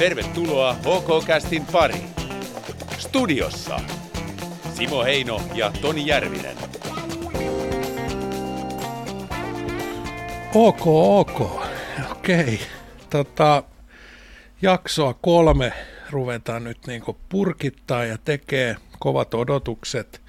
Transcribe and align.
Tervetuloa 0.00 0.74
HK-kästin 0.74 1.66
pariin. 1.72 2.10
Studiossa 2.98 3.80
Simo 4.74 5.04
Heino 5.04 5.42
ja 5.54 5.72
Toni 5.80 6.06
Järvinen. 6.06 6.56
Ok, 10.54 10.86
ok. 10.86 11.40
Okei. 12.10 12.60
Tota, 13.10 13.62
jaksoa 14.62 15.14
kolme 15.14 15.72
ruvetaan 16.10 16.64
nyt 16.64 16.86
niinku 16.86 17.18
purkittaa 17.28 18.04
ja 18.04 18.18
tekee 18.18 18.76
kovat 18.98 19.34
odotukset. 19.34 20.22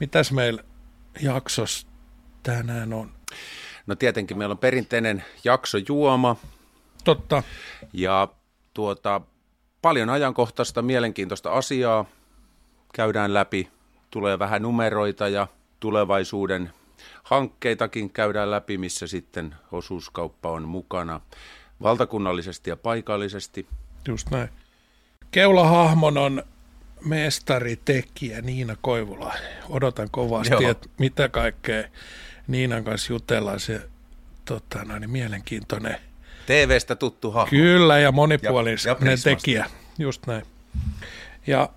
Mitäs 0.00 0.32
meillä 0.32 0.62
jaksos 1.22 1.86
tänään 2.42 2.92
on? 2.92 3.10
No 3.86 3.94
tietenkin 3.94 4.38
meillä 4.38 4.52
on 4.52 4.58
perinteinen 4.58 5.24
jakso 5.44 5.78
juoma 5.88 6.36
Totta. 7.04 7.42
ja 7.92 8.28
tuota, 8.78 9.20
paljon 9.82 10.10
ajankohtaista, 10.10 10.82
mielenkiintoista 10.82 11.52
asiaa 11.52 12.04
käydään 12.94 13.34
läpi. 13.34 13.70
Tulee 14.10 14.38
vähän 14.38 14.62
numeroita 14.62 15.28
ja 15.28 15.46
tulevaisuuden 15.80 16.72
hankkeitakin 17.22 18.10
käydään 18.10 18.50
läpi, 18.50 18.78
missä 18.78 19.06
sitten 19.06 19.54
osuuskauppa 19.72 20.50
on 20.50 20.62
mukana 20.62 21.20
valtakunnallisesti 21.82 22.70
ja 22.70 22.76
paikallisesti. 22.76 23.66
Just 24.08 24.30
näin. 24.30 24.48
Keulahahmon 25.30 26.18
on 26.18 26.42
mestaritekijä 27.04 28.42
Niina 28.42 28.76
Koivula. 28.80 29.34
Odotan 29.68 30.08
kovasti, 30.10 30.54
Joo. 30.54 30.70
että 30.70 30.88
mitä 30.98 31.28
kaikkea 31.28 31.84
Niinan 32.46 32.84
kanssa 32.84 33.12
jutellaan. 33.12 33.60
Se 33.60 33.88
tota, 34.44 34.84
noin, 34.84 35.10
mielenkiintoinen. 35.10 36.07
TV-stä 36.48 36.96
tuttu 36.96 37.30
hahmo. 37.30 37.50
Kyllä, 37.50 37.98
ja 37.98 38.12
monipuolinen 38.12 38.78
tekijä. 39.24 39.66
Just 39.98 40.26
näin. 40.26 40.42
Ja 41.46 41.68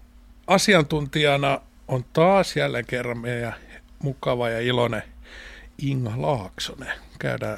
asiantuntijana 0.48 1.62
on 1.88 2.06
taas 2.14 2.56
jälleen 2.56 2.86
kerran 2.86 3.18
meidän 3.18 3.56
mukava 4.00 4.50
ja 4.50 4.60
iloinen 4.60 5.04
Inga 5.78 6.14
Laaksonen. 6.18 6.94
Käydään 7.20 7.58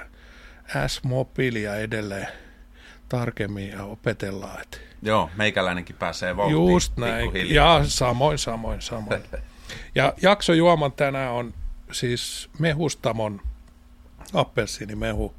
S-mobiilia 0.88 1.76
edelleen 1.76 2.28
tarkemmin 3.10 3.70
ja 3.70 3.84
opetellaan, 3.84 4.62
että 4.62 4.78
Joo, 5.02 5.30
meikäläinenkin 5.38 5.96
pääsee 5.96 6.38
vauhtiin. 6.38 6.72
Just 6.72 6.98
näin. 6.98 7.54
Ja 7.54 7.82
samoin, 7.88 8.38
samoin, 8.38 8.82
samoin. 8.82 9.24
Ja 9.96 10.14
jaksojuoman 10.22 10.92
tänään 10.92 11.32
on 11.32 11.54
siis 11.92 12.50
mehustamon 12.60 13.42
appelsiinimehu. 14.34 15.36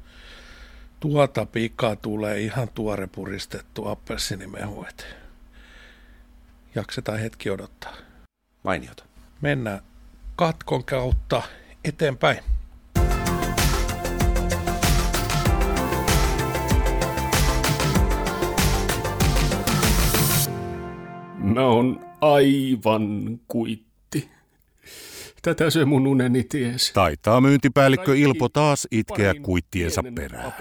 Tuota 1.11 1.45
pikaa 1.45 1.95
tulee 1.95 2.39
ihan 2.39 2.67
tuore 2.73 3.07
puristettu 3.07 3.87
appelsiinimehu. 3.87 4.85
Et 4.89 5.05
jaksetaan 6.75 7.19
hetki 7.19 7.49
odottaa. 7.49 7.93
Mainiota. 8.63 9.03
Mennään 9.41 9.79
katkon 10.35 10.83
kautta 10.83 11.41
eteenpäin. 11.83 12.39
Mä 21.37 21.65
oon 21.65 22.05
aivan 22.21 23.39
kuitti. 23.47 23.94
Tätä 25.45 25.69
se 25.69 25.85
mun 25.85 26.07
uneni 26.07 26.43
ties. 26.43 26.91
Taitaa 26.93 27.41
myyntipäällikkö 27.41 28.15
Ilpo 28.17 28.49
taas 28.49 28.87
itkeä 28.91 29.33
kuittiensa 29.41 30.03
perään. 30.15 30.53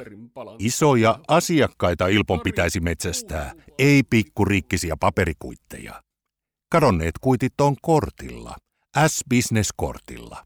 Isoja 0.59 1.19
asiakkaita 1.29 2.07
Ilpon 2.07 2.41
pitäisi 2.41 2.81
metsästää, 2.81 3.53
ei 3.79 4.03
pikkurikkisiä 4.11 4.97
paperikuitteja. 5.01 6.03
Kadonneet 6.73 7.15
kuitit 7.21 7.61
on 7.61 7.77
kortilla, 7.83 8.57
S-Business-kortilla. 9.07 10.45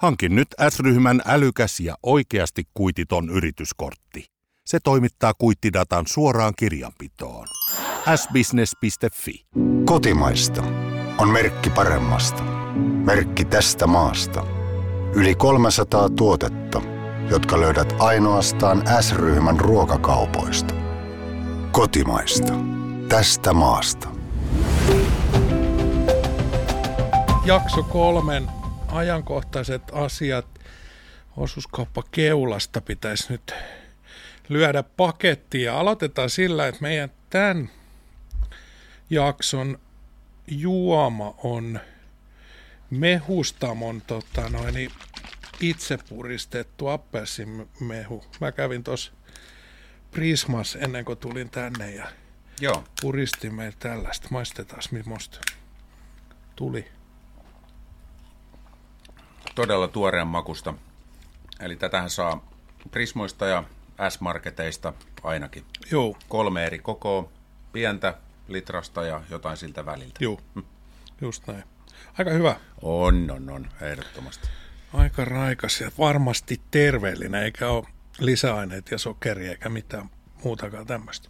Hankin 0.00 0.34
nyt 0.34 0.48
S-ryhmän 0.68 1.22
älykäs 1.26 1.80
ja 1.80 1.94
oikeasti 2.02 2.64
kuititon 2.74 3.30
yrityskortti. 3.30 4.24
Se 4.66 4.78
toimittaa 4.84 5.32
kuittidatan 5.38 6.06
suoraan 6.06 6.52
kirjanpitoon. 6.56 7.46
sbusiness.fi. 8.16 9.46
Kotimaista 9.84 10.64
on 11.18 11.28
merkki 11.28 11.70
paremmasta. 11.70 12.42
Merkki 13.04 13.44
tästä 13.44 13.86
maasta. 13.86 14.46
Yli 15.14 15.34
300 15.34 16.08
tuotetta, 16.08 16.82
jotka 17.30 17.60
löydät 17.60 17.94
ainoastaan 17.98 18.82
S-ryhmän 19.00 19.60
ruokakaupoista. 19.60 20.74
Kotimaista. 21.72 22.52
Tästä 23.08 23.52
maasta. 23.52 24.08
Jakso 27.44 27.82
kolmen 27.82 28.46
ajankohtaiset 28.88 29.82
asiat 29.92 30.46
osuuskauppa 31.36 32.02
keulasta 32.10 32.80
pitäisi 32.80 33.32
nyt 33.32 33.54
lyödä 34.48 34.82
pakettiin. 34.82 35.64
Ja 35.64 35.80
aloitetaan 35.80 36.30
sillä, 36.30 36.68
että 36.68 36.82
meidän 36.82 37.10
tämän 37.30 37.70
jakson 39.10 39.78
juoma 40.50 41.34
on 41.42 41.80
mehustamon 42.90 44.02
tota 44.06 44.48
noin, 44.48 44.90
itse 45.60 45.98
puristettu 46.08 46.86
appelsimehu. 46.88 48.24
Mä 48.40 48.52
kävin 48.52 48.84
tuossa 48.84 49.12
Prismas 50.10 50.76
ennen 50.76 51.04
kuin 51.04 51.18
tulin 51.18 51.50
tänne 51.50 51.90
ja 51.90 52.06
Joo. 52.60 52.84
puristin 53.00 53.54
meillä 53.54 53.76
tällaista. 53.78 54.28
Maistetaan, 54.30 54.82
millaista 54.90 55.40
tuli. 56.56 56.84
todella 59.54 59.88
tuoreen 59.88 60.26
makusta. 60.26 60.74
Eli 61.60 61.76
tätähän 61.76 62.10
saa 62.10 62.48
Prismoista 62.90 63.46
ja 63.46 63.64
S-marketeista 64.08 64.92
ainakin. 65.22 65.64
Joo, 65.90 66.16
Kolme 66.28 66.66
eri 66.66 66.78
kokoa, 66.78 67.28
pientä, 67.72 68.14
litrasta 68.48 69.06
ja 69.06 69.22
jotain 69.30 69.56
siltä 69.56 69.86
väliltä. 69.86 70.24
joo, 70.24 70.40
just 71.20 71.46
näin. 71.46 71.64
Aika 72.18 72.30
hyvä. 72.30 72.56
On, 72.82 73.30
on, 73.30 73.50
on, 73.50 73.68
ehdottomasti. 73.80 74.48
Aika 74.94 75.24
raikas 75.24 75.80
ja 75.80 75.90
varmasti 75.98 76.60
terveellinen, 76.70 77.42
eikä 77.42 77.68
ole 77.70 77.84
lisäaineet 78.18 78.90
ja 78.90 78.98
sokeria 78.98 79.50
eikä 79.50 79.68
mitään 79.68 80.10
muutakaan 80.44 80.86
tämmöistä. 80.86 81.28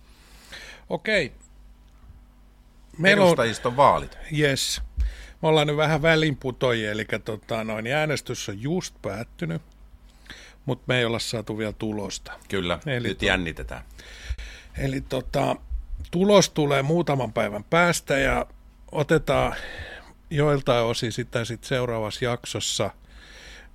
Okei. 0.89 1.33
Meillä 2.99 3.23
on, 3.23 3.29
Edustajiston 3.29 3.77
vaalit. 3.77 4.19
yes. 4.39 4.83
Me 5.43 5.49
ollaan 5.49 5.67
nyt 5.67 5.77
vähän 5.77 6.03
välinputojia, 6.03 6.91
eli 6.91 7.07
tota, 7.25 7.65
noin, 7.65 7.87
äänestys 7.87 8.49
on 8.49 8.63
just 8.63 8.95
päättynyt, 9.03 9.63
mutta 10.67 10.85
me 10.87 10.99
ei 10.99 11.05
olla 11.05 11.19
saatu 11.19 11.59
vielä 11.59 11.73
tulosta. 11.73 12.33
Kyllä, 12.49 12.79
Eli 12.87 13.09
nyt 13.09 13.19
to- 13.19 13.25
jännitetään. 13.27 13.83
Eli 14.79 15.01
tota, 15.01 15.57
tulos 16.11 16.51
tulee 16.51 16.83
muutaman 16.83 17.33
päivän 17.33 17.65
päästä 17.65 18.19
ja 18.19 18.47
otetaan 18.93 19.55
joiltain 20.31 20.85
osin 20.85 21.13
sitä 21.13 21.45
sit 21.45 21.65
seuraavassa 21.65 22.25
jaksossa. 22.25 22.91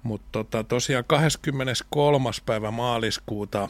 Mutta 0.03 0.29
tota, 0.31 0.63
tosiaan 0.63 1.05
23. 1.07 2.29
päivä 2.45 2.71
maaliskuuta 2.71 3.69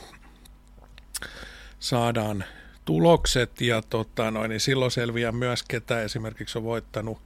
saadaan 1.79 2.43
tulokset 2.85 3.61
ja 3.61 3.81
tota, 3.81 4.31
noin, 4.31 4.49
niin 4.49 4.59
silloin 4.59 4.91
selviää 4.91 5.31
myös, 5.31 5.63
ketä 5.63 6.01
esimerkiksi 6.01 6.57
on 6.57 6.63
voittanut 6.63 7.17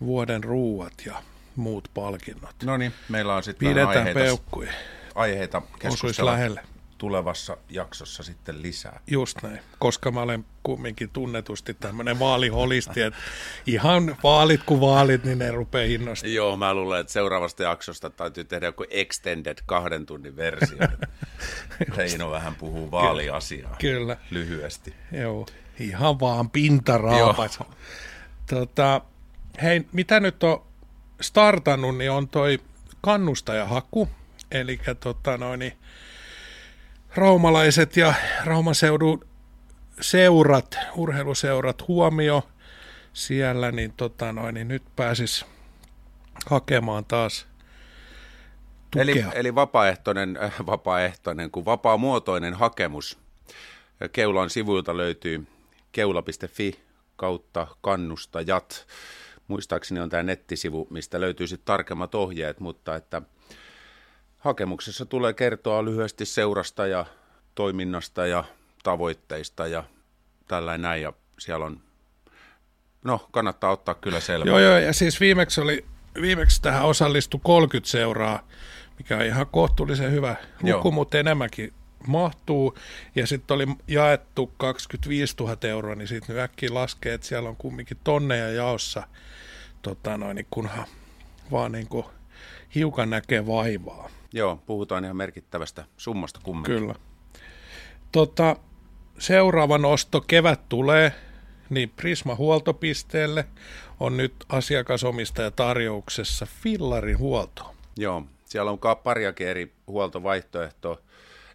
vuoden 0.00 0.44
ruuat 0.44 0.92
ja 1.06 1.22
muut 1.56 1.88
palkinnot. 1.94 2.54
No 2.64 2.76
niin, 2.76 2.92
meillä 3.08 3.34
on 3.34 3.42
sitten 3.42 3.68
Pidetään 3.68 3.98
aiheita, 3.98 4.20
peukkuja. 4.20 4.72
aiheita 5.14 5.62
keskustella 5.78 6.32
lähelle. 6.32 6.62
Tulevassa 7.02 7.56
jaksossa 7.70 8.22
sitten 8.22 8.62
lisää. 8.62 9.00
Just 9.06 9.42
näin, 9.42 9.60
koska 9.78 10.10
mä 10.10 10.22
olen 10.22 10.44
kumminkin 10.62 11.10
tunnetusti 11.10 11.74
tämmöinen 11.74 12.18
vaaliholisti, 12.18 13.00
että 13.02 13.20
ihan 13.66 14.16
vaalit 14.22 14.62
kuin 14.66 14.80
vaalit, 14.80 15.24
niin 15.24 15.38
ne 15.38 15.50
rupeaa 15.50 15.84
innostamaan. 15.84 16.34
Joo, 16.34 16.56
mä 16.56 16.74
luulen, 16.74 17.00
että 17.00 17.12
seuraavasta 17.12 17.62
jaksosta 17.62 18.10
täytyy 18.10 18.44
tehdä 18.44 18.66
joku 18.66 18.84
extended 18.90 19.58
kahden 19.66 20.06
tunnin 20.06 20.36
versio. 20.36 20.78
Heino 21.96 22.30
vähän 22.30 22.54
puhuu 22.54 22.90
vaaliasiaa 22.90 23.76
Kyllä, 23.80 24.16
lyhyesti. 24.30 24.94
joo, 25.12 25.46
ihan 25.80 26.20
vaan 26.20 26.50
pintaraapas. 26.50 27.58
Tota, 28.50 29.00
hei, 29.62 29.86
mitä 29.92 30.20
nyt 30.20 30.42
on 30.42 30.66
startannut, 31.20 31.98
niin 31.98 32.10
on 32.10 32.28
toi 32.28 32.58
kannustajahaku, 33.00 34.08
eli 34.50 34.80
tota 35.00 35.38
noin, 35.38 35.58
niin 35.58 35.72
raumalaiset 37.14 37.96
ja 37.96 38.14
Raumaseudun 38.44 39.26
seurat, 40.00 40.78
urheiluseurat 40.96 41.88
huomio 41.88 42.48
siellä, 43.12 43.72
niin, 43.72 43.92
tota 43.92 44.32
noin, 44.32 44.54
niin 44.54 44.68
nyt 44.68 44.82
pääsis 44.96 45.46
hakemaan 46.46 47.04
taas 47.04 47.46
tukea. 48.90 49.02
Eli, 49.02 49.24
eli 49.34 49.54
vapaaehtoinen, 49.54 50.38
äh, 50.42 50.54
vapaaehtoinen, 50.66 51.50
kun 51.50 51.64
vapaamuotoinen 51.64 52.54
hakemus 52.54 53.18
Keulan 54.12 54.50
sivuilta 54.50 54.96
löytyy 54.96 55.46
keula.fi 55.92 56.80
kautta 57.16 57.66
kannustajat. 57.80 58.86
Muistaakseni 59.48 60.00
on 60.00 60.10
tämä 60.10 60.22
nettisivu, 60.22 60.86
mistä 60.90 61.20
löytyy 61.20 61.46
sitten 61.46 61.66
tarkemmat 61.66 62.14
ohjeet, 62.14 62.60
mutta 62.60 62.96
että 62.96 63.22
hakemuksessa 64.42 65.06
tulee 65.06 65.32
kertoa 65.32 65.84
lyhyesti 65.84 66.26
seurasta 66.26 66.86
ja 66.86 67.06
toiminnasta 67.54 68.26
ja 68.26 68.44
tavoitteista 68.82 69.66
ja 69.66 69.84
tällainen 70.48 70.82
näin. 70.82 71.02
Ja 71.02 71.12
siellä 71.38 71.66
on, 71.66 71.80
no 73.04 73.28
kannattaa 73.30 73.70
ottaa 73.70 73.94
kyllä 73.94 74.20
selvää. 74.20 74.50
Joo, 74.50 74.58
joo, 74.58 74.78
ja 74.78 74.92
siis 74.92 75.20
viimeksi, 75.20 75.60
oli, 75.60 75.84
viimeksi 76.20 76.62
tähän 76.62 76.84
osallistui 76.84 77.40
30 77.44 77.90
seuraa, 77.90 78.48
mikä 78.98 79.16
on 79.16 79.24
ihan 79.24 79.46
kohtuullisen 79.46 80.12
hyvä 80.12 80.36
luku, 80.54 80.68
joo. 80.68 80.90
mutta 80.90 81.18
enemmänkin 81.18 81.72
mahtuu. 82.06 82.78
Ja 83.14 83.26
sitten 83.26 83.54
oli 83.54 83.66
jaettu 83.88 84.52
25 84.56 85.34
000 85.40 85.56
euroa, 85.62 85.94
niin 85.94 86.08
sitten 86.08 86.38
äkkiä 86.38 86.74
laskee, 86.74 87.14
että 87.14 87.26
siellä 87.26 87.48
on 87.48 87.56
kumminkin 87.56 87.98
tonneja 88.04 88.52
jaossa, 88.52 89.02
tota 89.82 90.16
noin, 90.16 90.34
niin 90.34 90.46
kunhan 90.50 90.86
vaan 91.50 91.72
niin 91.72 91.88
kuin 91.88 92.06
hiukan 92.74 93.10
näkee 93.10 93.46
vaivaa. 93.46 94.10
Joo, 94.32 94.62
puhutaan 94.66 95.04
ihan 95.04 95.16
merkittävästä 95.16 95.84
summasta 95.96 96.40
kumminkin. 96.42 96.78
Kyllä. 96.78 96.94
Tota, 98.12 98.56
seuraava 99.18 99.78
nosto 99.78 100.20
kevät 100.20 100.68
tulee, 100.68 101.12
niin 101.70 101.90
Prisma 101.90 102.34
huoltopisteelle 102.34 103.44
on 104.00 104.16
nyt 104.16 104.34
asiakasomistaja 104.48 105.50
tarjouksessa 105.50 106.46
Fillarin 106.62 107.18
huolto. 107.18 107.74
Joo, 107.96 108.26
siellä 108.44 108.70
on 108.70 108.78
pariakin 109.02 109.48
eri 109.48 109.72
huoltovaihtoehtoa. 109.86 110.98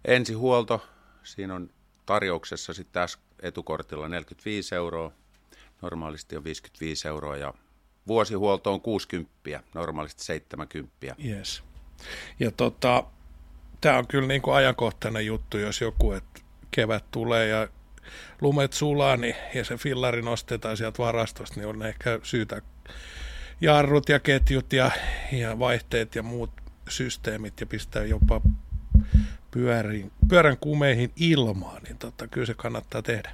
Ensihuolto, 0.05 0.85
siinä 1.23 1.55
on 1.55 1.69
tarjouksessa 2.05 2.73
sitten 2.73 2.93
tässä 2.93 3.19
etukortilla 3.41 4.09
45 4.09 4.75
euroa, 4.75 5.11
normaalisti 5.81 6.37
on 6.37 6.43
55 6.43 7.07
euroa 7.07 7.37
ja 7.37 7.53
vuosihuolto 8.07 8.73
on 8.73 8.81
60, 8.81 9.63
normaalisti 9.73 10.23
70. 10.23 11.15
Yes. 11.25 11.63
Ja 12.39 12.51
tota, 12.51 13.03
tämä 13.81 13.97
on 13.97 14.07
kyllä 14.07 14.27
niin 14.27 14.41
kuin 14.41 14.55
ajankohtainen 14.55 15.25
juttu, 15.25 15.57
jos 15.57 15.81
joku, 15.81 16.11
että 16.11 16.41
kevät 16.71 17.03
tulee 17.11 17.47
ja 17.47 17.67
lumet 18.41 18.73
sulaa 18.73 19.17
niin, 19.17 19.35
ja 19.53 19.63
se 19.63 19.77
fillari 19.77 20.21
nostetaan 20.21 20.77
sieltä 20.77 20.97
varastosta, 20.97 21.59
niin 21.59 21.67
on 21.67 21.85
ehkä 21.85 22.19
syytä 22.23 22.61
jarrut 23.61 24.09
ja 24.09 24.19
ketjut 24.19 24.73
ja, 24.73 24.91
ja 25.31 25.59
vaihteet 25.59 26.15
ja 26.15 26.23
muut 26.23 26.51
systeemit 26.89 27.59
ja 27.59 27.65
pistää 27.65 28.05
jopa 28.05 28.41
pyörin, 29.51 30.11
pyörän 30.29 30.57
kumeihin 30.57 31.11
ilmaan, 31.15 31.83
niin 31.83 31.97
tota, 31.97 32.27
kyllä 32.27 32.45
se 32.45 32.53
kannattaa 32.53 33.01
tehdä. 33.01 33.31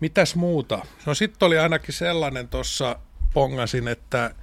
Mitäs 0.00 0.34
muuta? 0.34 0.86
No 1.06 1.14
sitten 1.14 1.46
oli 1.46 1.58
ainakin 1.58 1.94
sellainen 1.94 2.48
tuossa 2.48 2.98
pongasin, 3.34 3.88
että 3.88 4.34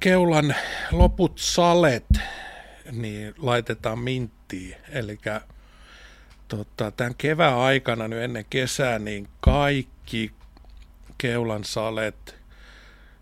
keulan 0.00 0.54
loput 0.92 1.38
salet 1.38 2.06
niin 2.92 3.34
laitetaan 3.38 3.98
minttiin. 3.98 4.76
Eli 4.88 5.18
tota, 6.48 6.90
tämän 6.90 7.14
kevään 7.18 7.56
aikana 7.56 8.08
nyt 8.08 8.22
ennen 8.22 8.44
kesää, 8.50 8.98
niin 8.98 9.28
kaikki 9.40 10.32
keulan 11.18 11.64
salet 11.64 12.36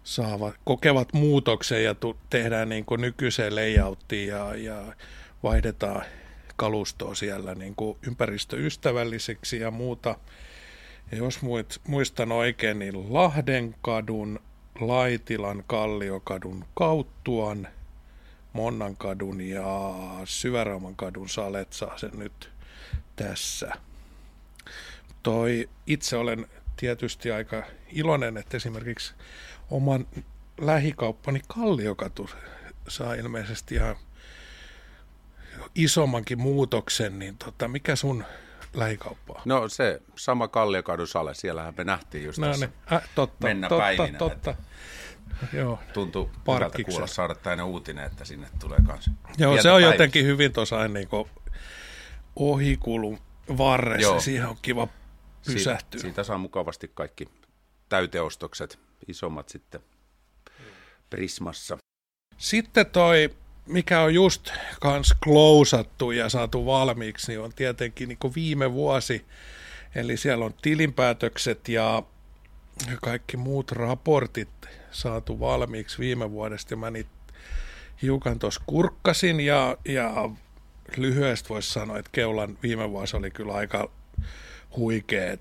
saavat, 0.04 0.54
kokevat 0.64 1.12
muutoksen 1.12 1.84
ja 1.84 1.94
tu, 1.94 2.16
tehdään 2.30 2.68
niin 2.68 2.84
kuin 2.84 3.00
nykyiseen 3.00 3.54
layouttiin 3.54 4.28
ja, 4.28 4.54
ja 4.54 4.94
vaihdetaan 5.42 6.04
kalustoa 6.56 7.14
siellä 7.14 7.54
niin 7.54 7.74
kuin 7.74 7.98
ympäristöystävälliseksi 8.06 9.60
ja 9.60 9.70
muuta. 9.70 10.16
Ja 11.10 11.18
jos 11.18 11.40
muistan 11.88 12.32
oikein, 12.32 12.78
niin 12.78 13.14
Lahdenkadun, 13.14 14.40
Laitilan, 14.80 15.64
Kalliokadun, 15.66 16.64
Kauttuan, 16.74 17.68
Monnankadun 18.52 19.40
ja 19.40 19.64
Syvärauman 20.24 20.96
kadun 20.96 21.28
salet 21.28 21.72
saa 21.72 21.98
sen 21.98 22.10
nyt 22.14 22.50
tässä. 23.16 23.72
Toi, 25.22 25.68
itse 25.86 26.16
olen 26.16 26.46
tietysti 26.76 27.30
aika 27.30 27.62
iloinen, 27.92 28.36
että 28.36 28.56
esimerkiksi 28.56 29.14
oman 29.70 30.06
lähikauppani 30.60 31.40
Kalliokatu 31.48 32.30
saa 32.88 33.14
ilmeisesti 33.14 33.74
ihan 33.74 33.96
isommankin 35.74 36.38
muutoksen, 36.38 37.18
niin 37.18 37.38
tota, 37.38 37.68
mikä 37.68 37.96
sun 37.96 38.24
lähikauppa 38.74 39.42
No 39.44 39.68
se 39.68 40.02
sama 40.16 40.48
Kalliokadun 40.48 41.08
sale, 41.08 41.34
siellähän 41.34 41.74
me 41.76 41.84
nähtiin 41.84 42.24
just 42.24 42.38
no, 42.38 42.46
tässä 42.46 42.66
niin. 42.66 42.92
äh, 42.92 43.08
totta, 43.14 43.46
mennä 43.46 43.68
totta, 43.68 43.82
päivinä. 43.82 44.18
Totta. 44.18 44.54
Joo. 45.52 45.78
Tuntuu 45.92 46.30
hyvältä 46.48 46.78
kuulla 46.86 47.06
saada 47.06 47.34
tänne 47.34 47.62
uutinen, 47.62 48.04
että 48.04 48.24
sinne 48.24 48.48
tulee 48.60 48.78
kanssa. 48.86 49.10
Joo, 49.38 49.62
se 49.62 49.70
on 49.70 49.74
päivistä. 49.74 49.94
jotenkin 49.94 50.26
hyvin 50.26 50.52
tuossa 50.52 50.88
niin 50.88 51.08
ohikulun 52.36 53.18
varressa. 53.58 54.02
Joo. 54.02 54.20
Siihen 54.20 54.46
on 54.46 54.56
kiva 54.62 54.88
pysähtyä. 55.46 56.00
Siitä, 56.00 56.02
siitä 56.02 56.22
saa 56.22 56.38
mukavasti 56.38 56.90
kaikki 56.94 57.28
täyteostokset, 57.88 58.78
isommat 59.08 59.48
sitten 59.48 59.80
Prismassa. 61.10 61.78
Sitten 62.38 62.86
toi, 62.86 63.30
mikä 63.68 64.00
on 64.00 64.14
just 64.14 64.50
kans 64.80 65.14
klousattu 65.24 66.10
ja 66.10 66.28
saatu 66.28 66.66
valmiiksi, 66.66 67.32
niin 67.32 67.40
on 67.40 67.52
tietenkin 67.56 68.08
niin 68.08 68.34
viime 68.34 68.72
vuosi. 68.72 69.24
Eli 69.94 70.16
siellä 70.16 70.44
on 70.44 70.54
tilinpäätökset 70.62 71.68
ja 71.68 72.02
kaikki 73.02 73.36
muut 73.36 73.72
raportit 73.72 74.48
saatu 74.90 75.40
valmiiksi 75.40 75.98
viime 75.98 76.30
vuodesta. 76.30 76.76
Mä 76.76 76.90
niitä 76.90 77.10
hiukan 78.02 78.38
tuossa 78.38 78.62
kurkkasin 78.66 79.40
ja, 79.40 79.76
ja 79.84 80.30
lyhyesti 80.96 81.48
voisi 81.48 81.72
sanoa, 81.72 81.98
että 81.98 82.10
Keulan 82.12 82.58
viime 82.62 82.90
vuosi 82.90 83.16
oli 83.16 83.30
kyllä 83.30 83.52
aika 83.52 83.90
huikea. 84.76 85.36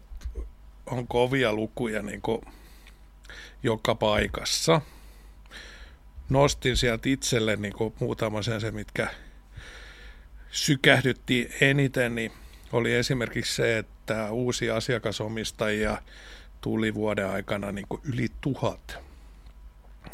On 0.86 1.08
kovia 1.08 1.54
lukuja 1.54 2.02
niin 2.02 2.22
joka 3.64 3.96
paikassa. 3.96 4.82
Nostin 6.30 6.78
sieltä 6.78 7.10
itselle 7.10 7.56
niin 7.56 7.74
kuin 7.74 7.94
muutama 8.00 8.42
sen 8.42 8.62
se, 8.62 8.72
mitkä 8.72 9.08
sykähdytti 10.52 11.50
eniten, 11.62 12.16
niin 12.16 12.32
oli 12.72 12.94
esimerkiksi 12.94 13.56
se, 13.56 13.78
että 13.78 14.32
uusi 14.32 14.70
asiakasomistajia 14.70 16.02
tuli 16.62 16.94
vuoden 16.94 17.30
aikana 17.30 17.72
niin 17.72 17.86
kuin 17.90 18.02
yli 18.14 18.28
tuhat. 18.42 19.00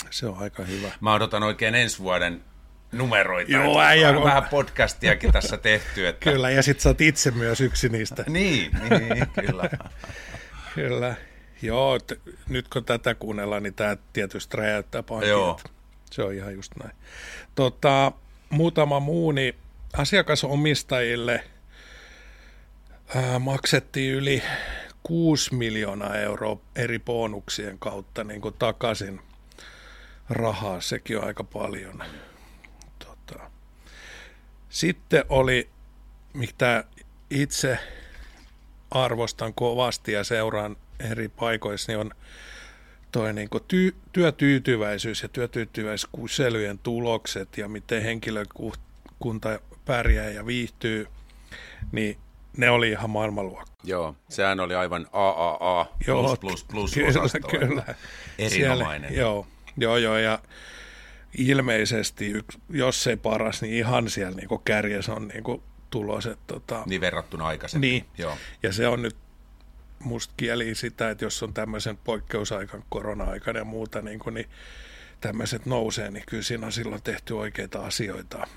Se 0.09 0.25
on 0.25 0.37
aika 0.37 0.63
hyvä. 0.63 0.91
Mä 1.01 1.13
odotan 1.13 1.43
oikein 1.43 1.75
ensi 1.75 1.99
vuoden 1.99 2.43
numeroita. 2.91 3.51
Joo, 3.51 3.81
äijä, 3.81 4.09
on 4.09 4.23
vähän 4.23 4.43
podcastiakin 4.43 5.31
tässä 5.31 5.57
tehty. 5.57 6.07
Että... 6.07 6.31
Kyllä, 6.31 6.49
ja 6.49 6.63
sit 6.63 6.79
sä 6.79 6.89
oot 6.89 7.01
itse 7.01 7.31
myös 7.31 7.61
yksi 7.61 7.89
niistä. 7.89 8.23
niin, 8.27 8.71
niin, 8.89 9.27
kyllä. 9.45 9.69
kyllä. 10.75 11.15
Joo, 11.61 11.99
t- 11.99 12.19
nyt 12.49 12.67
kun 12.67 12.85
tätä 12.85 13.15
kuunnellaan, 13.15 13.63
niin 13.63 13.73
tämä 13.73 13.97
tietysti 14.13 14.57
räjäyttää 14.57 15.03
pankit. 15.03 15.29
Joo. 15.29 15.59
Se 16.13 16.23
on 16.23 16.33
ihan 16.33 16.53
just 16.53 16.71
näin. 16.83 16.95
Tota, 17.55 18.11
muutama 18.49 18.99
muu, 18.99 19.31
niin 19.31 19.55
asiakasomistajille 19.97 21.43
ää, 23.15 23.39
maksettiin 23.39 24.13
yli 24.13 24.43
6 25.03 25.55
miljoonaa 25.55 26.17
euroa 26.17 26.57
eri 26.75 26.99
bonuksien 26.99 27.79
kautta 27.79 28.23
niin 28.23 28.41
kuin 28.41 28.55
takaisin 28.59 29.21
rahaa. 30.29 30.81
Sekin 30.81 31.17
on 31.17 31.23
aika 31.27 31.43
paljon. 31.43 32.03
Tota. 32.99 33.39
Sitten 34.69 35.23
oli, 35.29 35.69
mitä 36.33 36.83
itse 37.29 37.79
arvostan 38.91 39.53
kovasti 39.53 40.11
ja 40.11 40.23
seuraan 40.23 40.77
eri 40.99 41.29
paikoissa, 41.29 41.91
niin 41.91 41.99
on 41.99 42.11
toi 43.13 43.33
niin 43.33 43.49
kuin 43.49 43.63
ty- 43.63 43.95
työtyytyväisyys 44.11 45.23
ja 45.23 45.29
työtyytyväiskyselyjen 45.29 46.79
tulokset 46.79 47.57
ja 47.57 47.67
miten 47.67 48.03
henkilökunta 48.03 49.59
pärjää 49.85 50.29
ja 50.29 50.45
viihtyy, 50.45 51.07
niin 51.91 52.17
ne 52.57 52.69
oli 52.69 52.89
ihan 52.89 53.09
maailmanluokka. 53.09 53.73
Joo, 53.83 54.15
sehän 54.29 54.59
oli 54.59 54.75
aivan 54.75 55.07
AAA 55.13 55.85
plus 55.85 56.07
joo, 56.07 56.37
plus 56.41 56.63
plus 56.63 56.93
kyllä, 56.93 57.07
osasto. 57.07 57.47
Kyllä. 57.47 57.95
Erinomainen. 58.39 59.09
Siellä, 59.09 59.21
joo, 59.21 59.47
joo, 59.77 59.97
joo, 59.97 60.17
ja 60.17 60.39
ilmeisesti, 61.37 62.33
jos 62.69 63.07
ei 63.07 63.17
paras, 63.17 63.61
niin 63.61 63.73
ihan 63.73 64.09
siellä 64.09 64.35
niin 64.35 64.49
kärjessä 64.65 65.13
on 65.13 65.27
niin 65.27 65.61
tulos. 65.89 66.25
Että, 66.25 66.53
tota, 66.53 66.83
niin 66.85 67.01
verrattuna 67.01 67.47
aikaisemmin. 67.47 67.89
Niin, 67.89 68.05
joo. 68.17 68.37
ja 68.63 68.73
se 68.73 68.87
on 68.87 69.01
nyt 69.01 69.15
musta 70.03 70.33
kieli 70.37 70.75
sitä, 70.75 71.09
että 71.09 71.25
jos 71.25 71.43
on 71.43 71.53
tämmöisen 71.53 71.97
poikkeusaikan, 71.97 72.83
korona-aikan 72.89 73.55
ja 73.55 73.63
muuta, 73.63 74.01
niin, 74.01 74.19
kuin, 74.19 74.33
niin 74.33 74.49
tämmöiset 75.21 75.65
nousee, 75.65 76.11
niin 76.11 76.23
kyllä 76.27 76.43
siinä 76.43 76.65
on 76.65 76.71
silloin 76.71 77.03
tehty 77.03 77.33
oikeita 77.33 77.85
asioita. 77.85 78.47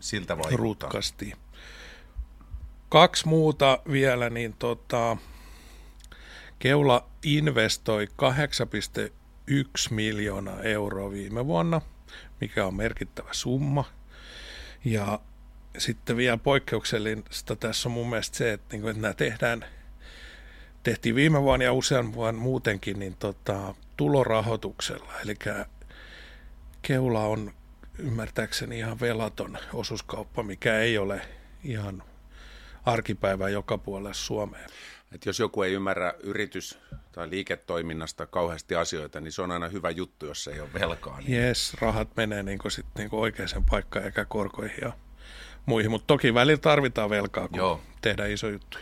Siltä 0.00 0.36
vaikuttaa. 0.36 0.58
Rutkasti. 0.58 1.32
kaksi 2.88 3.28
muuta 3.28 3.78
vielä, 3.90 4.30
niin 4.30 4.54
tota, 4.58 5.16
Keula 6.58 7.08
investoi 7.22 8.06
8,1 8.06 9.12
miljoonaa 9.90 10.62
euroa 10.62 11.10
viime 11.10 11.46
vuonna, 11.46 11.80
mikä 12.40 12.66
on 12.66 12.74
merkittävä 12.74 13.28
summa. 13.32 13.84
Ja 14.84 15.20
sitten 15.78 16.16
vielä 16.16 16.36
poikkeuksellista 16.36 17.56
tässä 17.56 17.88
on 17.88 17.92
mun 17.92 18.10
mielestä 18.10 18.36
se, 18.36 18.52
että, 18.52 18.66
niin 18.72 18.80
kuin, 18.80 18.90
että 18.90 19.02
nämä 19.02 19.14
tehdään, 19.14 19.64
tehtiin 20.86 21.14
viime 21.14 21.42
vuonna 21.42 21.64
ja 21.64 21.72
usean 21.72 22.12
vuonna 22.12 22.40
muutenkin 22.40 22.98
niin 22.98 23.16
tota, 23.16 23.74
tulorahoituksella. 23.96 25.12
Eli 25.24 25.34
Keula 26.82 27.24
on 27.24 27.52
ymmärtääkseni 27.98 28.78
ihan 28.78 29.00
velaton 29.00 29.58
osuuskauppa, 29.72 30.42
mikä 30.42 30.78
ei 30.78 30.98
ole 30.98 31.20
ihan 31.64 32.02
arkipäivää 32.84 33.48
joka 33.48 33.78
puolella 33.78 34.12
Suomeen. 34.12 34.70
Et 35.12 35.26
jos 35.26 35.38
joku 35.38 35.62
ei 35.62 35.72
ymmärrä 35.72 36.14
yritys- 36.22 36.78
tai 37.12 37.30
liiketoiminnasta 37.30 38.26
kauheasti 38.26 38.74
asioita, 38.74 39.20
niin 39.20 39.32
se 39.32 39.42
on 39.42 39.50
aina 39.50 39.68
hyvä 39.68 39.90
juttu, 39.90 40.26
jos 40.26 40.44
se 40.44 40.50
ei 40.50 40.60
ole 40.60 40.72
velkaa. 40.74 41.20
Niin... 41.20 41.42
Yes, 41.42 41.74
rahat 41.80 42.16
menee 42.16 42.42
niin 42.42 42.58
sit 42.68 42.86
niin 42.98 43.08
oikeaan 43.12 43.64
paikkaan 43.70 44.04
eikä 44.04 44.24
korkoihin 44.24 44.78
ja 44.82 44.92
muihin, 45.66 45.90
mutta 45.90 46.06
toki 46.06 46.34
välillä 46.34 46.60
tarvitaan 46.60 47.10
velkaa, 47.10 47.48
kun 47.48 47.58
Joo. 47.58 47.80
tehdään 48.00 48.30
iso 48.30 48.48
juttu. 48.48 48.78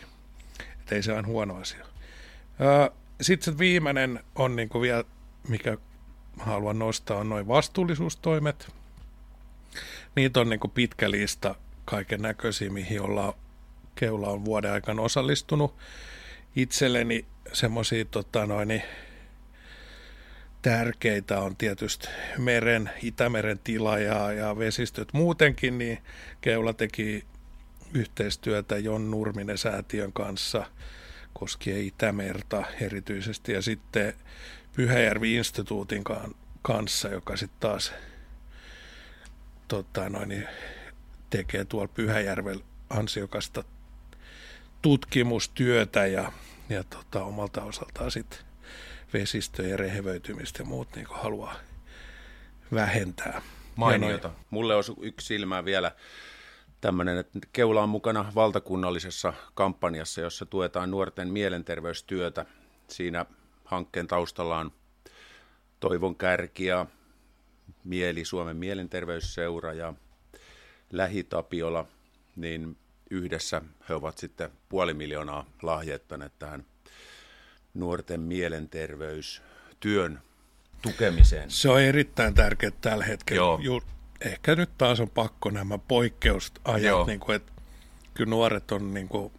Et 0.81 0.93
ei 0.93 1.03
se 1.03 1.13
ole 1.13 1.23
huono 1.23 1.57
asia. 1.57 1.94
Sitten 3.21 3.55
se 3.55 3.59
viimeinen 3.59 4.21
on 4.35 4.57
niin 4.57 4.71
vielä, 4.81 5.05
mikä 5.49 5.79
haluan 6.39 6.79
nostaa, 6.79 7.19
on 7.19 7.29
noin 7.29 7.49
vastuullisuustoimet. 7.49 8.73
Niitä 10.17 10.41
on 10.41 10.49
niin 10.49 10.61
pitkä 10.75 11.11
lista 11.11 11.55
kaiken 11.85 12.23
näköisiä, 12.23 12.71
mihin 12.71 13.01
ollaan, 13.01 13.33
keula 13.95 14.29
on 14.29 14.45
vuoden 14.45 14.73
aikana 14.73 15.03
osallistunut. 15.03 15.75
Itselleni 16.57 17.25
semmoisia 17.53 18.05
tota 18.05 18.47
noin, 18.47 18.83
tärkeitä 20.63 21.41
on 21.41 21.57
tietysti 21.57 22.09
meren, 22.39 22.91
Itämeren 23.03 23.59
tila 23.59 23.99
ja, 23.99 24.33
ja 24.33 24.59
vesistöt 24.59 25.09
muutenkin, 25.13 25.79
niin 25.79 25.99
Keula 26.41 26.73
teki 26.73 27.25
yhteistyötä 27.95 28.79
Jon 28.79 29.11
Nurminen 29.11 29.59
säätiön 29.59 30.13
kanssa 30.13 30.67
koskien 31.35 31.87
Itämerta 31.87 32.65
erityisesti 32.81 33.53
ja 33.53 33.63
sitten 33.63 34.15
Pyhäjärvi-instituutin 34.77 36.05
kanssa, 36.63 37.09
joka 37.09 37.37
sitten 37.37 37.61
taas 37.61 37.93
tota, 39.69 40.09
noin, 40.09 40.49
tekee 41.31 41.65
tuolla 41.65 41.93
Pyhäjärvellä 41.95 42.65
ansiokasta 42.91 43.65
tutkimustyötä 44.83 46.07
ja, 46.07 46.33
ja 46.69 46.85
tota, 46.85 47.25
omalta 47.25 47.63
osaltaan 47.63 48.11
sitten 48.11 48.39
vesistöjen 49.13 49.79
rehevöitymistä 49.79 50.63
ja 50.63 50.67
muut 50.67 50.97
niin 50.97 51.07
haluaa 51.11 51.55
vähentää. 52.75 53.43
Mainiota. 53.77 54.31
Mulle 54.51 54.75
on 54.75 54.85
yksi 55.01 55.27
silmää 55.27 55.65
vielä 55.65 55.93
tämmöinen, 56.85 57.19
että 57.19 57.39
Keula 57.53 57.83
on 57.83 57.89
mukana 57.89 58.33
valtakunnallisessa 58.35 59.33
kampanjassa, 59.55 60.21
jossa 60.21 60.47
tuetaan 60.47 60.91
nuorten 60.91 61.29
mielenterveystyötä. 61.29 62.47
Siinä 62.89 63.27
hankkeen 63.65 64.07
taustalla 64.07 64.59
on 64.59 64.73
Toivon 65.81 66.17
kärki 66.17 66.65
ja 66.65 66.87
Mieli, 67.85 68.25
Suomen 68.25 68.57
mielenterveysseura 68.57 69.73
ja 69.73 69.95
Lähitapiola, 70.93 71.87
niin 72.37 72.77
yhdessä 73.11 73.63
he 73.89 73.95
ovat 73.95 74.19
sitten 74.19 74.51
puoli 74.69 74.95
miljoonaa 74.95 75.47
lahjoittaneet 75.63 76.33
tähän 76.39 76.65
nuorten 77.75 78.21
mielenterveystyön 78.21 80.21
tukemiseen. 80.83 81.51
Se 81.51 81.69
on 81.69 81.81
erittäin 81.81 82.35
tärkeää 82.35 82.73
tällä 82.81 83.05
hetkellä. 83.05 83.41
Joo. 83.41 83.59
Ju, 83.63 83.83
ehkä 84.21 84.55
nyt 84.55 84.71
taas 84.79 85.01
on 85.01 85.11
pakko 85.11 85.51
nämä 85.51 85.79
poikkeusajat, 85.79 87.07
niin 87.07 87.21
kuin, 87.21 87.37
että 87.37 87.53
kyllä 88.15 88.31
nuoret 88.31 88.73
on 88.73 88.95
niin 88.95 89.09
kuin, 89.09 89.33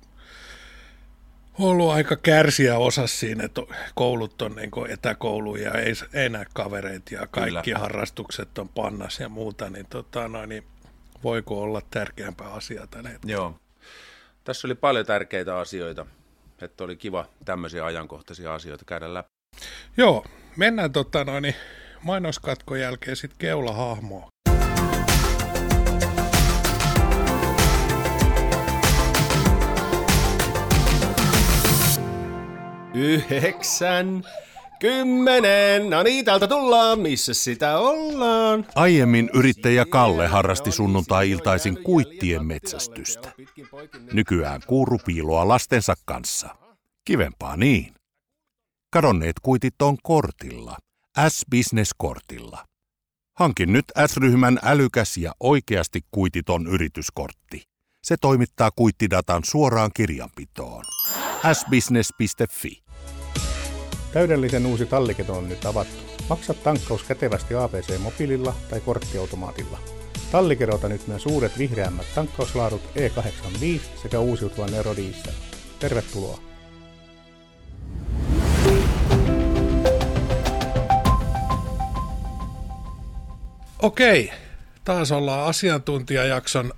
ollut 1.60 1.92
aika 1.92 2.16
kärsiä 2.16 2.78
osa 2.78 3.08
siinä, 3.08 3.44
että 3.44 3.62
koulut 3.96 4.42
on 4.42 4.56
niin 4.56 4.72
etäkouluja 4.90 5.70
ja 5.70 5.82
ei, 5.82 5.94
ei 6.14 6.30
näe 6.30 6.46
kavereita 6.54 7.14
ja 7.14 7.28
kaikki 7.28 7.72
Kyllä. 7.72 7.80
harrastukset 7.80 8.58
on 8.58 8.70
pannas 8.70 9.20
ja 9.20 9.30
muuta, 9.30 9.70
niin, 9.70 9.86
tota, 9.90 10.28
no, 10.28 10.46
niin 10.46 10.64
voiko 11.24 11.62
olla 11.62 11.82
tärkeämpää 11.90 12.48
asiaa 12.48 12.88
tällä 12.88 13.10
hetkellä? 13.10 13.34
Joo. 13.34 13.60
Tässä 14.44 14.68
oli 14.68 14.76
paljon 14.76 15.06
tärkeitä 15.06 15.58
asioita, 15.58 16.06
että 16.62 16.84
oli 16.84 16.96
kiva 16.96 17.26
tämmöisiä 17.46 17.86
ajankohtaisia 17.86 18.54
asioita 18.54 18.86
käydä 18.86 19.14
läpi. 19.14 19.30
Joo, 19.98 20.26
mennään 20.56 20.92
tota, 20.92 21.24
no, 21.24 21.40
niin 21.40 21.56
mainoskatkon 22.04 22.80
jälkeen 22.80 23.16
sitten 23.16 23.38
keulahahmoa. 23.40 24.28
Yhdeksän, 32.96 34.24
kymmenen, 34.80 35.90
no 35.90 36.04
niin, 36.04 36.26
täältä 36.26 36.48
tullaan, 36.48 37.00
missä 37.00 37.34
sitä 37.34 37.78
ollaan? 37.78 38.66
Aiemmin 38.76 39.30
yrittäjä 39.34 39.86
Kalle 39.86 40.28
harrasti 40.28 40.72
sunnuntai-iltaisin 40.72 41.84
kuittien 41.84 42.46
metsästystä. 42.46 43.32
Nykyään 44.14 44.62
kuuru 44.68 44.98
piiloa 45.06 45.48
lastensa 45.48 45.94
kanssa. 46.06 46.56
Kivempaa 47.06 47.58
niin. 47.58 47.94
Kadonneet 48.92 49.40
kuitit 49.42 49.82
on 49.82 49.98
kortilla, 50.04 50.78
S-Business-kortilla. 51.30 52.66
Hankin 53.38 53.74
nyt 53.74 53.86
S-ryhmän 54.08 54.60
älykäs 54.64 55.18
ja 55.18 55.32
oikeasti 55.40 56.02
kuititon 56.12 56.68
yrityskortti. 56.68 57.64
Se 58.04 58.16
toimittaa 58.22 58.72
kuittidatan 58.76 59.44
suoraan 59.44 59.92
kirjanpitoon. 59.94 60.84
sbusiness.fi 61.54 62.85
Täydellisen 64.16 64.66
uusi 64.66 64.86
talliketo 64.86 65.34
on 65.34 65.50
nyt 65.50 65.66
avattu. 65.66 66.04
Maksa 66.30 66.54
tankkaus 66.54 67.04
kätevästi 67.04 67.56
ABC-mobiililla 67.56 68.54
tai 68.70 68.82
korttiautomaatilla. 68.82 69.80
Tallikerota 70.32 70.90
nyt 70.90 71.08
myös 71.08 71.26
uudet 71.26 71.58
vihreämmät 71.58 72.06
tankkauslaadut 72.16 72.82
E85 72.96 73.82
sekä 74.02 74.20
uusiutuvan 74.20 74.74
erodiesel. 74.74 75.34
Tervetuloa! 75.80 76.40
Okei, 83.82 84.32
taas 84.84 85.12
ollaan 85.12 85.48
asiantuntijajakson 85.48 86.74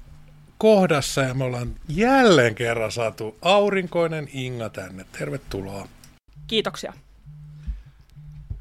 kohdassa 0.58 1.22
ja 1.22 1.34
me 1.34 1.44
ollaan 1.44 1.75
jälleen 1.89 2.56
kerran 2.56 2.91
saatu 2.91 3.38
aurinkoinen 3.41 4.27
Inga 4.34 4.70
tänne. 4.70 5.06
Tervetuloa. 5.17 5.88
Kiitoksia. 6.48 6.94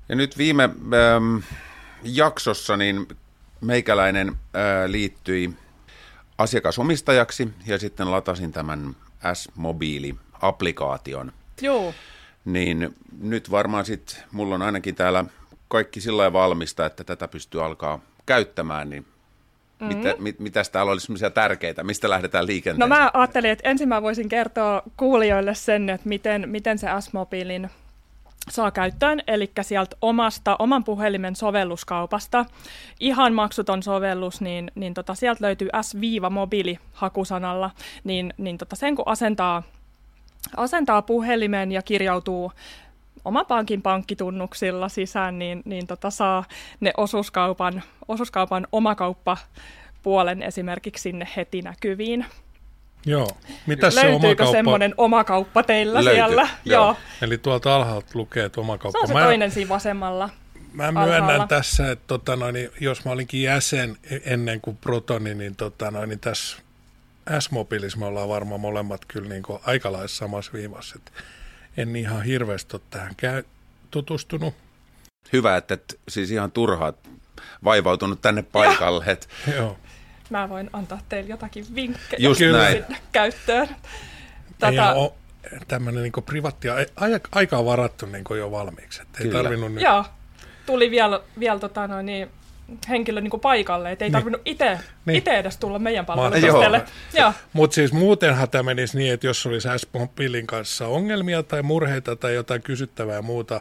Ja 0.09 0.17
nyt 0.17 0.39
viime 0.39 0.65
ähm, 0.65 1.37
jaksossa 2.03 2.77
niin 2.77 3.09
meikäläinen 3.61 4.29
äh, 4.29 4.35
liittyi 4.87 5.55
asiakasomistajaksi 6.39 7.49
ja 7.67 7.79
sitten 7.79 8.11
latasin 8.11 8.53
tämän 8.53 8.97
S-mobiili-applikaation. 9.35 11.33
Joo. 11.61 11.95
Niin 12.45 12.95
nyt 13.21 13.51
varmaan 13.51 13.85
sitten 13.85 14.17
mulla 14.33 14.55
on 14.55 14.63
ainakin 14.63 14.95
täällä 14.95 15.25
kaikki 15.69 16.01
sillä 16.01 16.33
valmista, 16.33 16.87
että 16.87 17.05
tätä 17.05 17.29
pystyy 17.29 17.65
alkaa 17.65 17.99
käyttämään, 18.27 18.91
niin 18.91 19.07
Mm-hmm. 19.81 19.97
Mitä, 19.97 20.15
mit, 20.19 20.41
mitäs 20.41 20.71
täällä 20.71 20.93
olisi 20.93 21.07
sellaisia 21.07 21.31
tärkeitä? 21.31 21.85
Mistä 21.85 22.11
lähdetään 22.11 22.47
liikenteeseen? 22.47 22.91
No 22.91 22.97
mä 22.97 23.11
ajattelin, 23.15 23.51
että 23.51 23.71
ensin 23.71 23.89
mä 23.89 24.03
voisin 24.03 24.29
kertoa 24.29 24.83
kuulijoille 24.97 25.55
sen, 25.55 25.91
että 25.91 26.09
miten, 26.09 26.49
miten 26.49 26.79
se 26.79 26.87
S-mobiilin 27.01 27.71
saa 28.51 28.71
käyttöön, 28.71 29.21
eli 29.27 29.51
sieltä 29.61 29.97
omasta, 30.03 30.57
oman 30.59 30.85
puhelimen 30.85 31.37
sovelluskaupasta. 31.37 32.45
Ihan 33.01 33.35
maksuton 33.35 33.83
sovellus, 33.83 34.41
niin, 34.41 34.71
niin 34.75 34.95
tota, 34.95 35.15
sieltä 35.15 35.45
löytyy 35.45 35.69
S-mobiili 35.83 36.79
hakusanalla, 36.93 37.71
niin, 38.05 38.35
niin 38.39 38.59
tota, 38.59 38.77
sen 38.77 38.97
kun 38.97 39.09
asentaa, 39.09 39.63
asentaa 40.57 41.03
puhelimen 41.03 41.73
ja 41.73 41.83
kirjautuu 41.83 42.53
oma 43.25 43.45
pankin 43.45 43.83
pankkitunnuksilla 43.83 44.89
sisään, 44.89 45.39
niin, 45.39 45.63
niin 45.65 45.87
tota, 45.87 46.11
saa 46.11 46.45
ne 46.81 46.93
osuuskaupan, 46.97 47.83
osuuskaupan 48.09 48.67
omakauppa 48.73 49.37
puolen 50.03 50.43
esimerkiksi 50.43 51.03
sinne 51.03 51.29
heti 51.37 51.63
näkyviin. 51.63 52.27
Joo. 53.07 53.31
Mitäs 53.67 53.95
Löytyykö 53.95 54.21
se 54.21 54.27
omakauppa? 54.27 54.53
semmoinen 54.53 54.95
omakauppa 54.97 55.63
teillä 55.63 56.05
Löytyy. 56.05 56.13
siellä? 56.15 56.43
Joo. 56.65 56.85
Joo. 56.85 56.97
Eli 57.23 57.39
tuolta 57.39 57.77
alhaalta 57.77 58.11
lukee, 58.15 58.45
että 58.45 58.61
omakauppa. 58.61 58.99
Se 58.99 59.03
on 59.03 59.09
se 59.09 59.15
mä, 59.15 59.25
toinen 59.25 59.51
siinä 59.51 59.69
vasemmalla. 59.69 60.31
Mä 60.73 60.93
myönnän 60.93 61.23
alhaalla. 61.23 61.47
tässä, 61.47 61.91
että 61.91 62.05
tota 62.07 62.37
noin, 62.37 62.71
jos 62.81 63.05
mä 63.05 63.11
olinkin 63.11 63.43
jäsen 63.43 63.97
e- 64.11 64.21
ennen 64.25 64.61
kuin 64.61 64.77
Protoni, 64.77 65.35
niin, 65.35 65.57
tota 65.57 65.91
noin, 65.91 66.09
niin 66.09 66.21
tässä 66.21 66.57
S-mobiilissa 67.41 67.99
me 67.99 68.07
ollaan 68.07 68.29
varmaan 68.29 68.61
molemmat 68.61 69.05
kyllä 69.09 69.29
niin 69.29 69.43
aika 69.67 69.93
lailla 69.93 70.09
samassa 70.09 70.53
viivassa. 70.53 70.97
Et 70.97 71.13
en 71.77 71.97
ihan 71.97 72.23
hirveästi 72.23 72.77
ole 72.77 72.83
tähän 72.91 73.15
käy, 73.17 73.43
tutustunut. 73.91 74.55
Hyvä, 75.33 75.57
että 75.57 75.75
et, 75.75 76.01
siis 76.09 76.31
ihan 76.31 76.53
turhaa 76.53 76.93
vaivautunut 77.65 78.21
tänne 78.23 78.43
paikalle. 78.43 79.05
Et, 79.07 79.29
Joo. 79.57 79.79
Mä 80.31 80.49
voin 80.49 80.71
antaa 80.73 81.01
teille 81.09 81.31
jotakin 81.31 81.67
vinkkejä 81.75 82.19
Just 82.19 82.39
sinne 82.39 82.59
näin. 82.59 82.85
käyttöön. 83.13 83.69
Tätä... 84.59 84.77
Tätä, 84.77 84.93
ole 84.93 85.13
tämmöinen 85.69 86.03
niin 86.03 86.25
privaatti, 86.27 86.69
aika, 87.33 87.65
varattu 87.65 88.07
niin 88.07 88.25
jo 88.39 88.51
valmiiksi. 88.51 89.03
Et 89.03 89.09
ei 89.21 89.31
tarvinnut 89.31 89.73
nyt... 89.73 89.83
joo, 89.83 90.05
tuli 90.67 90.91
vielä, 90.91 91.21
vielä 91.39 91.59
tota, 91.59 91.87
no, 91.87 92.03
niin, 92.03 92.31
henkilö 92.89 93.21
niin 93.21 93.41
paikalle, 93.43 93.93
että 93.93 94.05
ei 94.05 94.11
tarvinnut 94.11 94.43
itse 94.45 94.79
Niin. 95.07 95.17
ite 95.17 95.45
tulla 95.61 95.79
meidän 95.79 96.07
palvelupisteelle. 96.07 96.85
Joo. 97.15 97.33
Mutta 97.53 97.75
siis 97.75 97.93
muutenhan 97.93 98.51
tämä 98.51 98.63
menisi 98.63 98.99
niin, 98.99 99.13
että 99.13 99.27
jos 99.27 99.47
olisi 99.47 99.69
S-mobiilin 99.77 100.47
kanssa 100.47 100.87
ongelmia 100.87 101.43
tai 101.43 101.63
murheita 101.63 102.17
tai 102.17 102.35
jotain 102.35 102.63
kysyttävää 102.63 103.15
ja 103.15 103.23
muuta, 103.23 103.61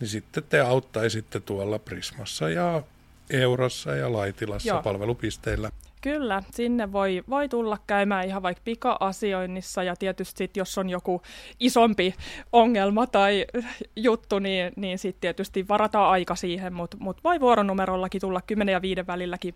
niin 0.00 0.08
sitten 0.08 0.42
te 0.48 0.60
auttaisitte 0.60 1.40
tuolla 1.40 1.78
Prismassa 1.78 2.50
ja 2.50 2.82
Eurossa 3.30 3.94
ja 3.94 4.12
Laitilassa 4.12 4.68
Joo. 4.68 4.82
palvelupisteillä. 4.82 5.70
Kyllä, 6.00 6.42
sinne 6.50 6.92
voi, 6.92 7.22
voi 7.30 7.48
tulla 7.48 7.78
käymään 7.86 8.26
ihan 8.26 8.42
vaikka 8.42 8.62
pika-asioinnissa 8.64 9.82
ja 9.82 9.96
tietysti 9.96 10.38
sit, 10.38 10.56
jos 10.56 10.78
on 10.78 10.90
joku 10.90 11.22
isompi 11.60 12.14
ongelma 12.52 13.06
tai 13.06 13.46
juttu, 13.96 14.38
niin, 14.38 14.72
niin 14.76 14.98
sitten 14.98 15.20
tietysti 15.20 15.68
varataan 15.68 16.10
aika 16.10 16.34
siihen, 16.34 16.72
mutta 16.72 16.96
mut 17.00 17.24
voi 17.24 17.40
vuoronumerollakin 17.40 18.20
tulla 18.20 18.40
10 18.40 18.72
ja 18.72 18.82
5 18.82 19.06
välilläkin 19.06 19.54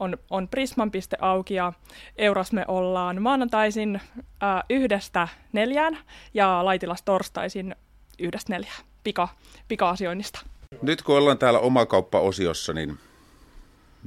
on, 0.00 0.18
on 0.30 0.48
Prisman 0.48 0.90
piste 0.90 1.16
auki 1.20 1.54
ja 1.54 1.72
Euros 2.18 2.52
me 2.52 2.64
ollaan 2.68 3.22
maanantaisin 3.22 4.00
ää, 4.40 4.64
yhdestä 4.70 5.28
neljään 5.52 5.98
ja 6.34 6.64
Laitilas 6.64 7.02
torstaisin 7.02 7.76
yhdestä 8.18 8.52
neljään 8.52 8.82
pika, 9.04 9.28
pika-asioinnista. 9.68 10.40
nyt 10.82 11.02
kun 11.02 11.16
ollaan 11.16 11.38
täällä 11.38 11.58
omakauppa-osiossa, 11.58 12.72
niin 12.72 12.98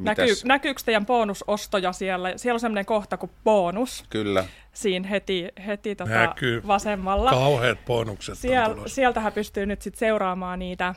Näkyy, 0.03 0.25
mitäs? 0.25 0.45
näkyykö 0.45 0.81
teidän 0.85 1.05
bonusostoja 1.05 1.91
siellä? 1.91 2.33
Siellä 2.35 2.55
on 2.55 2.59
sellainen 2.59 2.85
kohta 2.85 3.17
kuin 3.17 3.31
bonus. 3.43 4.05
Kyllä. 4.09 4.45
siinä 4.73 5.07
heti, 5.07 5.47
heti 5.65 5.95
tota 5.95 6.11
Näkyy. 6.11 6.67
vasemmalla. 6.67 7.29
Kauheat 7.29 7.85
bonukset 7.85 8.33
on 8.33 8.35
Siel, 8.35 8.75
sieltähän 8.85 9.33
pystyy 9.33 9.65
nyt 9.65 9.81
sit 9.81 9.95
seuraamaan 9.95 10.59
niitä, 10.59 10.95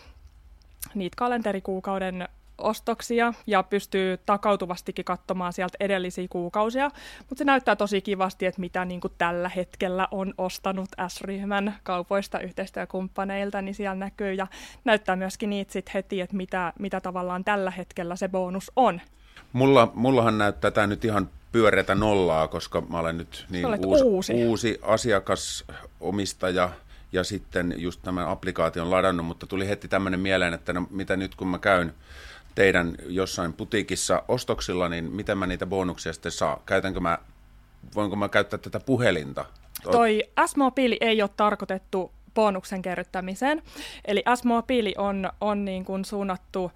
niitä 0.94 1.14
kalenterikuukauden 1.16 2.28
ostoksia 2.58 3.34
ja 3.46 3.62
pystyy 3.62 4.16
takautuvastikin 4.26 5.04
katsomaan 5.04 5.52
sieltä 5.52 5.76
edellisiä 5.80 6.26
kuukausia. 6.30 6.90
Mutta 7.18 7.38
se 7.38 7.44
näyttää 7.44 7.76
tosi 7.76 8.00
kivasti, 8.00 8.46
että 8.46 8.60
mitä 8.60 8.84
niin 8.84 9.00
kuin 9.00 9.12
tällä 9.18 9.48
hetkellä 9.48 10.08
on 10.10 10.34
ostanut 10.38 10.88
S-ryhmän 11.08 11.74
kaupoista 11.82 12.40
yhteistyökumppaneilta, 12.40 13.62
niin 13.62 13.74
siellä 13.74 13.94
näkyy. 13.94 14.32
Ja 14.32 14.46
näyttää 14.84 15.16
myöskin 15.16 15.50
niitä 15.50 15.72
sit 15.72 15.94
heti, 15.94 16.20
että 16.20 16.36
mitä, 16.36 16.72
mitä 16.78 17.00
tavallaan 17.00 17.44
tällä 17.44 17.70
hetkellä 17.70 18.16
se 18.16 18.28
bonus 18.28 18.72
on. 18.76 19.00
Mulla, 19.52 19.92
mullahan 19.94 20.38
näyttää 20.38 20.70
tämä 20.70 20.86
nyt 20.86 21.04
ihan 21.04 21.28
pyöreätä 21.52 21.94
nollaa, 21.94 22.48
koska 22.48 22.80
mä 22.80 22.98
olen 22.98 23.18
nyt 23.18 23.46
niin 23.50 23.66
uusi, 23.66 24.04
uusi. 24.04 24.32
uusi 24.32 24.78
asiakasomistaja 24.82 26.70
ja 27.12 27.24
sitten 27.24 27.74
just 27.76 28.02
tämän 28.02 28.28
applikaation 28.28 28.90
ladannut, 28.90 29.26
mutta 29.26 29.46
tuli 29.46 29.68
heti 29.68 29.88
tämmöinen 29.88 30.20
mieleen, 30.20 30.54
että 30.54 30.72
no, 30.72 30.86
mitä 30.90 31.16
nyt 31.16 31.34
kun 31.34 31.48
mä 31.48 31.58
käyn 31.58 31.94
teidän 32.54 32.94
jossain 33.06 33.52
putiikissa 33.52 34.22
ostoksilla, 34.28 34.88
niin 34.88 35.04
miten 35.04 35.38
mä 35.38 35.46
niitä 35.46 35.66
bonuksia 35.66 36.12
sitten 36.12 36.32
saa? 36.32 36.62
Käytänkö 36.66 37.00
mä, 37.00 37.18
voinko 37.94 38.16
mä 38.16 38.28
käyttää 38.28 38.58
tätä 38.58 38.80
puhelinta? 38.80 39.44
Toi 39.82 40.22
S-mobiili 40.46 40.96
ei 41.00 41.22
ole 41.22 41.30
tarkoitettu 41.36 42.12
bonuksen 42.34 42.82
kerryttämiseen, 42.82 43.62
eli 44.04 44.22
S-mobiili 44.34 44.94
on, 44.98 45.30
on 45.40 45.64
niin 45.64 45.84
kuin 45.84 46.04
suunnattu 46.04 46.72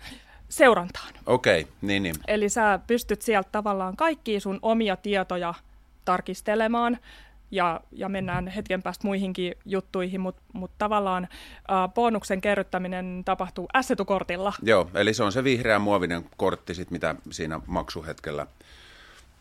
seurantaan. 0.48 1.12
Okei, 1.26 1.60
okay, 1.60 1.72
niin 1.82 2.02
niin. 2.02 2.14
Eli 2.28 2.48
sä 2.48 2.80
pystyt 2.86 3.22
sieltä 3.22 3.48
tavallaan 3.52 3.96
kaikkia 3.96 4.40
sun 4.40 4.58
omia 4.62 4.96
tietoja 4.96 5.54
tarkistelemaan, 6.04 6.98
ja, 7.50 7.80
ja 7.92 8.08
mennään 8.08 8.48
hetken 8.48 8.82
päästä 8.82 9.06
muihinkin 9.06 9.54
juttuihin, 9.64 10.20
mutta 10.20 10.42
mut 10.52 10.70
tavallaan 10.78 11.24
äh, 11.24 11.94
bonuksen 11.94 12.40
kerryttäminen 12.40 13.22
tapahtuu 13.24 13.68
S-etukortilla. 13.80 14.52
Joo, 14.62 14.90
eli 14.94 15.14
se 15.14 15.22
on 15.22 15.32
se 15.32 15.44
vihreä 15.44 15.78
muovinen 15.78 16.24
kortti, 16.36 16.74
sit, 16.74 16.90
mitä 16.90 17.14
siinä 17.30 17.60
maksuhetkellä 17.66 18.46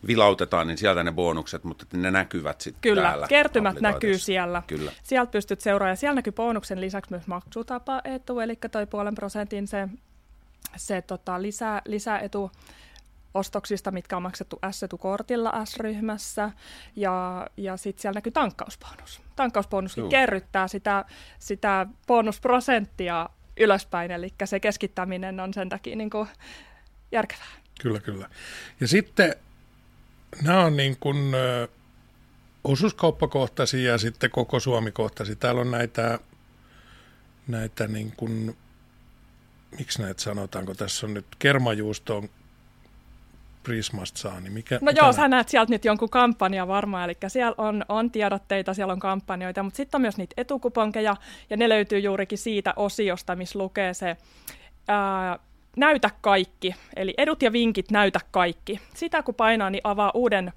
vilautetaan, 0.06 0.66
niin 0.66 0.78
sieltä 0.78 1.04
ne 1.04 1.12
bonukset, 1.12 1.64
mutta 1.64 1.86
ne 1.92 2.10
näkyvät 2.10 2.60
sitten 2.60 2.80
Kyllä, 2.80 3.02
täällä 3.02 3.26
kertymät 3.28 3.80
näkyy 3.80 4.18
siellä. 4.18 4.62
Kyllä. 4.66 4.92
Sieltä 5.02 5.30
pystyt 5.30 5.60
seuraamaan. 5.60 5.96
Siellä 5.96 6.14
näkyy 6.14 6.32
bonuksen 6.32 6.80
lisäksi 6.80 7.12
myös 7.12 7.26
maksutapaetu, 7.26 8.40
eli 8.40 8.58
toi 8.70 8.86
puolen 8.86 9.14
prosentin 9.14 9.66
se, 9.66 9.88
se 10.76 11.02
tota, 11.02 11.42
lisä, 11.42 11.82
lisäetu 11.84 12.50
ostoksista, 13.36 13.90
mitkä 13.90 14.16
on 14.16 14.22
maksettu 14.22 14.58
S-etukortilla 14.70 15.64
S-ryhmässä. 15.64 16.50
Ja, 16.96 17.46
ja 17.56 17.76
sitten 17.76 18.02
siellä 18.02 18.16
näkyy 18.16 18.32
tankkausbonus. 18.32 19.20
Tankkausbonuskin 19.36 20.02
Juu. 20.02 20.10
kerryttää 20.10 20.68
sitä, 20.68 21.04
sitä 21.38 21.86
bonusprosenttia 22.06 23.28
ylöspäin, 23.56 24.10
eli 24.10 24.34
se 24.44 24.60
keskittäminen 24.60 25.40
on 25.40 25.54
sen 25.54 25.68
takia 25.68 25.96
niin 25.96 26.10
kuin 26.10 26.28
järkevää. 27.12 27.46
Kyllä, 27.82 28.00
kyllä. 28.00 28.30
Ja 28.80 28.88
sitten 28.88 29.34
nämä 30.42 30.64
on 30.64 30.76
niin 30.76 30.96
kuin 31.00 31.34
ö, 31.34 31.68
osuuskauppakohtaisia 32.64 33.90
ja 33.90 33.98
sitten 33.98 34.30
koko 34.30 34.60
Suomi-kohtaisia. 34.60 35.36
Täällä 35.36 35.60
on 35.60 35.70
näitä, 35.70 36.18
näitä 37.48 37.88
niin 37.88 38.12
kuin, 38.16 38.56
miksi 39.78 40.02
näitä 40.02 40.22
sanotaanko, 40.22 40.74
tässä 40.74 41.06
on 41.06 41.14
nyt 41.14 41.26
kermajuustoon 41.38 42.28
Prismasta 43.66 44.18
saa, 44.18 44.40
niin 44.40 44.52
mikä, 44.52 44.74
No 44.74 44.84
mitä 44.84 45.00
joo, 45.00 45.06
nä- 45.06 45.12
sä 45.12 45.28
näet 45.28 45.48
sieltä 45.48 45.72
nyt 45.72 45.84
jonkun 45.84 46.10
kampanja 46.10 46.68
varmaan, 46.68 47.04
eli 47.04 47.16
siellä 47.28 47.54
on, 47.58 47.84
on 47.88 48.10
tiedotteita, 48.10 48.74
siellä 48.74 48.92
on 48.92 48.98
kampanjoita, 48.98 49.62
mutta 49.62 49.76
sitten 49.76 49.98
on 49.98 50.02
myös 50.02 50.16
niitä 50.16 50.34
etukuponkeja, 50.36 51.16
ja 51.50 51.56
ne 51.56 51.68
löytyy 51.68 51.98
juurikin 51.98 52.38
siitä 52.38 52.72
osiosta, 52.76 53.36
missä 53.36 53.58
lukee 53.58 53.94
se 53.94 54.16
ää, 54.88 55.38
näytä 55.76 56.10
kaikki, 56.20 56.74
eli 56.96 57.14
edut 57.18 57.42
ja 57.42 57.52
vinkit 57.52 57.90
näytä 57.90 58.20
kaikki. 58.30 58.80
Sitä 58.94 59.22
kun 59.22 59.34
painaa, 59.34 59.70
niin 59.70 59.80
avaa 59.84 60.10
uuden, 60.14 60.52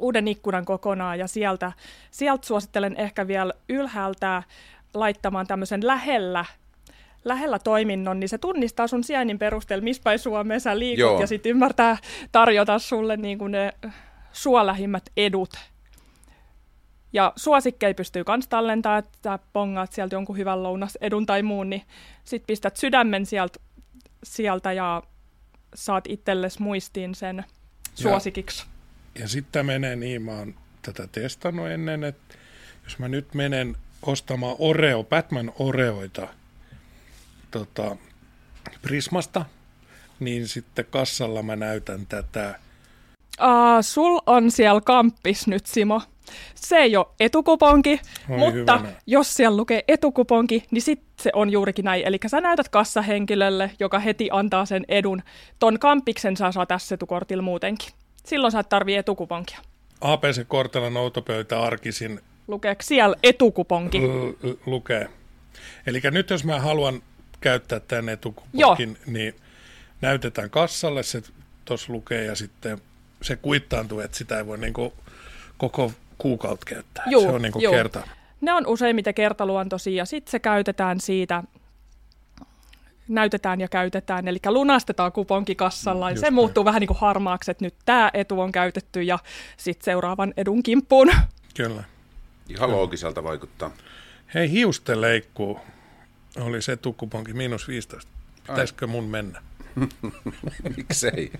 uuden 0.00 0.28
ikkunan 0.28 0.64
kokonaan, 0.64 1.18
ja 1.18 1.26
sieltä, 1.26 1.72
sieltä 2.10 2.46
suosittelen 2.46 2.96
ehkä 2.96 3.26
vielä 3.26 3.52
ylhäältä 3.68 4.42
laittamaan 4.94 5.46
tämmöisen 5.46 5.86
lähellä 5.86 6.44
lähellä 7.24 7.58
toiminnon, 7.58 8.20
niin 8.20 8.28
se 8.28 8.38
tunnistaa 8.38 8.86
sun 8.86 9.04
sijainnin 9.04 9.38
perusteella, 9.38 9.84
missä 9.84 10.02
päin 10.02 10.18
Suomeen 10.18 10.60
sä 10.60 10.78
liikut, 10.78 11.00
Joo. 11.00 11.20
ja 11.20 11.26
sitten 11.26 11.50
ymmärtää 11.50 11.96
tarjota 12.32 12.78
sulle 12.78 13.16
niin 13.16 13.38
kuin 13.38 13.52
ne 13.52 13.72
sua 14.32 14.66
lähimmät 14.66 15.10
edut. 15.16 15.54
Ja 17.12 17.32
suosikkei 17.36 17.94
pystyy 17.94 18.24
kans 18.24 18.48
tallentaa, 18.48 18.98
että 18.98 19.38
pongaat 19.52 19.92
sieltä 19.92 20.14
jonkun 20.14 20.36
hyvän 20.36 20.62
lounasedun 20.62 21.26
tai 21.26 21.42
muun, 21.42 21.70
niin 21.70 21.82
sit 22.24 22.42
pistät 22.46 22.76
sydämen 22.76 23.26
sieltä, 23.26 23.58
sieltä 24.22 24.72
ja 24.72 25.02
saat 25.74 26.04
itsellesi 26.08 26.62
muistiin 26.62 27.14
sen 27.14 27.44
suosikiksi. 27.94 28.66
Ja 29.18 29.28
sitten 29.28 29.66
menee 29.66 29.96
niin, 29.96 30.22
mä 30.22 30.32
oon 30.32 30.54
tätä 30.82 31.06
testannut 31.06 31.68
ennen, 31.68 32.04
että 32.04 32.34
jos 32.84 32.98
mä 32.98 33.08
nyt 33.08 33.34
menen 33.34 33.76
ostamaan 34.02 34.56
Oreo, 34.58 35.04
Batman 35.04 35.52
Oreoita 35.58 36.28
tota, 37.58 37.96
Prismasta, 38.82 39.44
niin 40.20 40.48
sitten 40.48 40.84
kassalla 40.90 41.42
mä 41.42 41.56
näytän 41.56 42.06
tätä. 42.06 42.58
Uh, 43.40 43.48
sul 43.80 44.18
on 44.26 44.50
siellä 44.50 44.80
kamppis 44.80 45.46
nyt, 45.46 45.66
Simo. 45.66 46.02
Se 46.54 46.76
ei 46.76 46.96
ole 46.96 47.06
etukuponki, 47.20 48.00
Oi 48.30 48.38
mutta 48.38 48.52
hyvänä. 48.78 48.96
jos 49.06 49.34
siellä 49.34 49.56
lukee 49.56 49.84
etukuponki, 49.88 50.64
niin 50.70 50.82
sitten 50.82 51.06
se 51.20 51.30
on 51.34 51.50
juurikin 51.50 51.84
näin. 51.84 52.02
Eli 52.06 52.18
sä 52.26 52.40
näytät 52.40 52.68
kassahenkilölle, 52.68 53.70
joka 53.80 53.98
heti 53.98 54.28
antaa 54.32 54.66
sen 54.66 54.84
edun. 54.88 55.22
Ton 55.58 55.78
kampiksen 55.78 56.36
sä 56.36 56.52
saa 56.52 56.66
tässä 56.66 56.94
etukortilla 56.94 57.42
muutenkin. 57.42 57.88
Silloin 58.26 58.52
sä 58.52 58.58
et 58.60 58.68
tarvii 58.68 58.96
etukuponkia. 58.96 59.58
APC-kortilla 60.00 60.90
noutopöytä 60.90 61.62
arkisin 61.62 62.20
Lukeeko 62.48 62.82
siellä 62.82 63.16
etukuponki? 63.22 64.00
l- 64.00 64.48
l- 64.50 64.58
lukee. 64.66 65.08
Eli 65.86 66.00
nyt 66.10 66.30
jos 66.30 66.44
mä 66.44 66.60
haluan 66.60 67.02
käyttää 67.44 67.80
tämän 67.80 68.08
etukuponkin, 68.08 68.98
niin 69.06 69.34
näytetään 70.00 70.50
kassalle, 70.50 71.02
se 71.02 71.22
tuossa 71.64 71.92
lukee 71.92 72.24
ja 72.24 72.34
sitten 72.34 72.78
se 73.22 73.36
kuittaantuu, 73.36 74.00
että 74.00 74.16
sitä 74.16 74.38
ei 74.38 74.46
voi 74.46 74.58
niinku 74.58 74.92
koko 75.56 75.92
kuukautta 76.18 76.66
käyttää. 76.66 77.04
Juu, 77.06 77.22
se 77.22 77.28
on 77.28 77.42
niinku 77.42 77.60
juu. 77.60 77.72
kerta. 77.72 78.08
Ne 78.40 78.52
on 78.52 78.66
useimmiten 78.66 79.14
kertaluontoisia 79.14 79.96
ja 79.96 80.04
sitten 80.04 80.30
se 80.30 80.38
käytetään 80.38 81.00
siitä, 81.00 81.42
näytetään 83.08 83.60
ja 83.60 83.68
käytetään, 83.68 84.28
eli 84.28 84.38
lunastetaan 84.46 85.12
kuponkikassalla, 85.12 86.10
ja 86.10 86.16
se 86.16 86.22
näin. 86.22 86.34
muuttuu 86.34 86.64
vähän 86.64 86.80
niin 86.80 86.88
kuin 86.88 87.00
harmaaksi, 87.00 87.50
että 87.50 87.64
nyt 87.64 87.74
tämä 87.84 88.10
etu 88.14 88.40
on 88.40 88.52
käytetty 88.52 89.02
ja 89.02 89.18
sitten 89.56 89.84
seuraavan 89.84 90.34
edun 90.36 90.62
kimppuun. 90.62 91.10
Kyllä. 91.54 91.84
Ihan 92.48 92.70
loogiselta 92.70 93.24
vaikuttaa. 93.24 93.70
Hei, 94.34 94.50
hiusten 94.50 95.00
leikkuu 95.00 95.60
oli 96.40 96.62
se 96.62 96.76
tukuponki 96.76 97.32
miinus 97.32 97.68
15. 97.68 98.10
Pitäisikö 98.46 98.86
mun 98.86 99.04
mennä? 99.04 99.42
Miksei? 100.76 101.32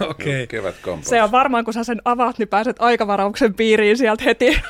Okei. 0.00 0.44
Okay. 0.44 0.72
Kampaus. 0.80 1.06
Se 1.06 1.22
on 1.22 1.30
varmaan, 1.32 1.64
kun 1.64 1.74
sä 1.74 1.84
sen 1.84 2.02
avaat, 2.04 2.38
niin 2.38 2.48
pääset 2.48 2.76
aikavarauksen 2.78 3.54
piiriin 3.54 3.98
sieltä 3.98 4.24
heti. 4.24 4.62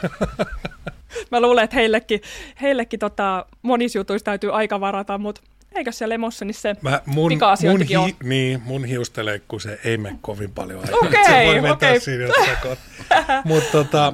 Mä 1.30 1.40
luulen, 1.40 1.64
että 1.64 1.76
heillekin, 1.76 2.20
heillekin 2.60 3.00
tota, 3.00 3.46
monissa 3.62 3.98
jutuissa 3.98 4.24
täytyy 4.24 4.54
aika 4.54 4.80
varata, 4.80 5.18
mutta 5.18 5.40
eikö 5.72 5.92
siellä 5.92 6.14
emossa, 6.14 6.44
niin 6.44 6.54
se 6.54 6.76
Mä, 6.82 7.00
mun, 7.06 7.14
mun, 7.14 7.28
pika-asioitakin 7.28 7.98
on. 7.98 8.10
niin, 8.22 8.62
mun 8.64 8.84
hiusteleikku 8.84 9.58
se 9.58 9.80
ei 9.84 9.98
mene 9.98 10.18
kovin 10.20 10.52
paljon 10.52 10.80
aikaa. 10.80 10.98
Okei, 10.98 11.24
se 11.24 11.46
voi 11.46 11.54
mennä 11.54 11.72
okei. 11.72 12.00
siinä. 12.00 12.24
Mutta 13.44 13.70
tota, 13.72 14.12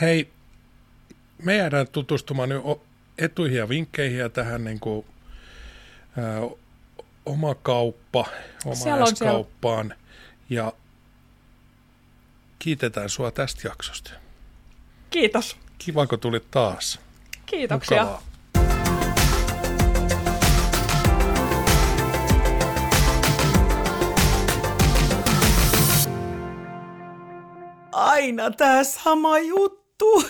hei, 0.00 0.28
me 1.42 1.56
jäädään 1.56 1.88
tutustumaan 1.88 2.48
nyt 2.48 2.62
etuihin 3.18 3.58
ja 3.58 3.68
vinkkeihin 3.68 4.18
ja 4.18 4.28
tähän 4.28 4.64
niin 4.64 4.80
kuin, 4.80 5.06
ä, 6.18 6.56
oma 7.26 7.54
kauppa, 7.54 8.26
oma 8.64 8.70
on 8.70 8.76
siellä. 9.16 9.32
kauppaan 9.32 9.94
ja 10.50 10.72
kiitetään 12.58 13.08
sua 13.08 13.30
tästä 13.30 13.68
jaksosta. 13.68 14.10
Kiitos. 15.10 15.56
Kiva, 15.78 16.06
kun 16.06 16.20
tulit 16.20 16.50
taas. 16.50 17.00
Kiitoksia. 17.46 18.02
Mukavaa. 18.02 18.22
Aina 27.92 28.50
tää 28.50 28.84
sama 28.84 29.38
juttu. 29.38 30.24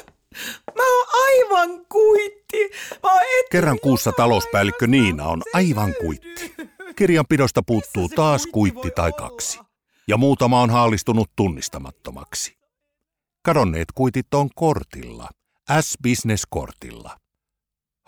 Mä 0.76 0.96
oon 0.96 1.06
aivan 1.26 1.86
kuitti. 1.86 2.70
Mä 3.02 3.12
oon 3.12 3.22
et... 3.22 3.46
Kerran 3.50 3.80
kuussa 3.80 4.12
talouspäällikkö 4.12 4.86
Niina 4.86 5.24
on 5.24 5.42
aivan 5.54 5.94
kuitti. 6.00 6.54
Kirjanpidosta 6.96 7.62
puuttuu 7.62 8.08
taas 8.08 8.46
kuitti 8.46 8.90
tai 8.90 9.12
kaksi. 9.12 9.60
Ja 10.08 10.16
muutama 10.16 10.62
on 10.62 10.70
haalistunut 10.70 11.30
tunnistamattomaksi. 11.36 12.56
Kadonneet 13.42 13.88
kuitit 13.94 14.34
on 14.34 14.50
kortilla. 14.54 15.28
S-Business-kortilla. 15.80 17.16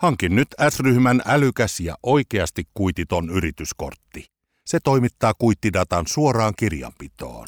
Hankin 0.01 0.35
nyt 0.35 0.47
S-ryhmän 0.69 1.21
älykäs 1.25 1.79
ja 1.79 1.95
oikeasti 2.03 2.63
kuititon 2.73 3.29
yrityskortti. 3.29 4.25
Se 4.65 4.79
toimittaa 4.83 5.33
kuittidatan 5.33 6.07
suoraan 6.07 6.53
kirjanpitoon. 6.57 7.47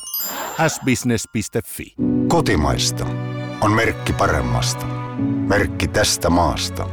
sbusiness.fi. 0.67 1.95
Kotimaista 2.27 3.05
on 3.61 3.71
merkki 3.71 4.13
paremmasta. 4.13 4.85
Merkki 5.25 5.87
tästä 5.87 6.29
maasta. 6.29 6.89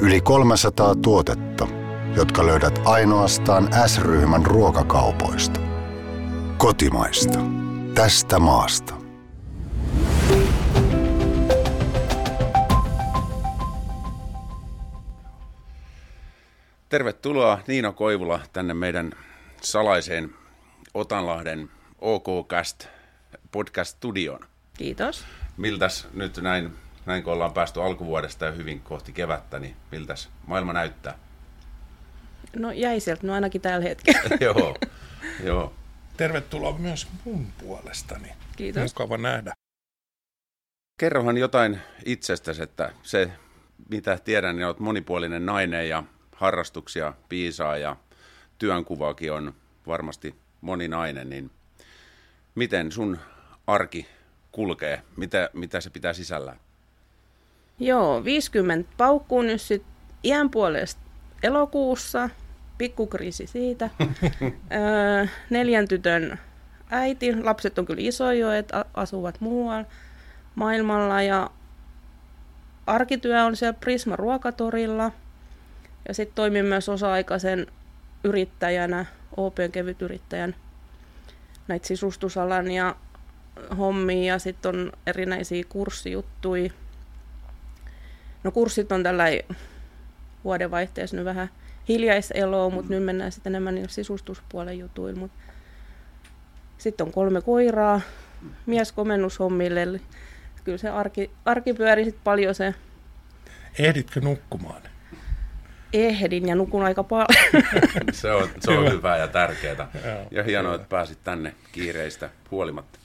Yli 0.00 0.20
300 0.20 0.94
tuotetta, 0.94 1.68
jotka 2.16 2.46
löydät 2.46 2.80
ainoastaan 2.84 3.68
S-ryhmän 3.86 4.46
ruokakaupoista. 4.46 5.60
Kotimaista. 6.58 7.38
Tästä 7.94 8.38
maasta. 8.38 8.94
Tervetuloa 16.88 17.58
Niina 17.66 17.92
Koivula 17.92 18.40
tänne 18.52 18.74
meidän 18.74 19.12
salaiseen 19.60 20.30
Otanlahden 20.94 21.70
OKcast 21.98 22.86
podcast-studioon. 23.52 24.40
Kiitos. 24.78 25.24
Miltäs 25.56 26.08
nyt 26.14 26.36
näin, 26.36 26.76
näin 27.06 27.22
kun 27.22 27.32
ollaan 27.32 27.52
päästy 27.52 27.82
alkuvuodesta 27.82 28.44
ja 28.44 28.50
hyvin 28.50 28.80
kohti 28.80 29.12
kevättä, 29.12 29.58
niin 29.58 29.76
miltäs 29.92 30.28
maailma 30.46 30.72
näyttää? 30.72 31.18
No 32.56 32.72
jäi 32.72 33.00
sieltä, 33.00 33.26
no 33.26 33.32
ainakin 33.32 33.60
tällä 33.60 33.84
hetkellä. 33.84 34.20
joo, 34.40 34.76
joo. 35.44 35.72
Tervetuloa 36.16 36.78
myös 36.78 37.08
mun 37.24 37.46
puolestani. 37.58 38.28
Kiitos. 38.56 38.82
Mukava 38.94 39.18
nähdä. 39.18 39.52
Kerrohan 41.00 41.36
jotain 41.36 41.80
itsestäsi, 42.04 42.62
että 42.62 42.92
se 43.02 43.30
mitä 43.90 44.18
tiedän, 44.24 44.56
niin 44.56 44.66
olet 44.66 44.78
monipuolinen 44.78 45.46
nainen 45.46 45.88
ja 45.88 46.04
harrastuksia 46.36 47.12
piisaa 47.28 47.76
ja 47.76 47.96
työnkuvaakin 48.58 49.32
on 49.32 49.54
varmasti 49.86 50.34
moninainen, 50.60 51.30
niin 51.30 51.50
miten 52.54 52.92
sun 52.92 53.18
arki 53.66 54.06
kulkee? 54.54 55.02
Mitä, 55.16 55.50
mitä 55.52 55.80
se 55.80 55.90
pitää 55.90 56.12
sisällään? 56.12 56.56
Joo, 57.78 58.24
50 58.24 58.90
paukkuu 58.96 59.42
nyt 59.42 59.60
sit 59.60 59.82
iän 60.24 60.50
puolesta 60.50 61.00
elokuussa. 61.42 62.30
Pikkukriisi 62.78 63.46
siitä. 63.46 63.90
öö, 64.72 65.26
neljän 65.50 65.88
tytön 65.88 66.38
äiti. 66.90 67.42
Lapset 67.42 67.78
on 67.78 67.86
kyllä 67.86 68.00
isoja 68.02 68.38
jo, 68.38 68.52
että 68.52 68.84
asuvat 68.94 69.40
muualla 69.40 69.84
maailmalla. 70.54 71.22
Ja 71.22 71.50
arkityö 72.86 73.44
on 73.44 73.56
siellä 73.56 73.78
Prisma 73.80 74.16
ruokatorilla. 74.16 75.12
Ja 76.08 76.14
sitten 76.14 76.34
toimin 76.34 76.64
myös 76.64 76.88
osa-aikaisen 76.88 77.66
yrittäjänä, 78.24 79.06
OPn 79.36 79.72
kevytyrittäjän 79.72 80.54
näitä 81.68 81.86
sisustusalan 81.86 82.70
ja 82.70 82.96
hommia 83.78 84.32
ja 84.34 84.38
sitten 84.38 84.68
on 84.76 84.92
erinäisiä 85.06 85.64
kurssijuttuja. 85.68 86.70
No 88.44 88.50
kurssit 88.50 88.92
on 88.92 89.02
tällä 89.02 89.24
vuodenvaihteessa 90.44 91.16
nyt 91.16 91.24
vähän 91.24 91.50
hiljaiseloa, 91.88 92.70
mutta 92.70 92.90
nyt 92.94 93.04
mennään 93.04 93.32
sitten 93.32 93.50
enemmän 93.50 93.74
niillä 93.74 93.88
sisustuspuolen 93.88 94.78
jutuilla. 94.78 95.18
Mut 95.20 95.30
sitten 96.78 97.06
on 97.06 97.12
kolme 97.12 97.42
koiraa, 97.42 98.00
mies 98.66 98.92
komennushommille. 98.92 99.82
eli 99.82 100.00
Kyllä 100.64 100.78
se 100.78 100.88
arki, 100.88 101.30
arki 101.44 101.72
pyörii 101.74 102.04
sit 102.04 102.24
paljon 102.24 102.54
se 102.54 102.74
Ehditkö 103.78 104.20
nukkumaan? 104.20 104.82
ehdin 105.92 106.48
ja 106.48 106.54
nukun 106.54 106.82
aika 106.82 107.02
paljon. 107.02 107.28
Se 108.12 108.32
on, 108.32 108.48
se 108.60 108.70
on 108.70 108.78
Hyvä. 108.78 108.90
hyvää 108.90 109.16
ja 109.18 109.28
tärkeää. 109.28 109.88
Ja 110.30 110.42
hienoa, 110.42 110.74
että 110.74 110.86
pääsit 110.88 111.18
tänne 111.24 111.54
kiireistä 111.72 112.30
huolimatta. 112.50 112.98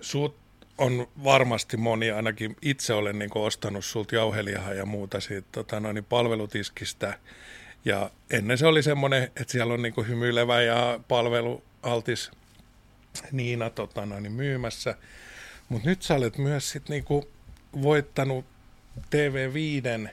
Sut 0.00 0.36
on 0.78 1.08
varmasti 1.24 1.76
moni, 1.76 2.10
ainakin 2.10 2.56
itse 2.62 2.94
olen 2.94 3.18
niin 3.18 3.30
ostanut 3.34 3.84
sulta 3.84 4.14
jauhelihaa 4.14 4.74
ja 4.74 4.86
muuta 4.86 5.20
siitä 5.20 5.48
tota, 5.52 5.80
noin, 5.80 6.04
palvelutiskistä. 6.08 7.18
Ja 7.84 8.10
ennen 8.30 8.58
se 8.58 8.66
oli 8.66 8.82
semmoinen, 8.82 9.22
että 9.22 9.52
siellä 9.52 9.74
on 9.74 9.82
niin 9.82 10.08
hymyilevä 10.08 10.62
ja 10.62 11.00
palvelualtis 11.08 12.30
Niina 13.32 13.70
tota, 13.70 14.06
noin, 14.06 14.32
myymässä. 14.32 14.94
Mutta 15.68 15.88
nyt 15.88 16.02
sä 16.02 16.14
olet 16.14 16.38
myös 16.38 16.70
sit 16.70 16.88
niin 16.88 17.04
voittanut 17.82 18.44
TV5 18.98 20.08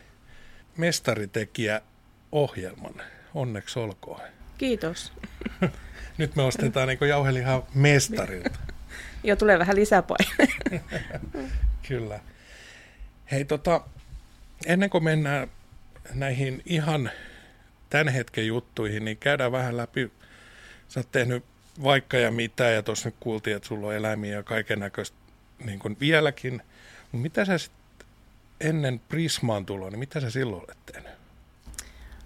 mestaritekijä-ohjelman. 0.78 2.94
Onneksi 3.34 3.80
olkoon. 3.80 4.22
Kiitos. 4.58 5.14
Nyt 6.18 6.36
me 6.36 6.44
ostetaan 6.44 6.88
niin 6.88 7.10
jauhelihaa 7.10 7.68
mestarilta. 7.74 8.60
Jo 9.24 9.36
tulee 9.36 9.60
vähän 9.60 9.76
lisäpaine. 9.76 10.48
Kyllä. 11.88 12.20
Hei, 13.32 13.46
tota, 13.46 13.82
ennen 14.66 14.90
kuin 14.90 15.04
mennään 15.04 15.48
näihin 16.14 16.62
ihan 16.66 17.12
tämän 17.90 18.08
hetken 18.08 18.48
juttuihin, 18.48 19.06
niin 19.06 19.18
käydään 19.18 19.52
vähän 19.52 19.78
läpi. 19.78 20.12
Sä 20.88 21.00
oot 21.00 21.12
tehnyt 21.12 21.44
vaikka 21.84 22.18
ja 22.18 22.32
mitä, 22.32 22.64
ja 22.64 22.84
tuossa 22.84 23.08
nyt 23.08 23.16
kuultiin, 23.20 23.56
että 23.56 23.68
sulla 23.68 23.88
on 23.88 23.96
eläimiä 23.96 24.36
ja 24.36 24.44
kaiken 24.44 24.80
näköistä 24.80 25.18
niin 25.66 25.80
kuin 25.80 25.98
vieläkin. 26.00 26.62
Mitä 27.12 27.46
sä 27.46 27.58
sit 27.58 27.72
ennen 28.62 29.02
Prismaan 29.10 29.66
tuloa, 29.66 29.90
niin 29.90 30.00
mitä 30.00 30.20
sä 30.20 30.30
silloin 30.30 30.64
olet 30.64 30.78
tehnyt? 30.86 31.12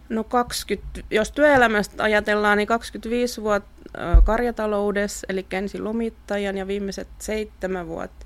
No 0.10 0.24
20, 0.24 1.00
jos 1.12 1.32
työelämästä 1.32 2.04
ajatellaan, 2.04 2.58
niin 2.58 2.68
25 2.68 3.42
vuotta 3.42 3.70
karjataloudessa, 4.24 5.28
eli 5.30 5.46
ensin 5.52 5.84
lomittajan 5.84 6.58
ja 6.58 6.68
viimeiset 6.68 7.08
seitsemän 7.20 7.88
vuotta 7.88 8.26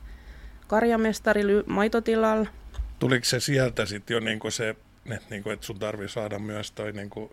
karjamestari 0.68 1.44
maitotilalla. 1.66 2.48
Tuliko 3.00 3.26
se 3.26 3.40
sieltä 3.40 3.86
sitten 3.86 4.14
jo 4.14 4.20
niin 4.20 4.40
se, 4.50 4.70
että, 4.70 5.28
niin 5.30 5.44
kuin, 5.44 5.54
että 5.54 5.66
sun 5.66 5.80
tarvii 5.80 6.10
saada 6.10 6.40
myös 6.40 6.72
toi 6.72 6.92
niin 6.92 7.10
kuin 7.10 7.32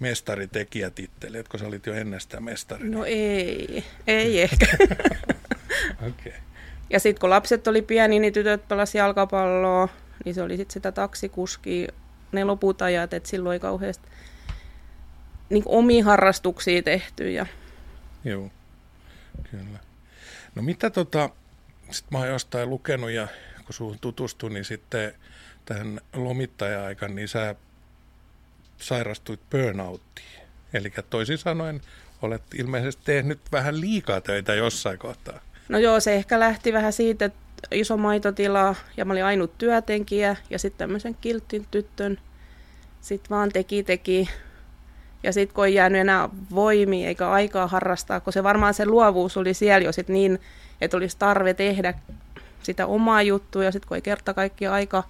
mestaritekijätitteli, 0.00 1.38
että 1.38 1.50
kun 1.50 1.60
sä 1.60 1.66
olit 1.66 1.86
jo 1.86 1.94
ennestään 1.94 2.44
mestari? 2.44 2.88
No 2.88 3.04
ei, 3.04 3.84
ei 4.06 4.42
ehkä. 4.42 4.66
Okei. 6.08 6.08
Okay. 6.08 6.32
Ja 6.90 7.00
sitten 7.00 7.20
kun 7.20 7.30
lapset 7.30 7.66
oli 7.66 7.82
pieni, 7.82 8.18
niin 8.18 8.32
tytöt 8.32 8.68
pelasi 8.68 8.98
jalkapalloa, 8.98 9.88
niin 10.24 10.34
se 10.34 10.42
oli 10.42 10.56
sitten 10.56 10.72
sitä 10.72 10.92
taksikuskia, 10.92 11.92
ne 12.32 12.44
loput 12.44 12.82
ajat, 12.82 13.14
että 13.14 13.28
silloin 13.28 13.52
ei 13.52 13.60
kauheasti 13.60 14.08
niin 15.50 15.62
omia 15.66 16.04
harrastuksia 16.04 16.82
tehty. 16.82 17.30
Ja... 17.30 17.46
Joo, 18.24 18.50
kyllä. 19.50 19.78
No 20.54 20.62
mitä 20.62 20.90
tota, 20.90 21.30
sit 21.90 22.10
mä 22.10 22.18
oon 22.18 22.28
jostain 22.28 22.70
lukenut 22.70 23.10
ja 23.10 23.28
kun 23.64 23.74
suhun 23.74 23.98
tutustuin, 24.00 24.54
niin 24.54 24.64
sitten 24.64 25.14
tähän 25.64 26.00
lomittaja-aikaan, 26.12 27.14
niin 27.14 27.28
sä 27.28 27.54
sairastuit 28.76 29.40
burnouttiin. 29.50 30.40
Eli 30.72 30.92
toisin 31.10 31.38
sanoen 31.38 31.80
olet 32.22 32.42
ilmeisesti 32.54 33.02
tehnyt 33.04 33.40
vähän 33.52 33.80
liikaa 33.80 34.20
töitä 34.20 34.54
jossain 34.54 34.98
kohtaa. 34.98 35.40
No 35.68 35.78
joo, 35.78 36.00
se 36.00 36.14
ehkä 36.14 36.40
lähti 36.40 36.72
vähän 36.72 36.92
siitä, 36.92 37.24
että 37.24 37.38
iso 37.70 37.96
maitotila 37.96 38.74
ja 38.96 39.04
mä 39.04 39.12
olin 39.12 39.24
ainut 39.24 39.58
työtenkijä 39.58 40.36
ja 40.50 40.58
sitten 40.58 40.78
tämmöisen 40.78 41.16
kiltin 41.20 41.66
tyttön. 41.70 42.18
Sitten 43.00 43.30
vaan 43.30 43.48
teki, 43.48 43.82
teki. 43.82 44.28
Ja 45.22 45.32
sitten 45.32 45.54
kun 45.54 45.66
ei 45.66 45.74
jäänyt 45.74 46.00
enää 46.00 46.28
voimia 46.54 47.08
eikä 47.08 47.30
aikaa 47.30 47.66
harrastaa, 47.66 48.20
kun 48.20 48.32
se 48.32 48.42
varmaan 48.42 48.74
se 48.74 48.86
luovuus 48.86 49.36
oli 49.36 49.54
siellä 49.54 49.84
jo 49.84 49.92
sit 49.92 50.08
niin, 50.08 50.38
että 50.80 50.96
olisi 50.96 51.16
tarve 51.18 51.54
tehdä 51.54 51.94
sitä 52.62 52.86
omaa 52.86 53.22
juttua 53.22 53.64
ja 53.64 53.72
sitten 53.72 53.88
kun 53.88 53.94
ei 53.94 54.02
kerta 54.02 54.34
kaikki 54.34 54.66
aika, 54.66 55.04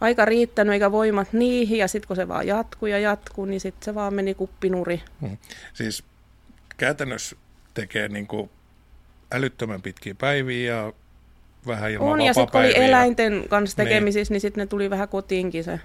aika 0.00 0.24
riittänyt 0.24 0.72
eikä 0.72 0.92
voimat 0.92 1.32
niihin 1.32 1.78
ja 1.78 1.88
sitten 1.88 2.06
kun 2.06 2.16
se 2.16 2.28
vaan 2.28 2.46
jatkuu 2.46 2.86
ja 2.86 2.98
jatkuu, 2.98 3.44
niin 3.44 3.60
sitten 3.60 3.84
se 3.84 3.94
vaan 3.94 4.14
meni 4.14 4.34
kuppinuri. 4.34 5.02
Hmm. 5.20 5.36
Siis 5.74 6.04
käytännössä 6.76 7.36
tekee 7.74 8.08
niin 8.08 8.26
kuin 8.26 8.50
älyttömän 9.32 9.82
pitkiä 9.82 10.14
päiviä 10.14 10.74
ja 10.74 10.92
vähän 11.66 11.90
ilman 11.90 12.08
On, 12.08 12.20
ja 12.20 12.34
sitten 12.34 12.52
kun 12.52 12.60
oli 12.60 12.84
eläinten 12.84 13.44
kanssa 13.48 13.82
niin. 13.82 13.88
tekemisissä, 13.88 14.32
niin, 14.32 14.34
niin 14.34 14.40
sitten 14.40 14.62
ne 14.62 14.66
tuli 14.66 14.90
vähän 14.90 15.08
kotiinkin 15.08 15.64
se 15.64 15.80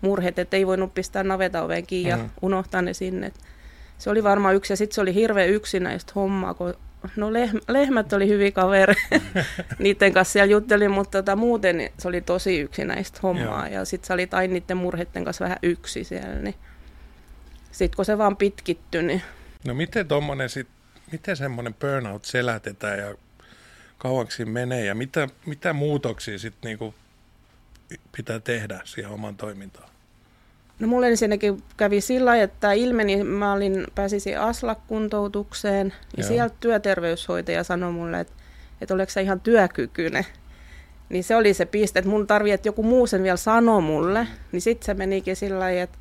murhet, 0.00 0.38
että 0.38 0.56
ei 0.56 0.66
voinut 0.66 0.94
pistää 0.94 1.22
navetan 1.22 1.68
kiinni 1.86 2.10
ja 2.10 2.16
mm. 2.16 2.30
unohtaa 2.42 2.82
ne 2.82 2.94
sinne. 2.94 3.32
Se 3.98 4.10
oli 4.10 4.22
varmaan 4.22 4.54
yksi, 4.54 4.72
ja 4.72 4.76
sitten 4.76 4.94
se 4.94 5.00
oli 5.00 5.14
hirveän 5.14 5.48
yksinäistä 5.48 6.12
hommaa, 6.16 6.54
kun 6.54 6.74
no 7.16 7.32
lehm, 7.32 7.56
lehmät 7.68 8.12
oli 8.12 8.28
hyviä 8.28 8.50
kaveri, 8.50 8.94
niiden 9.78 10.12
kanssa 10.12 10.32
siellä 10.32 10.50
juttelin, 10.50 10.90
mutta 10.90 11.18
tota, 11.22 11.36
muuten 11.36 11.90
se 11.98 12.08
oli 12.08 12.20
tosi 12.20 12.60
yksinäistä 12.60 13.20
hommaa, 13.22 13.68
Joo. 13.68 13.78
ja 13.78 13.84
sitten 13.84 14.06
sä 14.08 14.14
olit 14.14 14.34
aina 14.34 14.52
niiden 14.52 14.76
murheiden 14.76 15.24
kanssa 15.24 15.44
vähän 15.44 15.58
yksi 15.62 16.04
siellä, 16.04 16.34
niin 16.34 16.54
sitten 17.72 17.96
kun 17.96 18.04
se 18.04 18.18
vaan 18.18 18.36
pitkittyi, 18.36 19.02
niin... 19.02 19.22
No 19.66 19.74
miten 19.74 20.08
tommonen 20.08 20.48
sit, 20.48 20.68
miten 21.12 21.36
semmoinen 21.36 21.74
burnout 21.74 22.24
selätetään 22.24 22.98
ja 22.98 23.14
kauaksi 23.98 24.44
menee 24.44 24.84
ja 24.84 24.94
mitä, 24.94 25.28
mitä 25.46 25.72
muutoksia 25.72 26.38
sitten 26.38 26.68
niinku 26.68 26.94
pitää 28.16 28.40
tehdä 28.40 28.80
siihen 28.84 29.10
oman 29.12 29.36
toimintaan? 29.36 29.88
No 30.78 30.88
mulle 30.88 31.08
ensinnäkin 31.08 31.62
kävi 31.76 32.00
sillä 32.00 32.36
että 32.36 32.72
ilmeni, 32.72 33.24
mä 33.24 33.52
olin, 33.52 33.86
pääsisin 33.94 34.38
ASLAK-kuntoutukseen 34.38 35.92
ja 36.16 36.22
Joo. 36.22 36.28
sieltä 36.28 36.54
työterveyshoitaja 36.60 37.64
sanoi 37.64 37.92
mulle, 37.92 38.20
että, 38.20 38.32
että 38.80 38.94
oletko 38.94 39.12
sä 39.12 39.20
ihan 39.20 39.40
työkykyinen. 39.40 40.26
Niin 41.08 41.24
se 41.24 41.36
oli 41.36 41.54
se 41.54 41.66
piste, 41.66 41.98
että 41.98 42.10
mun 42.10 42.26
tarvii, 42.26 42.52
että 42.52 42.68
joku 42.68 42.82
muu 42.82 43.06
sen 43.06 43.22
vielä 43.22 43.36
sanoi 43.36 43.82
mulle. 43.82 44.26
Niin 44.52 44.62
sitten 44.62 44.86
se 44.86 44.94
menikin 44.94 45.36
sillä 45.36 45.58
lailla, 45.58 45.82
että 45.82 45.98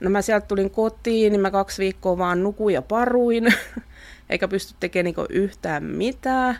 no 0.00 0.10
mä 0.10 0.22
sieltä 0.22 0.46
tulin 0.46 0.70
kotiin, 0.70 1.32
niin 1.32 1.40
mä 1.40 1.50
kaksi 1.50 1.82
viikkoa 1.82 2.18
vaan 2.18 2.42
nukuin 2.42 2.74
ja 2.74 2.82
paruin, 2.82 3.54
eikä 4.30 4.48
pysty 4.48 4.74
tekemään 4.80 5.14
niin 5.16 5.26
yhtään 5.42 5.84
mitään. 5.84 6.58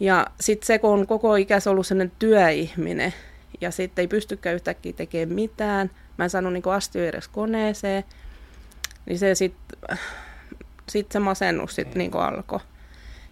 Ja 0.00 0.26
sitten 0.40 0.66
se, 0.66 0.78
kun 0.78 0.90
on 0.90 1.06
koko 1.06 1.36
ikäs 1.36 1.66
ollut 1.66 1.86
sellainen 1.86 2.12
työihminen, 2.18 3.14
ja 3.60 3.70
sitten 3.70 4.02
ei 4.02 4.08
pystykään 4.08 4.54
yhtäkkiä 4.54 4.92
tekemään 4.92 5.34
mitään, 5.34 5.90
mä 6.16 6.24
en 6.24 6.30
saanut 6.30 6.52
niin 6.52 6.62
astua 6.66 7.02
edes 7.02 7.28
koneeseen, 7.28 8.04
niin 9.06 9.18
se 9.18 9.34
sitten 9.34 9.98
sit 10.88 11.12
se 11.12 11.18
masennus 11.18 11.74
sitten 11.74 11.98
niin 11.98 12.16
alkoi. 12.16 12.60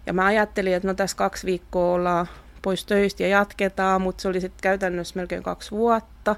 Ja 0.05 0.13
mä 0.13 0.25
ajattelin, 0.25 0.73
että 0.73 0.87
no 0.87 0.93
tässä 0.93 1.17
kaksi 1.17 1.45
viikkoa 1.45 1.93
ollaan 1.93 2.27
pois 2.61 2.85
töistä 2.85 3.23
ja 3.23 3.29
jatketaan, 3.29 4.01
mutta 4.01 4.21
se 4.21 4.27
oli 4.27 4.41
sitten 4.41 4.61
käytännössä 4.61 5.13
melkein 5.15 5.43
kaksi 5.43 5.71
vuotta. 5.71 6.35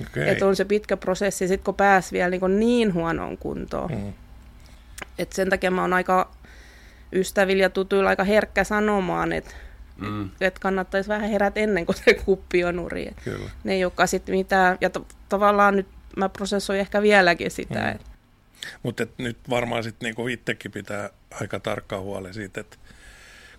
Okay. 0.00 0.28
Että 0.28 0.46
on 0.46 0.56
se 0.56 0.64
pitkä 0.64 0.96
prosessi, 0.96 1.48
sitten 1.48 1.64
kun 1.64 1.74
pääsi 1.74 2.12
vielä 2.12 2.30
niin, 2.30 2.60
niin 2.60 2.94
huonoon 2.94 3.38
kuntoon. 3.38 3.90
Mm. 3.90 4.12
Et 5.18 5.32
sen 5.32 5.50
takia 5.50 5.70
mä 5.70 5.80
oon 5.80 5.92
aika 5.92 6.30
ystävillä 7.12 7.62
ja 7.62 7.70
tutuilla 7.70 8.08
aika 8.08 8.24
herkkä 8.24 8.64
sanomaan, 8.64 9.32
että 9.32 9.50
Mm. 9.98 10.30
Että 10.40 10.60
kannattaisi 10.60 11.08
vähän 11.08 11.30
herätä 11.30 11.60
ennen 11.60 11.86
kuin 11.86 11.96
se 11.96 12.14
kuppi 12.14 12.64
on 12.64 12.76
nuri. 12.76 13.10
Kyllä. 13.24 13.50
Ne 13.64 13.72
ei 13.72 13.84
olekaan 13.84 14.08
sitten 14.08 14.34
mitään, 14.34 14.78
ja 14.80 14.90
to, 14.90 15.06
tavallaan 15.28 15.76
nyt 15.76 15.86
mä 16.16 16.28
prosessoin 16.28 16.80
ehkä 16.80 17.02
vieläkin 17.02 17.50
sitä. 17.50 17.98
Mm. 17.98 18.04
Mutta 18.82 19.06
nyt 19.18 19.38
varmaan 19.50 19.82
sitten 19.82 20.06
niinku 20.06 20.28
itsekin 20.28 20.70
pitää 20.70 21.10
aika 21.40 21.60
tarkkaan 21.60 22.02
huoli 22.02 22.34
siitä, 22.34 22.60
että 22.60 22.76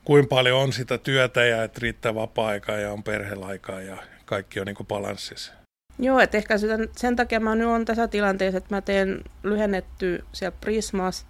kuinka 0.04 0.28
paljon 0.28 0.60
on 0.60 0.74
sitä 0.74 0.98
työtä 0.98 1.46
ja 1.46 1.64
että 1.64 1.80
riittää 1.82 2.16
vapaa-aikaa 2.16 2.78
ja 2.78 2.92
on 2.92 3.04
perhelaikaa 3.04 3.82
ja 3.82 3.98
kaikki 4.26 4.60
on 4.60 4.66
niinku 4.66 4.84
balanssissa. 4.84 5.54
Joo, 6.00 6.20
että 6.20 6.38
ehkä 6.38 6.58
sen, 6.58 6.90
sen 6.98 7.16
takia 7.16 7.40
mä 7.40 7.56
nyt 7.56 7.68
on 7.68 7.86
tässä 7.86 8.08
tilanteessa, 8.08 8.58
että 8.58 8.76
mä 8.76 8.82
teen 8.82 9.24
lyhennetty 9.44 10.26
siellä 10.32 10.58
Prismas 10.62 11.26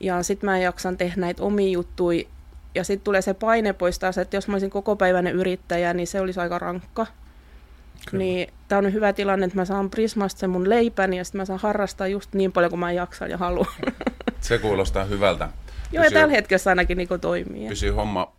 ja 0.00 0.22
sitten 0.22 0.50
mä 0.50 0.58
jaksan 0.58 0.96
tehdä 0.96 1.14
näitä 1.16 1.42
omia 1.42 1.72
juttuja 1.72 2.24
ja 2.76 2.84
sitten 2.84 3.04
tulee 3.04 3.22
se 3.22 3.34
paine 3.34 3.72
pois 3.72 3.98
taas, 3.98 4.18
että 4.18 4.36
jos 4.36 4.48
mä 4.48 4.54
olisin 4.54 4.70
koko 4.70 4.96
päiväinen 4.96 5.34
yrittäjä, 5.34 5.94
niin 5.94 6.06
se 6.06 6.20
olisi 6.20 6.40
aika 6.40 6.58
rankka. 6.58 7.06
Kyllä. 8.10 8.24
Niin 8.24 8.52
tämä 8.68 8.78
on 8.78 8.92
hyvä 8.92 9.12
tilanne, 9.12 9.46
että 9.46 9.58
mä 9.58 9.64
saan 9.64 9.90
Prismasta 9.90 10.40
sen 10.40 10.50
mun 10.50 10.68
leipäni 10.68 11.18
ja 11.18 11.24
sitten 11.24 11.40
mä 11.40 11.44
saan 11.44 11.60
harrastaa 11.60 12.06
just 12.06 12.32
niin 12.34 12.52
paljon 12.52 12.70
kuin 12.70 12.80
mä 12.80 12.92
jaksan 12.92 13.30
ja 13.30 13.38
haluan. 13.38 13.72
Se 14.40 14.58
kuulostaa 14.58 15.04
hyvältä. 15.04 15.48
Joo, 15.92 16.04
ja 16.04 16.10
tällä 16.10 16.34
hetkellä 16.34 16.70
ainakin 16.70 16.98
niin 16.98 17.08
toimii. 17.20 17.68
Pysyy 17.68 17.90
homma 17.90 18.32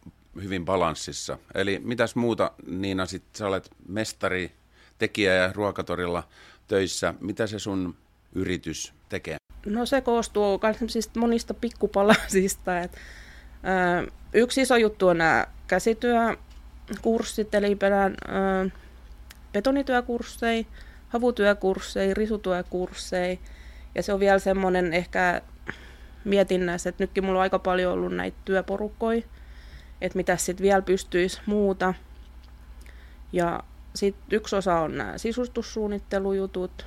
hyvin 0.43 0.65
balanssissa. 0.65 1.37
Eli 1.55 1.81
mitäs 1.83 2.15
muuta, 2.15 2.51
Niina, 2.67 3.05
sit 3.05 3.23
sä 3.33 3.47
olet 3.47 3.69
mestari, 3.87 4.51
tekijä 4.97 5.33
ja 5.33 5.53
ruokatorilla 5.53 6.23
töissä. 6.67 7.13
Mitä 7.19 7.47
se 7.47 7.59
sun 7.59 7.95
yritys 8.35 8.93
tekee? 9.09 9.37
No 9.65 9.85
se 9.85 10.01
koostuu 10.01 10.59
monista 11.17 11.53
pikkupalasista. 11.53 12.79
Että 12.79 12.97
Yksi 14.33 14.61
iso 14.61 14.75
juttu 14.77 15.07
on 15.07 15.17
nämä 15.17 15.47
käsityökurssit, 15.67 17.55
eli 17.55 17.75
perään 17.75 18.17
betonityökursseja, 19.53 20.63
havutyökursseja, 21.09 22.13
risutyökursseja. 22.13 23.37
Ja 23.95 24.03
se 24.03 24.13
on 24.13 24.19
vielä 24.19 24.39
semmoinen 24.39 24.93
ehkä 24.93 25.41
mietinnässä, 26.23 26.89
että 26.89 27.03
nytkin 27.03 27.25
mulla 27.25 27.39
on 27.39 27.43
aika 27.43 27.59
paljon 27.59 27.93
ollut 27.93 28.15
näitä 28.15 28.37
työporukkoja, 28.45 29.21
että 30.01 30.17
mitä 30.17 30.37
sitten 30.37 30.63
vielä 30.63 30.81
pystyisi 30.81 31.41
muuta. 31.45 31.93
Ja 33.33 33.63
sitten 33.95 34.23
yksi 34.31 34.55
osa 34.55 34.79
on 34.79 34.97
nämä 34.97 35.17
sisustussuunnittelujutut 35.17 36.85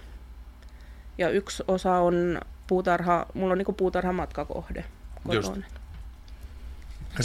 ja 1.19 1.31
yksi 1.31 1.63
osa 1.69 1.97
on 1.97 2.41
puutarha, 2.67 3.27
mulla 3.35 3.53
on 3.53 3.59
niinku 3.59 3.73
puutarhamatkakohde 3.73 4.85
kotona. 5.27 5.57
Just. 5.57 5.80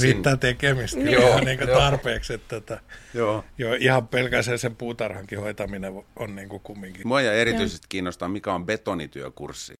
Riittää 0.01 0.37
tekemistä 0.37 0.99
niin. 0.99 1.11
joo, 1.11 1.39
niin 1.39 1.57
kuin 1.57 1.69
tarpeeksi. 1.69 2.33
Että, 2.33 2.57
että, 2.57 2.79
joo. 3.13 3.45
Jo, 3.57 3.73
ihan 3.73 4.07
pelkästään 4.07 4.59
sen 4.59 4.75
puutarhankin 4.75 5.39
hoitaminen 5.39 5.93
on 6.15 6.35
niin 6.35 6.49
kuin 6.49 6.61
kumminkin. 6.61 7.07
Mua 7.07 7.21
ja 7.21 7.33
erityisesti 7.33 7.85
joo. 7.85 7.89
kiinnostaa, 7.89 8.27
mikä 8.27 8.53
on 8.53 8.65
betonityökurssi. 8.65 9.73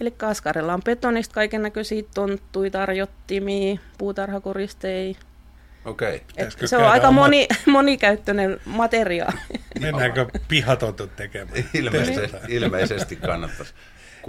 Eli 0.00 0.10
Kaskarilla 0.10 0.74
on 0.74 0.82
betonista 0.84 1.34
kaiken 1.34 1.62
näköisiä 1.62 2.02
tonttuja, 2.14 2.70
tarjottimia, 2.70 3.76
puutarhakoristeja. 3.98 5.14
Okei. 5.84 6.22
Okay. 6.32 6.50
Se 6.64 6.76
on 6.76 6.84
aika 6.84 7.08
oma... 7.08 7.20
moni, 7.20 7.48
monikäyttöinen 7.66 8.60
materiaali. 8.64 9.38
Mennäänkö 9.80 10.26
pihatontut 10.48 11.16
tekemään? 11.16 11.64
Ilmeisesti, 11.74 12.36
ilmeisesti 12.48 13.16
kannattaisi 13.16 13.74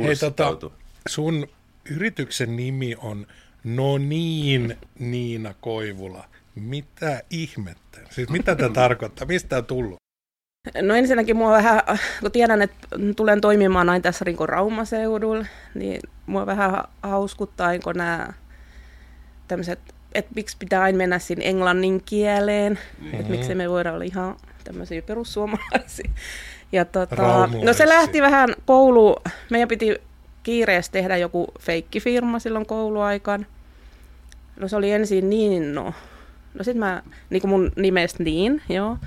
Hei, 0.04 0.16
tota, 0.16 0.72
sun 1.08 1.48
yrityksen 1.90 2.56
nimi 2.56 2.96
on 2.98 3.28
No 3.64 3.98
niin, 3.98 4.78
Niina 5.00 5.54
Koivula. 5.62 6.26
Mitä 6.56 7.24
ihmettä? 7.30 8.00
Siis 8.10 8.30
mitä 8.30 8.56
tämä 8.56 8.74
tarkoittaa? 8.74 9.28
Mistä 9.28 9.58
on 9.58 9.66
tullut? 9.66 9.96
No 10.82 10.96
ensinnäkin 10.96 11.38
mua 11.38 11.52
vähän, 11.52 11.82
kun 12.22 12.32
tiedän, 12.32 12.62
että 12.62 12.88
tulen 13.16 13.42
toimimaan 13.42 13.90
aina 13.90 14.02
tässä 14.02 14.26
Rinko 14.26 14.46
Raumaseudulla, 14.46 15.46
niin 15.76 16.02
mua 16.26 16.46
vähän 16.46 16.84
hauskuttaa, 17.04 17.80
kun 17.80 17.98
nämä 17.98 18.34
tämmöiset, 19.48 19.80
että 20.16 20.32
miksi 20.36 20.58
pitää 20.60 20.82
aina 20.82 20.98
mennä 20.98 21.20
sinne 21.20 21.46
englannin 21.46 22.04
kieleen, 22.06 22.80
mm-hmm. 23.00 23.20
että 23.20 23.32
miksi 23.32 23.56
me 23.56 23.70
voidaan 23.70 23.96
olla 23.96 24.06
ihan 24.06 24.36
tämmöisiä 24.64 25.02
perussuomalaisia. 25.02 26.12
Ja 26.72 26.86
tota, 26.86 27.50
no 27.64 27.74
se 27.74 27.88
lähti 27.88 28.22
vähän 28.22 28.50
koulu, 28.66 29.16
meidän 29.50 29.68
piti 29.68 30.02
kiireessä 30.48 30.92
tehdä 30.92 31.18
joku 31.18 31.48
feikkifirma 31.60 32.40
silloin 32.40 32.66
kouluaikaan. 32.66 33.46
No 34.60 34.68
se 34.68 34.76
oli 34.76 34.92
ensin 34.92 35.30
niin, 35.30 35.76
no. 35.76 35.94
No 36.54 36.64
sit 36.64 36.78
mä, 36.78 37.04
niin 37.30 37.42
kuin 37.42 37.50
mun 37.50 37.72
nimestä 37.76 38.24
niin, 38.24 38.62
joo. 38.70 38.98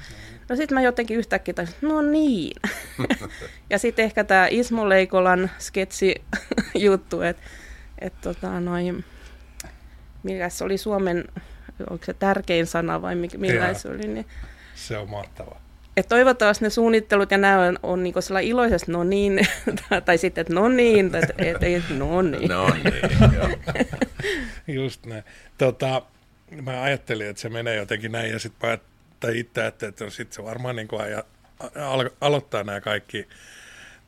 No 0.48 0.56
sitten 0.56 0.74
mä 0.74 0.82
jotenkin 0.82 1.16
yhtäkkiä 1.16 1.54
taisin, 1.54 1.74
no 1.82 2.02
niin. 2.02 2.60
ja 3.70 3.78
sitten 3.78 4.04
ehkä 4.04 4.24
tämä 4.24 4.48
Ismo 4.50 4.88
Leikolan 4.88 5.50
sketsi 5.58 6.14
juttu, 6.74 7.22
että 7.22 7.42
et 7.98 8.20
tota 8.20 8.60
noin, 8.60 9.04
mikä 10.22 10.48
se 10.48 10.64
oli 10.64 10.78
Suomen, 10.78 11.24
onko 11.90 12.04
se 12.04 12.14
tärkein 12.14 12.66
sana 12.66 13.02
vai 13.02 13.14
mikä, 13.14 13.38
millä 13.38 13.74
se 13.74 13.88
oli, 13.88 14.08
niin 14.08 14.26
se 14.74 14.98
on 14.98 15.10
mahtavaa. 15.10 15.60
Et 16.00 16.08
toivottavasti 16.08 16.64
ne 16.64 16.70
suunnittelut 16.70 17.30
ja 17.30 17.38
nämä 17.38 17.60
on, 17.60 17.78
on 17.82 18.02
niin 18.02 18.14
iloisesti 18.42 18.92
no 18.92 19.04
niin, 19.04 19.40
tai 20.04 20.18
sitten, 20.18 20.42
että 20.42 20.54
no 20.54 20.68
niin, 20.68 21.10
tai 21.10 21.22
et, 21.38 21.62
et, 21.62 21.82
no 21.90 22.22
niin. 22.22 22.48
No 22.48 22.66
niin, 24.66 24.76
Just 24.82 25.06
näin. 25.06 25.24
Tota, 25.58 26.02
mä 26.62 26.82
ajattelin, 26.82 27.26
että 27.26 27.42
se 27.42 27.48
menee 27.48 27.76
jotenkin 27.76 28.12
näin, 28.12 28.30
ja 28.30 28.38
sitten 28.38 28.78
tai 29.20 29.38
itse 29.38 29.66
että, 29.66 29.86
että 29.86 30.10
sitten 30.10 30.34
se 30.34 30.44
varmaan 30.44 30.76
niin 30.76 30.88
kuin 30.88 31.02
aja, 31.02 31.24
al- 31.86 32.10
aloittaa 32.20 32.64
nämä 32.64 32.80
kaikki 32.80 33.28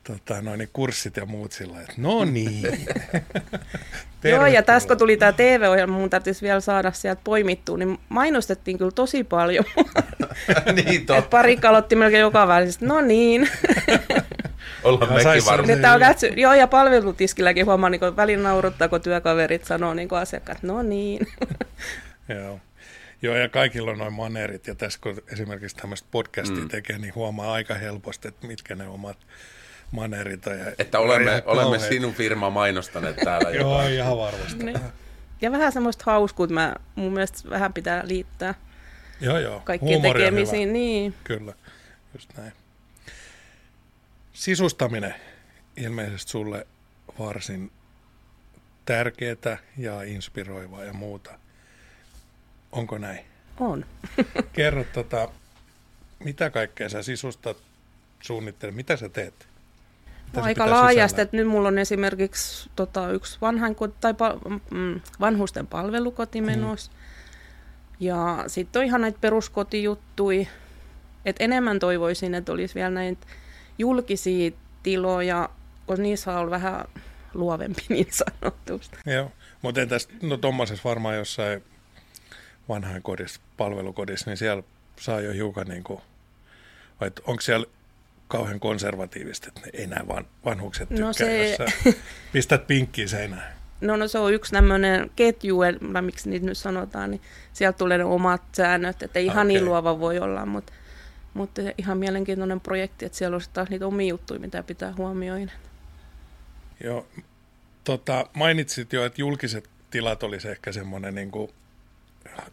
tota, 0.03 0.41
noin, 0.41 0.57
niin 0.57 0.69
kurssit 0.73 1.17
ja 1.17 1.25
muut 1.25 1.51
sillä 1.51 1.81
että 1.81 1.93
no 1.97 2.25
niin. 2.25 2.63
Joo, 4.23 4.45
ja 4.45 4.63
tässä 4.63 4.87
kun 4.87 4.97
tuli 4.97 5.17
tämä 5.17 5.31
TV-ohjelma, 5.31 5.97
mun 5.97 6.09
täytyisi 6.09 6.41
vielä 6.41 6.59
saada 6.59 6.91
sieltä 6.91 7.21
poimittua, 7.23 7.77
niin 7.77 7.99
mainostettiin 8.09 8.77
kyllä 8.77 8.91
tosi 8.91 9.23
paljon. 9.23 9.65
niin 10.85 11.05
totta. 11.05 11.29
pari 11.29 11.57
kalotti 11.57 11.95
melkein 11.95 12.21
joka 12.21 12.47
välisestä, 12.47 12.85
no 12.85 13.01
niin. 13.01 13.49
Ollaan 14.83 15.13
mekin 15.13 15.45
varmaan. 15.45 15.93
On 15.93 15.99
kätsy, 15.99 16.27
joo, 16.27 16.53
ja 16.53 16.67
palvelutiskilläkin 16.67 17.65
huomaa, 17.65 17.89
niin 17.89 17.99
kun 17.99 18.15
välin 18.15 18.43
nauruttaa, 18.43 18.87
kun 18.87 19.01
työkaverit 19.01 19.65
sanoo 19.65 19.93
niin 19.93 20.13
asiakkaat, 20.13 20.63
no 20.63 20.81
niin. 20.81 21.27
joo. 22.29 22.59
Joo, 23.21 23.35
ja 23.35 23.49
kaikilla 23.49 23.91
on 23.91 23.97
noin 23.97 24.13
manerit, 24.13 24.67
ja 24.67 24.75
tässä 24.75 24.99
kun 25.03 25.21
esimerkiksi 25.31 25.75
tämmöistä 25.75 26.07
podcastia 26.11 26.63
mm. 26.63 26.69
tekee, 26.69 26.97
niin 26.97 27.15
huomaa 27.15 27.53
aika 27.53 27.73
helposti, 27.73 28.27
että 28.27 28.47
mitkä 28.47 28.75
ne 28.75 28.87
omat 28.87 29.17
manerit 29.93 30.47
on. 30.47 30.59
Ja 30.59 30.65
että 30.77 30.99
olemme, 30.99 31.43
olemme 31.45 31.79
sinun 31.79 32.13
firma 32.13 32.49
mainostaneet 32.49 33.15
täällä. 33.15 33.49
Joo, 33.59 33.87
ihan 33.87 34.17
varmasti. 34.17 34.63
Niin. 34.63 34.79
Ja 35.41 35.51
vähän 35.51 35.71
semmoista 35.71 36.03
hauskuutta 36.05 36.53
mä 36.53 36.75
mun 36.95 37.13
mielestä 37.13 37.49
vähän 37.49 37.73
pitää 37.73 38.01
liittää. 38.05 38.53
Joo, 39.21 39.39
joo. 39.39 39.59
Kaikkien 39.59 40.01
tekemisiin, 40.01 40.73
niin. 40.73 41.13
Kyllä, 41.23 41.53
just 42.13 42.29
näin. 42.37 42.53
Sisustaminen 44.33 45.15
ilmeisesti 45.77 46.31
sulle 46.31 46.67
varsin 47.19 47.71
tärkeää 48.85 49.57
ja 49.77 50.03
inspiroivaa 50.03 50.83
ja 50.83 50.93
muuta. 50.93 51.31
Onko 52.71 52.97
näin? 52.97 53.25
On. 53.59 53.85
Kerro, 54.53 54.83
tota, 54.93 55.29
mitä 56.23 56.49
kaikkea 56.49 56.89
sä 56.89 57.03
sisustat, 57.03 57.57
suunnittelet, 58.21 58.75
mitä 58.75 58.97
sä 58.97 59.09
teet? 59.09 59.52
No, 60.33 60.43
aika 60.43 60.69
laajasti, 60.69 61.21
että 61.21 61.37
nyt 61.37 61.47
mulla 61.47 61.67
on 61.67 61.77
esimerkiksi 61.77 62.69
tota, 62.75 63.11
yksi 63.11 63.37
vanhain, 63.41 63.75
tai 64.01 64.13
mm, 64.71 65.01
vanhusten 65.19 65.67
palvelukoti 65.67 66.41
mm. 66.41 66.45
menossa. 66.45 66.91
Mm. 66.91 66.97
Ja 67.99 68.43
sitten 68.47 68.79
on 68.79 68.85
ihan 68.85 69.01
näitä 69.01 69.17
peruskotijuttui. 69.21 70.47
että 71.25 71.43
enemmän 71.43 71.79
toivoisin, 71.79 72.35
että 72.35 72.51
olisi 72.51 72.75
vielä 72.75 72.89
näitä 72.89 73.27
julkisia 73.77 74.51
tiloja, 74.83 75.49
koska 75.85 76.03
niissä 76.03 76.39
on 76.39 76.49
vähän 76.49 76.85
luovempi 77.33 77.81
niin 77.89 78.07
sanotusti. 78.09 78.97
Joo, 79.05 79.31
mutta 79.61 79.81
entäs, 79.81 80.09
no 80.21 80.37
tuommoisessa 80.37 80.89
varmaan 80.89 81.15
jossain 81.15 81.63
vanhainkodissa, 82.69 83.41
palvelukodissa, 83.57 84.29
niin 84.29 84.37
siellä 84.37 84.63
saa 84.99 85.21
jo 85.21 85.31
hiukan 85.33 85.67
niin 85.67 85.83
kuin, 85.83 86.01
vai 87.01 87.11
onko 87.27 87.41
siellä 87.41 87.65
kauhean 88.33 88.59
konservatiivista, 88.59 89.47
että 89.47 89.61
ei 89.73 89.87
nämä 89.87 90.07
van, 90.07 90.25
vanhukset 90.45 90.89
tykkää, 90.89 91.05
no 91.07 91.13
se... 91.13 91.49
jos 91.49 91.95
pistät 92.33 92.67
pinkkiin 92.67 93.09
seinään? 93.09 93.53
No, 93.81 93.95
no 93.95 94.07
se 94.07 94.19
on 94.19 94.33
yksi 94.33 94.51
tämmöinen 94.51 95.11
ketju, 95.15 95.57
miksi 96.01 96.29
niitä 96.29 96.45
nyt 96.45 96.57
sanotaan, 96.57 97.11
niin 97.11 97.21
sieltä 97.53 97.77
tulee 97.77 97.97
ne 97.97 98.03
omat 98.03 98.41
säännöt, 98.51 99.03
että 99.03 99.19
ihan 99.19 99.37
okay. 99.37 99.47
niin 99.47 99.65
luova 99.65 99.99
voi 99.99 100.19
olla, 100.19 100.45
mutta, 100.45 100.73
mutta 101.33 101.61
ihan 101.77 101.97
mielenkiintoinen 101.97 102.61
projekti, 102.61 103.05
että 103.05 103.17
siellä 103.17 103.35
on 103.35 103.41
taas 103.53 103.69
niitä 103.69 103.87
omia 103.87 104.09
juttuja, 104.09 104.39
mitä 104.39 104.63
pitää 104.63 104.93
huomioida. 104.97 105.51
Joo, 106.83 107.07
tota, 107.83 108.27
mainitsit 108.33 108.93
jo, 108.93 109.05
että 109.05 109.21
julkiset 109.21 109.69
tilat 109.91 110.23
olisi 110.23 110.49
ehkä 110.49 110.71
semmoinen 110.71 111.15
niin 111.15 111.31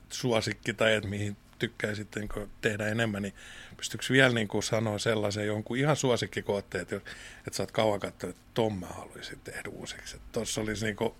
suosikki 0.08 0.74
tai 0.74 0.94
että 0.94 1.08
mihin 1.08 1.36
tykkäisit 1.60 2.16
niin 2.16 2.50
tehdä 2.60 2.86
enemmän, 2.86 3.22
niin 3.22 3.34
pystyykö 3.76 4.04
vielä 4.10 4.34
niin 4.34 4.48
kuin 4.48 4.62
sanoa 4.62 4.98
sellaisen 4.98 5.46
jonkun 5.46 5.76
ihan 5.76 5.96
suosikkikootteet, 5.96 6.92
että, 6.92 7.10
että 7.46 7.56
sä 7.56 7.62
oot 7.62 7.72
kauan 7.72 8.00
katsonut, 8.00 8.36
että 8.36 8.50
ton 8.54 8.78
mä 8.78 8.86
haluaisin 8.86 9.38
tehdä 9.44 9.68
uusiksi. 9.68 10.16
Että 10.16 10.28
tossa 10.32 10.60
olisi 10.60 10.84
niin 10.84 10.96
kuin 10.96 11.14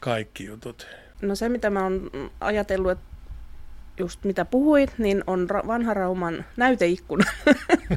kaikki 0.00 0.44
jutut. 0.44 0.86
No 1.22 1.34
se, 1.34 1.48
mitä 1.48 1.70
mä 1.70 1.82
oon 1.82 2.10
ajatellut, 2.40 2.90
että 2.90 3.04
just 3.98 4.24
mitä 4.24 4.44
puhuit, 4.44 4.98
niin 4.98 5.24
on 5.26 5.48
ra- 5.50 5.66
vanha 5.66 5.94
Rauman 5.94 6.44
näyteikkuna. 6.56 7.24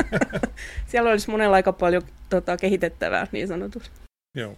Siellä 0.87 1.09
olisi 1.09 1.29
monella 1.29 1.55
aika 1.55 1.73
paljon 1.73 2.03
tota, 2.29 2.57
kehitettävää 2.57 3.27
niin 3.31 3.47
sanotusti. 3.47 3.99
Joo. 4.35 4.57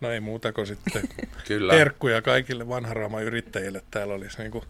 No 0.00 0.10
ei 0.10 0.20
muuta 0.20 0.52
kuin 0.52 0.66
sitten 0.66 1.02
Kyllä. 1.48 1.72
terkkuja 1.72 2.22
kaikille 2.22 2.68
vanharaaman 2.68 3.22
yrittäjille. 3.22 3.82
Täällä 3.90 4.14
olisi 4.14 4.38
niin 4.38 4.50
kuin 4.50 4.64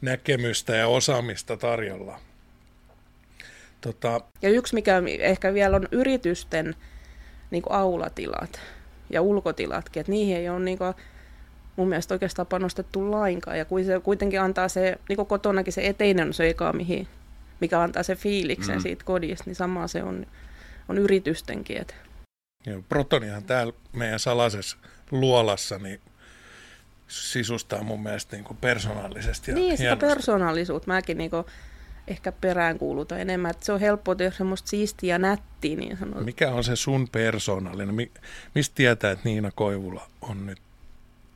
näkemystä 0.00 0.76
ja 0.76 0.88
osaamista 0.88 1.56
tarjolla. 1.56 2.20
Tota... 3.80 4.20
Ja 4.42 4.48
yksi, 4.48 4.74
mikä 4.74 5.02
ehkä 5.18 5.54
vielä 5.54 5.76
on 5.76 5.88
yritysten 5.92 6.74
niin 7.50 7.62
kuin 7.62 7.72
aulatilat 7.72 8.60
ja 9.10 9.22
ulkotilatkin, 9.22 10.00
että 10.00 10.12
niihin 10.12 10.36
ei 10.36 10.48
ole 10.48 10.60
niin 10.60 10.78
kuin, 10.78 10.94
mun 11.76 11.88
mielestä 11.88 12.14
oikeastaan 12.14 12.46
panostettu 12.46 13.10
lainkaan. 13.10 13.58
Ja 13.58 13.64
kun 13.64 13.84
se 13.84 14.00
kuitenkin 14.00 14.40
antaa 14.40 14.68
se, 14.68 14.98
niin 15.08 15.16
kuin 15.16 15.26
kotonakin 15.26 15.72
se 15.72 15.86
eteinen 15.86 16.26
on 16.26 16.34
se 16.34 16.48
eka, 16.48 16.72
mihin, 16.72 17.08
mikä 17.60 17.80
antaa 17.80 18.02
se 18.02 18.16
fiiliksen 18.16 18.76
mm. 18.76 18.82
siitä 18.82 19.04
kodista, 19.04 19.44
niin 19.46 19.56
sama 19.56 19.86
se 19.86 20.02
on, 20.02 20.26
on 20.88 20.98
yritystenkin. 20.98 21.76
Että 21.76 21.94
Joo, 22.66 22.82
protonihan 22.88 23.44
täällä 23.44 23.72
meidän 23.92 24.20
salaisessa 24.20 24.76
luolassa 25.10 25.78
niin 25.78 26.00
sisustaa 27.10 27.82
mun 27.82 28.02
mielestä 28.02 28.36
niin 28.36 28.44
kuin 28.44 28.56
persoonallisesti. 28.56 29.52
Niin, 29.52 29.78
sitä 29.78 29.96
persoonallisuutta 29.96 30.88
mäkin 30.88 31.18
niin 31.18 31.30
kuin 31.30 31.44
ehkä 32.08 32.32
peräänkuulutan 32.32 33.20
enemmän. 33.20 33.50
Että 33.50 33.66
se 33.66 33.72
on 33.72 33.80
helppo 33.80 34.14
tehdä 34.14 34.36
semmoista 34.36 34.68
siistiä 34.68 35.14
ja 35.14 35.18
nättiä 35.18 35.76
niin. 35.76 35.98
Mikä 36.24 36.52
on 36.52 36.64
se 36.64 36.76
sun 36.76 37.08
persoonallinen? 37.12 37.94
Mi- 37.94 38.12
mistä 38.54 38.74
tietää, 38.74 39.10
että 39.10 39.28
Niina 39.28 39.50
Koivula 39.50 40.08
on 40.20 40.46
nyt 40.46 40.58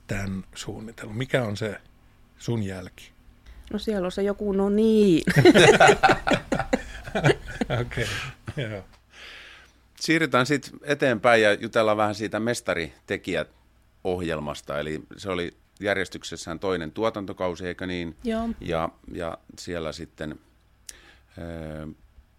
tämän 0.07 0.45
suunnitellut? 0.55 1.17
Mikä 1.17 1.45
on 1.45 1.57
se 1.57 1.77
sun 2.39 2.63
jälki? 2.63 3.11
No 3.73 3.79
siellä 3.79 4.07
on 4.07 4.13
se 4.13 4.23
joku, 4.23 4.53
no 4.53 4.69
niin. 4.69 5.23
Okei, 7.81 8.07
okay, 8.51 8.71
joo. 8.71 8.85
Siirrytään 10.01 10.47
sitten 10.47 10.73
eteenpäin 10.83 11.43
ja 11.43 11.53
jutellaan 11.53 11.97
vähän 11.97 12.15
siitä 12.15 12.41
mestaritekijät-ohjelmasta. 12.41 14.81
Eli 14.81 15.03
se 15.17 15.31
oli 15.31 15.55
järjestyksessään 15.81 16.59
toinen 16.59 16.93
tuotantokausi, 16.93 17.67
eikö 17.67 17.87
niin? 17.87 18.17
Joo. 18.25 18.49
Ja, 18.61 18.89
ja 19.13 19.39
siellä 19.59 19.93
sitten 19.93 20.39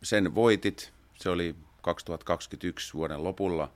sen 0.04 0.36
voitit. 0.36 0.94
Se 1.16 1.30
oli 1.30 1.56
2021 1.82 2.94
vuoden 2.94 3.24
lopulla 3.24 3.72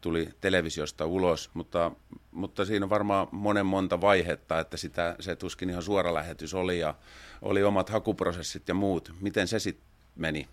tuli 0.00 0.28
televisiosta 0.40 1.06
ulos, 1.06 1.50
mutta, 1.54 1.92
mutta 2.30 2.64
siinä 2.64 2.86
on 2.86 2.90
varmaan 2.90 3.28
monen 3.30 3.66
monta 3.66 4.00
vaihetta, 4.00 4.60
että 4.60 4.76
sitä, 4.76 5.16
se 5.20 5.36
tuskin 5.36 5.70
ihan 5.70 5.82
suora 5.82 6.14
lähetys 6.14 6.54
oli 6.54 6.78
ja 6.78 6.94
oli 7.42 7.62
omat 7.62 7.88
hakuprosessit 7.88 8.68
ja 8.68 8.74
muut. 8.74 9.12
Miten 9.20 9.48
se 9.48 9.58
sitten 9.58 9.86
meni? 10.16 10.48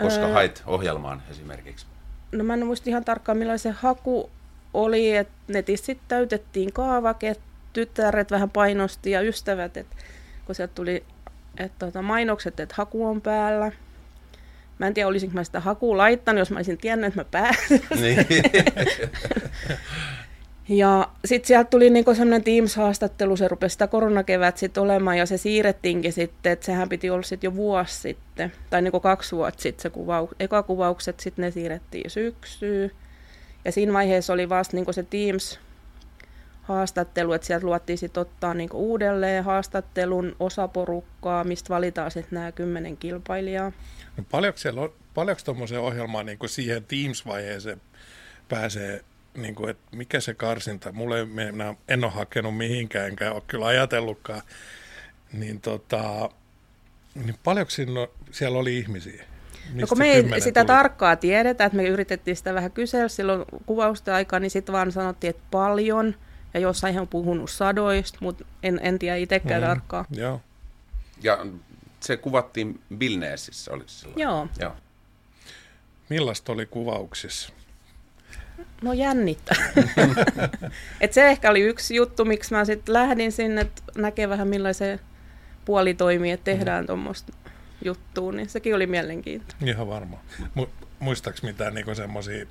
Koska 0.00 0.24
öö, 0.24 0.32
hait 0.32 0.62
ohjelmaan 0.66 1.22
esimerkiksi? 1.30 1.86
No 2.32 2.44
mä 2.44 2.54
en 2.54 2.66
muista 2.66 2.90
ihan 2.90 3.04
tarkkaan 3.04 3.38
millainen 3.38 3.58
se 3.58 3.70
haku 3.70 4.30
oli, 4.74 5.16
että 5.16 5.32
netissä 5.48 5.86
sitten 5.86 6.08
täytettiin 6.08 6.72
kaavake, 6.72 7.36
tyttäret 7.72 8.30
vähän 8.30 8.50
painosti 8.50 9.10
ja 9.10 9.20
ystävät, 9.20 9.76
että 9.76 9.96
kun 10.46 10.54
sieltä 10.54 10.74
tuli 10.74 11.04
että 11.58 11.86
tota, 11.86 12.02
mainokset, 12.02 12.60
että 12.60 12.74
haku 12.78 13.06
on 13.06 13.20
päällä. 13.20 13.72
Mä 14.78 14.86
en 14.86 14.94
tiedä, 14.94 15.08
olisinko 15.08 15.34
mä 15.34 15.44
sitä 15.44 15.60
hakua 15.60 15.96
laittanut, 15.96 16.38
jos 16.38 16.50
mä 16.50 16.58
olisin 16.58 16.78
tiennyt, 16.78 17.08
että 17.08 17.20
mä 17.20 17.24
pääsen. 17.24 17.80
Niin. 18.00 18.26
Ja 20.68 21.08
sitten 21.24 21.46
sieltä 21.46 21.70
tuli 21.70 21.90
niinku 21.90 22.14
sellainen 22.14 22.44
Teams-haastattelu, 22.44 23.36
se 23.36 23.48
rupesi 23.48 23.72
sitä 23.72 23.86
koronakevät 23.86 24.56
sitten 24.56 24.82
olemaan 24.82 25.18
ja 25.18 25.26
se 25.26 25.36
siirrettiinkin 25.36 26.12
sitten, 26.12 26.52
että 26.52 26.66
sehän 26.66 26.88
piti 26.88 27.10
olla 27.10 27.22
sitten 27.22 27.48
jo 27.48 27.54
vuosi 27.54 27.94
sitten, 27.94 28.52
tai 28.70 28.82
niinku 28.82 29.00
kaksi 29.00 29.36
vuotta 29.36 29.62
sitten 29.62 29.82
se 29.82 29.90
kuvau, 29.90 30.28
eka 30.40 30.62
kuvaukset, 30.62 31.20
sitten 31.20 31.42
ne 31.42 31.50
siirrettiin 31.50 32.10
syksyyn. 32.10 32.90
Ja 33.64 33.72
siinä 33.72 33.92
vaiheessa 33.92 34.32
oli 34.32 34.48
vasta 34.48 34.76
niinku 34.76 34.92
se 34.92 35.02
Teams 35.02 35.60
haastattelu, 36.62 37.32
että 37.32 37.46
sieltä 37.46 37.66
luottiin 37.66 37.98
sitten 37.98 38.20
ottaa 38.20 38.54
niinku 38.54 38.90
uudelleen 38.90 39.44
haastattelun 39.44 40.36
osaporukkaa, 40.40 41.44
mistä 41.44 41.74
valitaan 41.74 42.10
sitten 42.10 42.36
nämä 42.36 42.52
kymmenen 42.52 42.96
kilpailijaa. 42.96 43.72
No 44.16 44.24
paljonko, 44.30 44.58
siellä 44.58 44.80
on, 44.80 44.92
paljonko 45.14 45.42
tuommoiseen 45.44 45.80
ohjelmaan 45.80 46.26
niin 46.26 46.38
siihen 46.46 46.84
Teams-vaiheeseen 46.84 47.80
pääsee, 48.48 49.04
niin 49.36 49.54
kuin, 49.54 49.70
että 49.70 49.96
mikä 49.96 50.20
se 50.20 50.34
karsinta, 50.34 50.92
mulle 50.92 51.24
minä 51.24 51.74
en 51.88 52.04
ole 52.04 52.12
hakenut 52.12 52.56
mihinkään, 52.56 53.08
enkä 53.08 53.32
ole 53.32 53.42
kyllä 53.46 53.66
ajatellutkaan, 53.66 54.42
niin, 55.32 55.60
tota, 55.60 56.30
niin 57.14 57.36
paljonko 57.44 57.70
siellä 58.30 58.58
oli 58.58 58.78
ihmisiä? 58.78 59.24
No 59.74 59.86
kun 59.86 59.98
me 59.98 60.12
ei 60.12 60.40
sitä 60.40 60.60
tuli? 60.60 60.66
tarkkaa 60.66 61.16
tiedetä, 61.16 61.64
että 61.64 61.76
me 61.76 61.84
yritettiin 61.84 62.36
sitä 62.36 62.54
vähän 62.54 62.70
kysellä 62.70 63.08
silloin 63.08 63.44
kuvausten 63.66 64.14
aikaa, 64.14 64.40
niin 64.40 64.50
sitten 64.50 64.72
vaan 64.72 64.92
sanottiin, 64.92 65.30
että 65.30 65.42
paljon, 65.50 66.14
ja 66.54 66.60
jossain 66.60 66.94
ihan 66.94 67.08
puhunut 67.08 67.50
sadoista, 67.50 68.18
mutta 68.20 68.44
en, 68.62 68.80
en 68.82 68.98
tiedä 68.98 69.16
itsekään 69.16 69.62
mm, 69.62 69.66
tarkkaa. 69.66 70.04
Joo. 70.10 70.40
Ja 71.22 71.46
se 72.00 72.16
kuvattiin 72.16 72.80
Vilneesissä, 73.00 73.72
oliko 73.72 73.88
se 73.88 74.08
Joo. 74.16 74.48
Joo. 74.60 74.72
Millaista 76.08 76.52
oli 76.52 76.66
kuvauksissa? 76.66 77.52
No 78.82 78.92
jännittää. 78.92 79.56
Et 81.00 81.12
se 81.12 81.28
ehkä 81.28 81.50
oli 81.50 81.60
yksi 81.60 81.94
juttu, 81.94 82.24
miksi 82.24 82.54
mä 82.54 82.64
sitten 82.64 82.92
lähdin 82.92 83.32
sinne, 83.32 83.60
että 83.60 83.82
näkee 83.96 84.28
vähän 84.28 84.48
millaisen 84.48 85.00
puoli 85.64 85.94
toimii, 85.94 86.30
että 86.30 86.44
tehdään 86.44 86.84
mm. 86.84 86.86
tuommoista 86.86 87.32
juttua, 87.84 88.32
niin 88.32 88.48
sekin 88.48 88.74
oli 88.74 88.86
mielenkiintoista. 88.86 89.66
Ihan 89.66 89.88
varmaan. 89.88 90.22
Mu- 90.58 90.86
muistaaks 90.98 91.42
mitään 91.42 91.74
niinku 91.74 91.94
semmoisia 91.94 92.46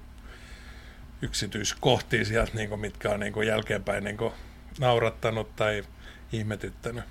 yksityiskohtia 1.22 2.26
sieltä, 2.26 2.52
niinku, 2.54 2.78
mitkä 2.78 3.10
on 3.10 3.20
niinku 3.20 3.42
jälkeenpäin 3.42 4.04
niinku 4.04 4.34
naurattanut 4.80 5.56
tai 5.56 5.84
ihmetyttänyt? 6.32 7.04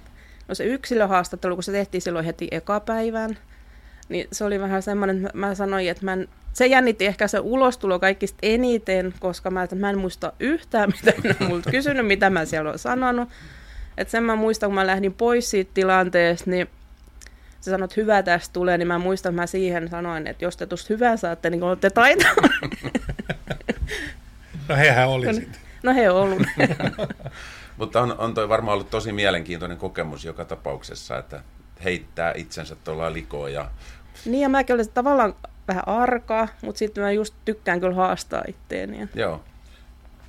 No 0.48 0.54
se 0.54 0.64
yksilöhaastattelu, 0.64 1.54
kun 1.54 1.62
se 1.62 1.72
tehtiin 1.72 2.02
silloin 2.02 2.24
heti 2.24 2.48
ekapäivän, 2.50 3.38
niin 4.08 4.28
se 4.32 4.44
oli 4.44 4.60
vähän 4.60 4.82
semmoinen, 4.82 5.26
että 5.26 5.38
mä 5.38 5.54
sanoin, 5.54 5.88
että 5.88 6.04
mä 6.04 6.12
en, 6.12 6.28
se 6.52 6.66
jännitti 6.66 7.06
ehkä 7.06 7.28
se 7.28 7.38
ulostulo 7.38 7.98
kaikista 7.98 8.38
eniten, 8.42 9.14
koska 9.20 9.50
mä, 9.50 9.62
että 9.62 9.76
mä 9.76 9.90
en 9.90 9.98
muista 9.98 10.32
yhtään, 10.40 10.92
mitä 11.04 11.20
ne 11.24 11.36
on 11.40 11.48
multa 11.48 11.70
kysynyt, 11.70 12.06
mitä 12.06 12.30
mä 12.30 12.44
siellä 12.44 12.68
olen 12.68 12.78
sanonut. 12.78 13.28
Että 13.96 14.10
sen 14.10 14.22
mä 14.22 14.36
muistan, 14.36 14.68
kun 14.68 14.74
mä 14.74 14.86
lähdin 14.86 15.14
pois 15.14 15.50
siitä 15.50 15.70
tilanteesta, 15.74 16.50
niin 16.50 16.68
sä 17.60 17.70
sanot, 17.70 17.90
että 17.90 18.00
hyvä 18.00 18.22
tästä 18.22 18.52
tulee, 18.52 18.78
niin 18.78 18.88
mä 18.88 18.98
muistan, 18.98 19.30
että 19.30 19.42
mä 19.42 19.46
siihen 19.46 19.88
sanoin, 19.88 20.26
että 20.26 20.44
jos 20.44 20.56
te 20.56 20.66
tuosta 20.66 20.94
hyvää 20.94 21.16
saatte, 21.16 21.50
niin 21.50 21.62
olette 21.62 21.90
taitoa. 21.90 22.30
no 24.68 24.76
hehän 24.76 25.08
oli 25.08 25.34
sitten. 25.34 25.60
No 25.82 25.94
he 25.94 26.10
on 26.10 26.22
ollut. 26.22 26.42
Mutta 27.76 28.00
on, 28.00 28.18
on 28.18 28.34
toi 28.34 28.48
varmaan 28.48 28.74
ollut 28.74 28.90
tosi 28.90 29.12
mielenkiintoinen 29.12 29.78
kokemus 29.78 30.24
joka 30.24 30.44
tapauksessa, 30.44 31.18
että 31.18 31.42
heittää 31.84 32.32
itsensä 32.36 32.76
tuolla 32.84 33.12
likoon. 33.12 33.52
Ja... 33.52 33.70
Niin 34.24 34.42
ja 34.42 34.48
mäkin 34.48 34.74
olen 34.74 34.88
tavallaan 34.94 35.34
vähän 35.68 35.88
arkaa, 35.88 36.48
mutta 36.62 36.78
sitten 36.78 37.04
mä 37.04 37.12
just 37.12 37.34
tykkään 37.44 37.80
kyllä 37.80 37.94
haastaa 37.94 38.42
itteeni. 38.48 39.08
Joo. 39.14 39.44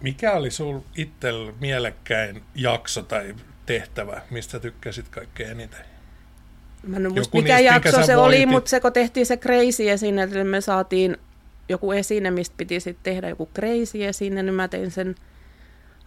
Mikä 0.02 0.32
oli 0.32 0.52
sul 0.52 0.80
itsellä 0.96 1.54
mielekkäin 1.60 2.44
jakso 2.56 3.04
tai 3.04 3.36
tehtävä, 3.66 4.22
mistä 4.30 4.60
tykkäsit 4.60 5.10
kaikkein 5.10 5.52
eniten? 5.52 5.89
Mä 6.88 6.98
en 6.98 7.14
muista 7.14 7.38
mikä 7.38 7.56
niistä, 7.58 7.74
jakso 7.74 7.92
se 7.92 7.98
voitit. 7.98 8.18
oli, 8.18 8.46
mutta 8.46 8.70
se 8.70 8.80
kun 8.80 8.94
tehtiin 8.94 9.26
se 9.26 9.38
crazy 9.38 9.90
esine, 9.90 10.24
että 10.24 10.44
me 10.44 10.62
saatiin 10.62 11.18
joku 11.70 11.92
esine, 11.92 12.32
mistä 12.32 12.54
piti 12.58 12.80
sitten 12.80 13.14
tehdä 13.14 13.30
joku 13.30 13.50
crazy 13.56 14.06
esine, 14.06 14.44
niin 14.44 14.54
mä 14.54 14.68
tein 14.68 14.92
sen 14.92 15.16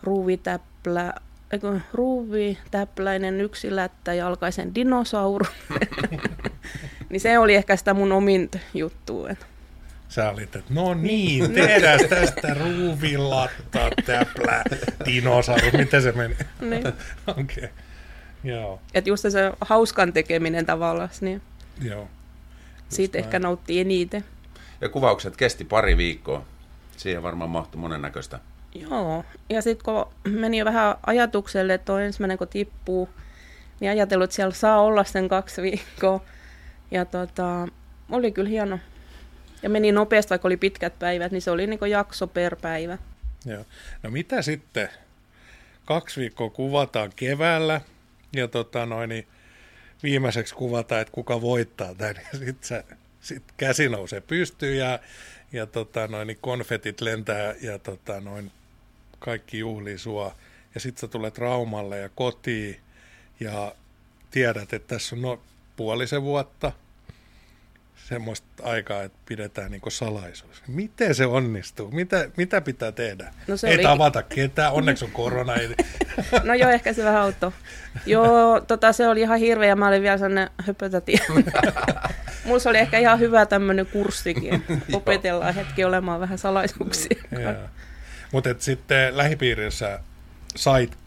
ruuvitäplä, 0.03 1.15
eikö, 1.53 1.81
ruuvitäpläinen 1.93 3.41
yksilättä 3.41 4.15
jalkaisen 4.15 4.75
dinosauru. 4.75 5.47
niin 7.11 7.21
se 7.21 7.39
oli 7.39 7.55
ehkä 7.55 7.77
sitä 7.77 7.95
mun 7.95 8.13
omin 8.13 8.51
juttu. 8.75 9.27
Että. 9.27 9.47
Sä 10.09 10.31
olit, 10.31 10.57
että 10.57 10.75
no 10.75 10.95
niin, 10.95 11.53
tehdään 11.55 12.01
tästä 12.09 12.55
ruuvilatta, 12.55 13.91
täplä, 14.07 14.65
dinosauru. 15.07 15.67
Miten 15.79 16.03
se 16.03 16.13
meni? 16.13 16.37
Niin. 16.61 16.87
Okei. 17.27 17.65
Okay. 17.65 17.69
Joo. 18.45 18.81
Että 18.95 19.11
just 19.11 19.23
se 19.23 19.53
hauskan 19.61 20.13
tekeminen 20.13 20.67
tavallaan, 20.67 21.11
niin 21.21 21.43
Joo. 21.83 22.09
siitä 22.89 23.19
näin. 23.19 23.25
ehkä 23.25 23.39
nautti 23.39 23.81
eniten. 23.81 24.25
Ja 24.81 24.89
kuvaukset 24.89 25.37
kesti 25.37 25.65
pari 25.65 25.97
viikkoa. 25.97 26.45
Siihen 26.97 27.23
varmaan 27.23 27.51
mahtui 27.51 27.81
monennäköistä. 27.81 28.41
Joo, 28.75 29.25
ja 29.49 29.63
sitten 29.63 29.85
kun 29.85 30.33
meni 30.33 30.59
jo 30.59 30.65
vähän 30.65 30.95
ajatukselle, 31.07 31.75
että 31.75 31.93
on 31.93 32.03
ensimmäinen 32.03 32.39
kun 32.39 32.49
tippuu, 32.49 33.09
niin 33.81 33.91
ajatellut, 33.91 34.25
että 34.25 34.37
siellä 34.37 34.55
saa 34.55 34.81
olla 34.81 35.05
sen 35.05 35.29
kaksi 35.29 35.63
viikkoa. 35.63 36.25
Ja 36.91 37.05
tota, 37.05 37.69
oli 38.11 38.33
kyllä 38.33 38.49
hieno. 38.49 38.79
Ja 39.63 39.71
meni 39.71 39.93
nopeasti, 39.93 40.31
vaikka 40.31 40.49
oli 40.49 40.57
pitkät 40.57 40.99
päivät, 40.99 41.33
niin 41.33 41.43
se 41.43 41.51
oli 41.51 41.67
niin 41.67 41.91
jakso 41.91 42.27
per 42.27 42.57
päivä. 42.57 42.99
Joo. 43.45 43.65
No 44.03 44.11
mitä 44.11 44.43
sitten? 44.43 44.89
Kaksi 45.85 46.21
viikkoa 46.21 46.51
kuvataan 46.51 47.11
keväällä, 47.17 47.81
ja 48.33 48.49
tota 48.49 48.87
noin, 48.87 49.09
niin 49.09 49.27
viimeiseksi 50.03 50.55
kuvata, 50.55 51.01
että 51.01 51.13
kuka 51.13 51.41
voittaa 51.41 51.95
tämän. 51.95 52.15
Sitten 52.39 52.85
sit 53.21 53.43
käsi 53.57 53.89
nousee 53.89 54.21
pystyyn 54.21 54.79
ja, 54.79 54.99
ja 55.53 55.67
tota 55.67 56.07
noin, 56.07 56.27
niin 56.27 56.39
konfetit 56.41 57.01
lentää 57.01 57.55
ja 57.61 57.79
tota 57.79 58.21
noin, 58.21 58.53
kaikki 59.19 59.59
juhlii 59.59 59.99
sua. 59.99 60.37
Ja 60.75 60.81
sitten 60.81 61.01
sä 61.01 61.09
tulet 61.09 61.39
Raumalle 61.39 61.99
ja 61.99 62.09
kotiin 62.09 62.81
ja 63.41 63.75
tiedät, 64.31 64.73
että 64.73 64.95
tässä 64.95 65.17
on 65.17 65.23
no, 65.23 65.43
puolisen 65.77 66.23
vuotta 66.23 66.73
semmoista 68.09 68.63
aikaa, 68.63 69.03
että 69.03 69.19
pidetään 69.27 69.71
niin 69.71 69.83
salaisuus. 69.89 70.63
Miten 70.67 71.15
se 71.15 71.27
onnistuu? 71.27 71.91
Mitä, 71.91 72.31
mitä 72.37 72.61
pitää 72.61 72.93
tehdä? 72.93 73.35
No 73.49 73.57
se 73.57 73.69
ei 73.69 73.75
oli... 73.75 73.83
tavata 73.83 74.23
ketään, 74.23 74.73
onneksi 74.73 75.05
on 75.05 75.11
korona. 75.11 75.55
Ei... 75.55 75.69
no 76.45 76.55
joo, 76.55 76.71
ehkä 76.71 76.93
se 76.93 77.05
vähän 77.05 77.23
auttoi. 77.23 77.53
Joo, 78.07 78.61
tota, 78.61 78.93
se 78.93 79.09
oli 79.09 79.21
ihan 79.21 79.39
hirveä 79.39 79.69
ja 79.69 79.77
mä 79.77 79.89
olin 79.89 80.03
vielä 80.03 80.19
sellainen 80.19 80.51
höpötäti. 80.67 81.13
Mulla 82.45 82.71
oli 82.71 82.79
ehkä 82.79 82.99
ihan 82.99 83.19
hyvä 83.19 83.47
tämmöinen 83.47 83.87
kurssikin. 83.87 84.65
Opetellaan 84.93 85.55
hetki 85.55 85.85
olemaan 85.85 86.21
vähän 86.21 86.39
salaisuuksia. 86.39 87.23
Mutta 88.33 88.55
sitten 88.59 89.17
lähipiirissä 89.17 90.01
sait 90.57 91.02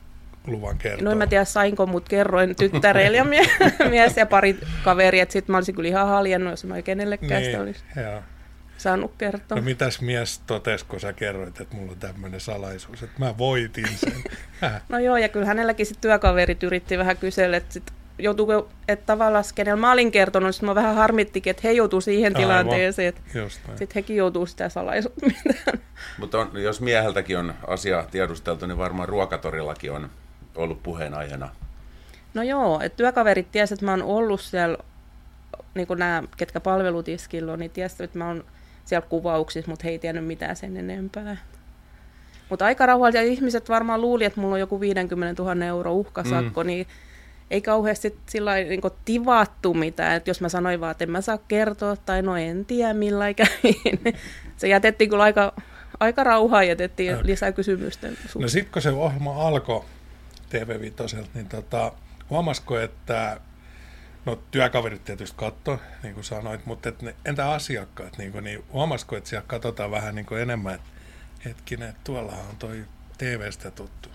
luvan 0.47 0.77
kertoa? 0.77 1.05
No 1.05 1.11
en 1.11 1.17
mä 1.17 1.27
tiedä 1.27 1.45
sainko, 1.45 1.85
mutta 1.85 2.09
kerroin 2.09 2.55
tyttärelle 2.55 3.17
ja 3.17 3.23
mie- 3.23 3.49
mies 3.89 4.17
ja 4.17 4.25
pari 4.25 4.59
kaveria, 4.83 5.23
että 5.23 5.33
sitten 5.33 5.53
mä 5.53 5.57
olisin 5.57 5.75
kyllä 5.75 5.89
ihan 5.89 6.07
haljennut, 6.07 6.51
jos 6.51 6.65
mä 6.65 6.81
kenellekään 6.81 7.41
niin, 7.41 7.51
sitä 7.51 7.61
olisi 7.61 7.83
joo. 7.95 8.21
saanut 8.77 9.11
kertoa. 9.17 9.57
No 9.57 9.63
mitäs 9.63 10.01
mies 10.01 10.39
totesi, 10.39 10.85
kun 10.85 10.99
sä 10.99 11.13
kerroit, 11.13 11.61
että 11.61 11.75
mulla 11.75 11.91
on 11.91 11.99
tämmöinen 11.99 12.39
salaisuus, 12.39 13.03
että 13.03 13.19
mä 13.19 13.37
voitin 13.37 13.87
sen? 13.97 14.23
no 14.89 14.99
joo, 14.99 15.17
ja 15.17 15.29
kyllä 15.29 15.45
hänelläkin 15.45 15.85
sitten 15.85 16.01
työkaverit 16.01 16.63
yritti 16.63 16.97
vähän 16.97 17.17
kysellä, 17.17 17.57
että 17.57 17.73
sit 17.73 17.91
joutuuko, 18.19 18.69
että 18.87 19.05
tavallaan 19.05 19.43
kenellä 19.55 19.79
mä 19.79 19.91
olin 19.91 20.11
kertonut, 20.11 20.55
sitten 20.55 20.69
mä 20.69 20.75
vähän 20.75 20.95
harmittikin, 20.95 21.51
että 21.51 21.61
he 21.63 21.71
joutuu 21.71 22.01
siihen 22.01 22.35
Aivan. 22.35 22.41
tilanteeseen, 22.41 23.07
että 23.07 23.21
sitten 23.75 23.95
hekin 23.95 24.15
joutuu 24.15 24.45
sitä 24.45 24.69
salaisuutta. 24.69 25.25
Mutta 26.19 26.47
jos 26.53 26.81
mieheltäkin 26.81 27.37
on 27.37 27.53
asia 27.67 28.05
tiedusteltu, 28.11 28.65
niin 28.65 28.77
varmaan 28.77 29.09
ruokatorillakin 29.09 29.91
on 29.91 30.09
ollut 30.55 30.83
puheenaiheena? 30.83 31.49
No 32.33 32.43
joo, 32.43 32.79
että 32.83 32.95
työkaverit 32.95 33.51
tiesivät, 33.51 33.77
että 33.77 33.85
mä 33.85 33.91
oon 33.91 34.03
ollut 34.03 34.41
siellä, 34.41 34.77
niin 35.73 35.87
kuin 35.87 35.99
nämä, 35.99 36.23
ketkä 36.37 36.59
palvelutiskillä 36.59 37.53
on, 37.53 37.59
niin 37.59 37.71
tiesivät, 37.71 38.01
että 38.01 38.17
mä 38.17 38.27
oon 38.27 38.45
siellä 38.85 39.07
kuvauksissa, 39.09 39.71
mutta 39.71 39.83
he 39.83 39.89
ei 39.89 39.99
tiennyt 39.99 40.25
mitään 40.25 40.55
sen 40.55 40.77
enempää. 40.77 41.37
Mutta 42.49 42.65
aika 42.65 42.85
rauhallisia 42.85 43.21
ihmiset 43.21 43.69
varmaan 43.69 44.01
luuli, 44.01 44.25
että 44.25 44.41
mulla 44.41 44.53
on 44.53 44.59
joku 44.59 44.79
50 44.79 45.43
000 45.43 45.65
euro 45.65 45.93
uhkasakko, 45.93 46.63
mm. 46.63 46.67
niin 46.67 46.87
ei 47.51 47.61
kauheasti 47.61 48.19
sillä 48.25 48.55
niin 48.55 48.81
tivattu 49.05 49.73
mitään. 49.73 50.15
että 50.15 50.29
jos 50.29 50.41
mä 50.41 50.49
sanoin 50.49 50.81
vaan, 50.81 50.91
että 50.91 51.03
en 51.03 51.11
mä 51.11 51.21
saa 51.21 51.37
kertoa 51.37 51.95
tai 51.95 52.21
no 52.21 52.35
en 52.35 52.65
tiedä 52.65 52.93
millä 52.93 53.33
kävi, 53.33 53.81
se 54.57 54.67
jätettiin 54.67 55.09
kyllä 55.09 55.23
aika, 55.23 55.53
aika 55.99 56.23
rauhaa 56.23 56.63
jätettiin 56.63 57.13
okay. 57.13 57.25
lisää 57.25 57.51
kysymysten 57.51 58.11
suhteen. 58.11 58.41
No 58.41 58.47
sitten 58.47 58.73
kun 58.73 58.81
se 58.81 58.89
ohjelma 58.89 59.47
alkoi, 59.47 59.83
TV5, 60.49 61.25
niin 61.33 61.49
tota, 61.49 61.91
huomasiko, 62.29 62.79
että 62.79 63.39
no 64.25 64.39
työkaverit 64.51 65.03
tietysti 65.03 65.37
katto, 65.37 65.79
niin 66.03 66.13
kuin 66.13 66.23
sanoit, 66.23 66.65
mutta 66.65 66.89
et 66.89 67.01
ne, 67.01 67.15
entä 67.25 67.51
asiakkaat, 67.51 68.17
niin, 68.17 68.31
kuin, 68.31 68.43
niin 68.43 68.63
huomasiko, 68.73 69.17
että 69.17 69.29
siellä 69.29 69.47
katsotaan 69.47 69.91
vähän 69.91 70.15
niin 70.15 70.25
kuin 70.25 70.41
enemmän, 70.41 70.75
että 70.75 70.89
hetkinen, 71.45 71.89
että 71.89 72.01
tuollahan 72.03 72.45
on 72.49 72.55
toi 72.59 72.85
TVstä 73.17 73.71
tuttu. 73.71 74.09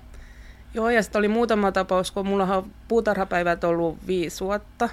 Joo, 0.74 0.90
ja 0.90 1.02
sitten 1.02 1.18
oli 1.18 1.28
muutama 1.28 1.72
tapaus, 1.72 2.10
kun 2.10 2.26
mulla 2.26 2.44
on 2.44 2.70
puutarhapäivät 2.88 3.64
ollut 3.64 4.06
viisi 4.06 4.44
vuotta, 4.44 4.88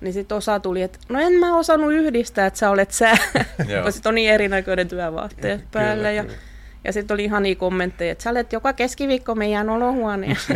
niin 0.00 0.12
sitten 0.12 0.36
osa 0.36 0.60
tuli, 0.60 0.82
että 0.82 0.98
no 1.08 1.20
en 1.20 1.32
mä 1.32 1.56
osannut 1.56 1.92
yhdistää, 1.92 2.46
että 2.46 2.58
sä 2.58 2.70
olet 2.70 2.90
sä, 2.90 3.10
kun 3.82 3.92
sitten 3.92 4.10
on 4.10 4.14
niin 4.14 4.30
erinäköinen 4.30 4.88
työvaatteet 4.88 5.70
päällä. 5.70 5.94
Kyllä, 5.94 6.10
ja, 6.10 6.24
kyllä. 6.24 6.49
Ja 6.84 6.92
sitten 6.92 7.14
oli 7.14 7.24
ihania 7.24 7.56
kommentteja, 7.56 8.12
että 8.12 8.24
sä 8.24 8.30
olet 8.30 8.52
joka 8.52 8.72
keskiviikko 8.72 9.34
meidän 9.34 9.68
olohuoneessa. 9.68 10.54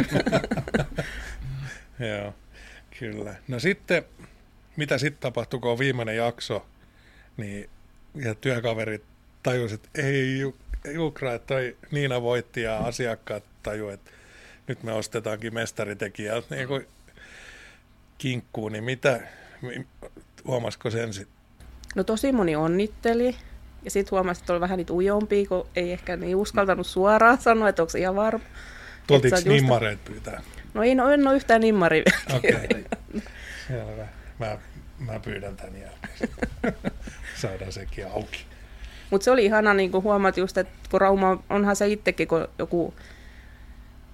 Joo, 2.10 2.34
kyllä. 2.98 3.34
No 3.48 3.58
sitten, 3.58 4.02
mitä 4.76 4.98
sitten 4.98 5.20
tapahtui, 5.20 5.60
kun 5.60 5.70
on 5.70 5.78
viimeinen 5.78 6.16
jakso, 6.16 6.66
niin 7.36 7.70
ja 8.14 8.34
työkaverit 8.34 9.02
tajusivat, 9.42 9.84
että 9.84 10.02
ei 10.02 10.40
Jukra, 10.94 11.34
että 11.34 11.46
toi 11.46 11.76
Niina 11.90 12.22
voitti 12.22 12.62
ja 12.62 12.78
asiakkaat 12.78 13.44
taju, 13.62 13.88
että 13.88 14.10
nyt 14.66 14.82
me 14.82 14.92
ostetaankin 14.92 15.54
mestaritekijältä 15.54 16.54
niin 16.54 16.68
kuin 16.68 16.86
kinkkuun, 18.18 18.72
niin 18.72 18.84
mitä, 18.84 19.20
huomasiko 20.46 20.90
sen 20.90 21.12
sitten? 21.12 21.36
No 21.94 22.04
tosi 22.04 22.32
moni 22.32 22.56
onnitteli. 22.56 23.36
Ja 23.84 23.90
sitten 23.90 24.10
huomasi, 24.10 24.40
että 24.40 24.52
oli 24.52 24.60
vähän 24.60 24.78
niitä 24.78 24.92
ujompia, 24.92 25.48
kun 25.48 25.66
ei 25.76 25.92
ehkä 25.92 26.16
niin 26.16 26.36
uskaltanut 26.36 26.86
suoraan 26.86 27.40
sanoa, 27.40 27.68
että 27.68 27.82
onko 27.82 27.90
se 27.90 27.98
ihan 27.98 28.16
varma. 28.16 28.44
Tultiinko 29.06 29.36
just... 29.36 29.46
nimmareet 29.46 30.04
pyytää? 30.04 30.42
No 30.74 30.82
ei, 30.82 30.94
no, 30.94 31.10
en 31.10 31.26
ole 31.26 31.36
yhtään 31.36 31.60
nimmari 31.60 32.04
Okei, 32.36 32.54
okay. 32.54 32.84
selvä. 33.68 34.06
Mä, 34.38 34.58
mä 34.98 35.20
pyydän 35.20 35.56
tän 35.56 35.72
jälkeen. 35.80 36.30
Saadaan 37.42 37.72
sekin 37.72 38.06
auki. 38.06 38.44
Mutta 39.10 39.24
se 39.24 39.30
oli 39.30 39.44
ihana 39.44 39.74
niin 39.74 39.92
huomata 39.92 40.40
just, 40.40 40.58
että 40.58 40.72
kun 40.90 41.00
Rauma, 41.00 41.42
onhan 41.50 41.76
se 41.76 41.88
itsekin, 41.88 42.28
kun 42.28 42.48
joku 42.58 42.94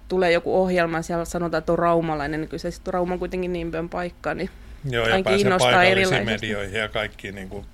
tulee 0.09 0.33
joku 0.33 0.57
ohjelma 0.57 0.97
ja 0.97 1.03
siellä 1.03 1.25
sanotaan, 1.25 1.59
että 1.59 1.73
on 1.73 1.79
raumalainen, 1.79 2.41
niin 2.41 2.49
kyllä 2.49 2.61
se 2.61 2.71
sitten 2.71 2.95
Rauma 2.95 3.13
on 3.13 3.19
kuitenkin 3.19 3.53
niin 3.53 3.73
paikka, 3.91 4.35
niin 4.35 4.51
Joo, 4.91 5.09
ja 5.09 5.23
pääsee 5.25 5.59
paikallisiin 5.59 6.25
medioihin 6.25 6.81
ja 6.81 6.89
kaikkiin. 6.89 7.35
Niin, 7.35 7.49
kuin... 7.49 7.67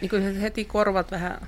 niin 0.00 0.08
kyllä 0.08 0.40
heti 0.40 0.64
korvat 0.64 1.10
vähän 1.10 1.40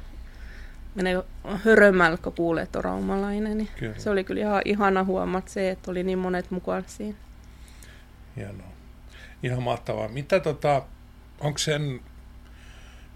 menee 0.95 1.23
hörömällä, 1.65 2.17
kun 2.17 2.33
kuulee, 2.33 2.63
että 2.63 2.79
on 2.79 2.85
raumalainen. 2.85 3.59
Niin 3.59 3.69
kyllä. 3.79 3.99
Se 3.99 4.11
oli 4.11 4.25
kyllä 4.25 4.41
ihan 4.41 4.63
ihana 4.65 5.05
huomata 5.05 5.51
se, 5.51 5.71
että 5.71 5.91
oli 5.91 6.03
niin 6.03 6.19
monet 6.19 6.51
mukaan 6.51 6.85
siinä. 6.87 7.19
Hienoa. 8.37 8.73
Ihan 9.43 9.63
mahtavaa. 9.63 10.09
Mitä 10.09 10.41
tota, 10.41 10.83
onko 11.41 11.59
sen 11.59 12.01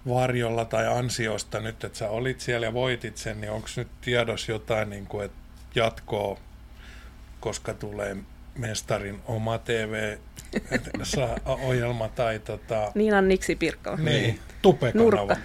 varjolla 0.09 0.65
tai 0.65 0.99
ansiosta 0.99 1.61
nyt, 1.61 1.85
että 1.85 1.99
sä 1.99 2.11
olit 2.11 2.41
siellä 2.41 2.67
ja 2.67 2.73
voitit 2.73 3.17
sen, 3.17 3.41
niin 3.41 3.51
onko 3.51 3.69
nyt 3.77 3.89
tiedossa 4.01 4.53
jotain, 4.53 4.91
niin 4.91 5.07
kuin, 5.07 5.25
että 5.25 5.39
jatkoa, 5.75 6.39
koska 7.41 7.75
tulee 7.75 8.17
mestarin 8.59 9.21
oma 9.27 9.59
TV 9.59 10.19
ohjelma 11.47 12.09
tai 12.09 12.39
tota... 12.39 12.93
Niinan 12.95 13.29
Niksi 13.29 13.57
Pirkko. 13.57 13.97
Niin, 13.97 14.39
tupekanava. 14.63 15.37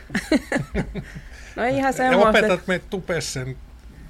no 1.56 1.64
ei 1.64 1.78
ihan 1.78 1.94
semmoista. 1.94 2.38
Ja 2.38 2.46
opetat 2.46 2.68
meitä 2.68 2.86
tupessen 2.90 3.58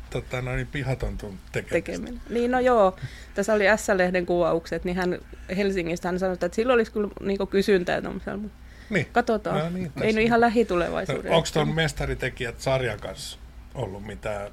tota, 0.09 0.41
noin 0.41 0.67
pihaton 0.67 1.17
tekemistä. 1.51 1.71
tekeminen. 1.71 2.21
Niin 2.29 2.51
no 2.51 2.59
joo, 2.59 2.95
tässä 3.33 3.53
oli 3.53 3.63
S-lehden 3.75 4.25
kuvaukset, 4.25 4.83
niin 4.83 4.97
hän 4.97 5.19
Helsingistä 5.57 6.07
hän 6.07 6.19
sanoi, 6.19 6.33
että 6.33 6.49
sillä 6.51 6.73
olisi 6.73 6.91
kyllä 6.91 7.07
niin 7.21 7.47
kysyntää 7.49 8.01
tuollaisella, 8.01 8.37
mutta 8.37 8.57
niin. 8.89 9.07
katsotaan. 9.11 9.59
No, 9.59 9.69
niin, 9.69 9.91
ei 10.01 10.13
nyt 10.13 10.23
ihan 10.23 10.41
lähitulevaisuudessa. 10.41 11.29
No, 11.29 11.35
Onko 11.37 11.49
tuon 11.53 11.75
mestaritekijät 11.75 12.61
sarjan 12.61 12.99
kanssa 12.99 13.37
ollut 13.75 14.05
mitään 14.05 14.51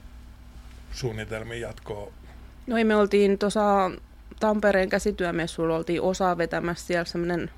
suunnitelmia 0.92 1.58
jatkoa? 1.58 2.12
No 2.66 2.76
ei, 2.76 2.84
me 2.84 2.96
oltiin 2.96 3.38
tuossa 3.38 3.90
Tampereen 4.40 4.88
käsityömessuilla 4.88 5.76
oltiin 5.76 6.02
osa 6.02 6.38
vetämässä 6.38 6.86
siellä 6.86 7.04
semmoinen 7.04 7.50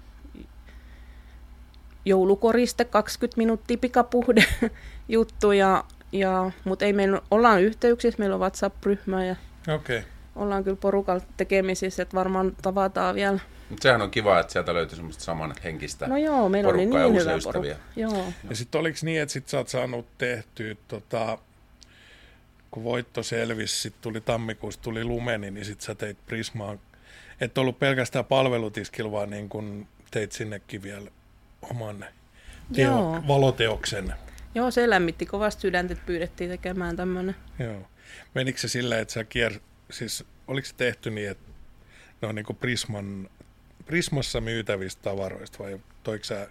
joulukoriste, 2.04 2.84
20 2.84 3.38
minuuttia 3.38 3.78
pikapuhde 3.78 4.44
juttu, 5.08 5.52
ja, 5.52 5.84
ja, 6.12 6.50
mutta 6.64 6.84
ei 6.84 6.92
meillä, 6.92 7.20
ollaan 7.30 7.62
yhteyksissä, 7.62 8.18
meillä 8.18 8.34
on 8.34 8.40
WhatsApp-ryhmä 8.40 9.24
ja 9.24 9.36
okay. 9.74 10.02
ollaan 10.36 10.64
kyllä 10.64 10.76
porukalla 10.76 11.24
tekemisissä, 11.36 12.02
että 12.02 12.16
varmaan 12.16 12.56
tavataan 12.62 13.14
vielä. 13.14 13.38
Mutta 13.70 13.82
sehän 13.82 14.02
on 14.02 14.10
kiva, 14.10 14.40
että 14.40 14.52
sieltä 14.52 14.74
löytyy 14.74 14.96
semmoista 14.96 15.24
samanhenkistä 15.24 16.06
No 16.06 16.16
joo, 16.16 16.48
meillä 16.48 16.70
oli 16.70 16.86
niin 16.86 17.14
hyvä 17.14 17.38
porukka. 17.44 17.76
Joo. 17.96 18.24
Ja 18.50 18.56
sitten 18.56 18.80
oliko 18.80 18.98
niin, 19.02 19.22
että 19.22 19.32
sit 19.32 19.48
sä 19.48 19.58
oot 19.58 19.68
saanut 19.68 20.06
tehtyä 20.18 20.74
tota, 20.88 21.38
kun 22.76 22.84
voitto 22.84 23.22
selvisi, 23.22 23.80
sitten 23.80 24.02
tuli 24.02 24.20
tammikuussa, 24.20 24.80
tuli 24.80 25.04
lumeni, 25.04 25.50
niin 25.50 25.64
sitten 25.64 25.86
sä 25.86 25.94
teit 25.94 26.26
Prismaan. 26.26 26.80
Et 27.40 27.58
ollut 27.58 27.78
pelkästään 27.78 28.24
palvelutiskilla, 28.24 29.12
vaan 29.12 29.30
niin 29.30 29.48
kun 29.48 29.88
teit 30.10 30.32
sinnekin 30.32 30.82
vielä 30.82 31.10
oman 31.62 32.04
teo, 32.74 33.22
valoteoksen. 33.28 34.14
Joo, 34.54 34.70
se 34.70 34.90
lämmitti 34.90 35.26
kovasti 35.26 35.60
sydäntä, 35.60 35.92
että 35.92 36.06
pyydettiin 36.06 36.50
tekemään 36.50 36.96
tämmöinen. 36.96 37.36
Joo. 37.58 37.88
Menikö 38.34 38.58
se 38.58 38.68
silleen, 38.68 39.00
että 39.02 39.14
sä 39.14 39.24
kier... 39.24 39.52
Siis 39.90 40.24
oliko 40.46 40.66
se 40.66 40.74
tehty 40.74 41.10
niin, 41.10 41.30
että 41.30 41.50
ne 42.22 42.28
on 42.28 42.34
niin 42.34 42.46
kuin 42.46 42.56
Prisman, 42.56 43.30
Prismassa 43.86 44.40
myytävistä 44.40 45.02
tavaroista 45.02 45.58
vai 45.58 45.80
toiko 46.02 46.24
sä 46.24 46.48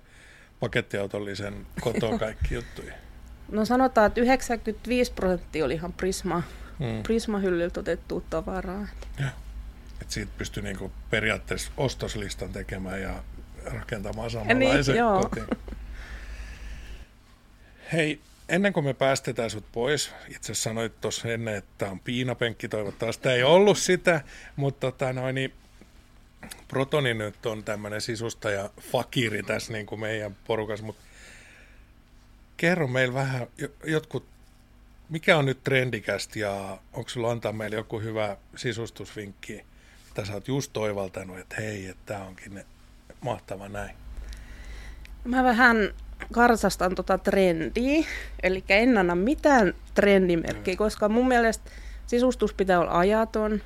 pakettiautollisen 0.59 1.67
kotoa 1.81 2.19
kaikki 2.19 2.55
juttuja? 2.55 3.04
No 3.51 3.65
sanotaan, 3.65 4.07
että 4.07 4.21
95 4.21 5.11
prosenttia 5.11 5.65
oli 5.65 5.73
ihan 5.73 5.93
Prisma, 5.93 6.43
hmm. 6.79 7.03
Prisma-hyllyltä 7.03 7.79
otettua 7.79 8.21
tavaraa. 8.29 8.87
Ja. 9.19 9.27
Et 10.01 10.11
siitä 10.11 10.31
pystyi 10.37 10.63
niinku 10.63 10.91
periaatteessa 11.09 11.71
ostoslistan 11.77 12.49
tekemään 12.49 13.01
ja 13.01 13.23
rakentamaan 13.65 14.29
samanlaisen 14.29 14.93
niin, 14.93 14.99
joo. 14.99 15.21
kotiin. 15.21 15.47
Hei, 17.93 18.19
ennen 18.49 18.73
kuin 18.73 18.85
me 18.85 18.93
päästetään 18.93 19.49
sut 19.49 19.65
pois, 19.71 20.11
itse 20.35 20.53
sanoit 20.53 21.01
tuossa 21.01 21.27
ennen, 21.27 21.55
että 21.55 21.71
tämä 21.77 21.91
on 21.91 21.99
piinapenkki, 21.99 22.67
toivottavasti 22.67 23.23
tämä 23.23 23.35
ei 23.35 23.43
ollut 23.43 23.77
sitä, 23.77 24.21
mutta 24.55 24.91
tota 24.91 25.13
noin, 25.13 25.35
niin 25.35 25.53
Protoni 26.67 27.13
nyt 27.13 27.45
on 27.45 27.63
tämmöinen 27.63 28.01
sisustaja 28.01 28.69
fakiri 28.91 29.43
tässä 29.43 29.73
niin 29.73 29.85
kuin 29.85 30.01
meidän 30.01 30.35
porukassa, 30.47 30.85
mutta 30.85 31.01
kerro 32.57 32.87
meillä 32.87 33.13
vähän 33.13 33.47
jotkut, 33.83 34.25
mikä 35.09 35.37
on 35.37 35.45
nyt 35.45 35.63
trendikästi 35.63 36.39
ja 36.39 36.77
onko 36.93 37.09
sulla 37.09 37.31
antaa 37.31 37.53
meille 37.53 37.75
joku 37.75 37.99
hyvä 37.99 38.37
sisustusvinkki, 38.55 39.65
mitä 40.07 40.25
sä 40.25 40.33
oot 40.33 40.47
just 40.47 40.73
toivaltanut, 40.73 41.39
että 41.39 41.55
hei, 41.55 41.87
että 41.87 42.03
tämä 42.05 42.25
onkin 42.25 42.63
mahtava 43.21 43.69
näin. 43.69 43.95
Mä 45.23 45.43
vähän 45.43 45.77
karsastan 46.33 46.95
tota 46.95 47.17
trendiä, 47.17 48.05
eli 48.43 48.63
en 48.69 48.97
anna 48.97 49.15
mitään 49.15 49.73
trendimerkkiä, 49.93 50.73
mm. 50.73 50.77
koska 50.77 51.09
mun 51.09 51.27
mielestä 51.27 51.71
sisustus 52.07 52.53
pitää 52.53 52.79
olla 52.79 52.99
ajaton, 52.99 53.61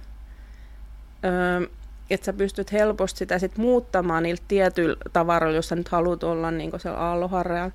öö, 1.26 1.70
että 2.10 2.26
sä 2.26 2.34
pystyt 2.34 2.72
helposti 2.72 3.20
sitä 3.20 3.40
sit 3.40 3.58
muuttamaan 3.58 4.24
niiltä 4.24 4.44
tietyillä 4.48 4.98
tavaroilla, 5.14 5.56
jos 5.56 5.70
sä 5.70 5.76
nyt 5.76 5.88
haluat 5.88 6.24
olla 6.24 6.52
niin 6.52 6.72
siellä 6.78 7.00
aalloharjalla. 7.00 7.72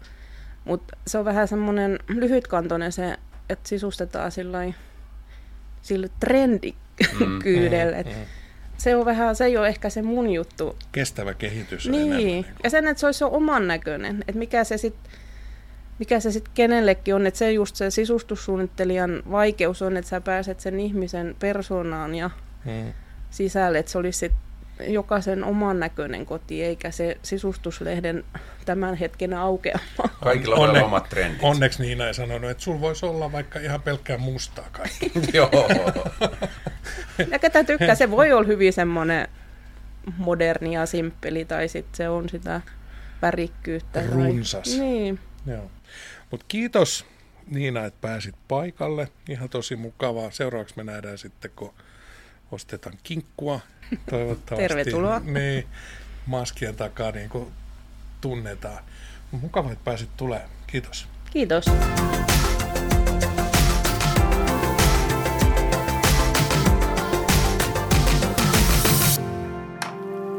Mutta 0.64 0.96
se 1.06 1.18
on 1.18 1.24
vähän 1.24 1.48
semmoinen 1.48 1.98
lyhytkantoinen 2.08 2.92
se, 2.92 3.16
että 3.48 3.68
sisustetaan 3.68 4.32
sillä 4.32 4.58
sillä 5.82 6.08
trendikyydellä. 6.20 8.02
Mm, 8.02 8.08
mm, 8.12 8.18
mm. 8.18 8.26
Se 8.76 8.96
on 8.96 9.04
vähän, 9.04 9.36
se 9.36 9.44
ei 9.44 9.56
ole 9.56 9.68
ehkä 9.68 9.90
se 9.90 10.02
mun 10.02 10.30
juttu. 10.30 10.76
Kestävä 10.92 11.34
kehitys. 11.34 11.88
Niin, 11.88 12.16
niin 12.16 12.46
ja 12.64 12.70
sen, 12.70 12.86
että 12.86 13.00
se 13.00 13.06
olisi 13.06 13.24
oman 13.24 13.68
näköinen. 13.68 14.24
Että 14.28 14.38
mikä 14.38 14.64
se 14.64 14.76
sitten 14.76 15.12
mikä 15.98 16.20
se 16.20 16.30
sitten 16.30 16.54
kenellekin 16.54 17.14
on, 17.14 17.26
että 17.26 17.38
se 17.38 17.52
just 17.52 17.76
se 17.76 17.90
sisustussuunnittelijan 17.90 19.22
vaikeus 19.30 19.82
on, 19.82 19.96
että 19.96 20.08
sä 20.08 20.20
pääset 20.20 20.60
sen 20.60 20.80
ihmisen 20.80 21.36
persoonaan 21.38 22.14
ja 22.14 22.30
mm. 22.64 22.92
sisälle, 23.30 23.78
että 23.78 23.92
se 23.92 23.98
olisi 23.98 24.18
sit 24.18 24.32
jokaisen 24.80 25.44
oman 25.44 25.80
näköinen 25.80 26.26
koti, 26.26 26.64
eikä 26.64 26.90
se 26.90 27.16
sisustuslehden 27.22 28.24
tämän 28.64 28.94
hetken 28.94 29.34
aukeama. 29.34 30.08
Kaikilla 30.22 30.56
on 30.56 30.68
Onne, 30.68 30.82
omat 30.82 31.08
trendit. 31.08 31.42
Onneksi 31.42 31.82
Niina 31.82 32.06
ei 32.06 32.14
sanonut, 32.14 32.50
että 32.50 32.62
sulla 32.62 32.80
voisi 32.80 33.06
olla 33.06 33.32
vaikka 33.32 33.58
ihan 33.58 33.82
pelkkää 33.82 34.18
mustaa 34.18 34.68
kaikki. 34.72 35.12
Joo. 35.36 35.50
ja 37.30 37.38
ketä 37.38 37.64
tykkää, 37.64 37.94
se 37.94 38.10
voi 38.10 38.32
olla 38.32 38.46
hyvin 38.46 38.72
semmoinen 38.72 39.28
moderni 40.16 40.74
ja 40.74 40.86
simppeli, 40.86 41.44
tai 41.44 41.68
sitten 41.68 41.96
se 41.96 42.08
on 42.08 42.28
sitä 42.28 42.60
värikkyyttä. 43.22 44.02
Runsas. 44.10 44.68
Tai... 44.68 44.78
Niin. 44.78 45.18
Joo. 45.46 45.70
Mut 46.30 46.44
kiitos 46.48 47.06
Niina, 47.46 47.84
että 47.84 47.98
pääsit 48.00 48.34
paikalle. 48.48 49.08
Ihan 49.28 49.48
tosi 49.48 49.76
mukavaa. 49.76 50.30
Seuraavaksi 50.30 50.74
me 50.76 50.84
nähdään 50.84 51.18
sitten, 51.18 51.50
kun 51.56 51.74
ostetaan 52.53 52.99
kinkkua 53.03 53.61
Toivottavasti. 54.11 54.68
Tervetuloa. 54.68 55.20
Niin, 55.20 55.66
maskien 56.26 56.76
takaa 56.76 57.11
niin 57.11 57.28
kuin 57.30 57.53
tunnetaan. 58.20 58.84
Mukava, 59.30 59.72
että 59.72 59.84
pääsit 59.84 60.16
tulemaan. 60.16 60.51
Kiitos. 60.66 61.07
Kiitos. 61.30 61.64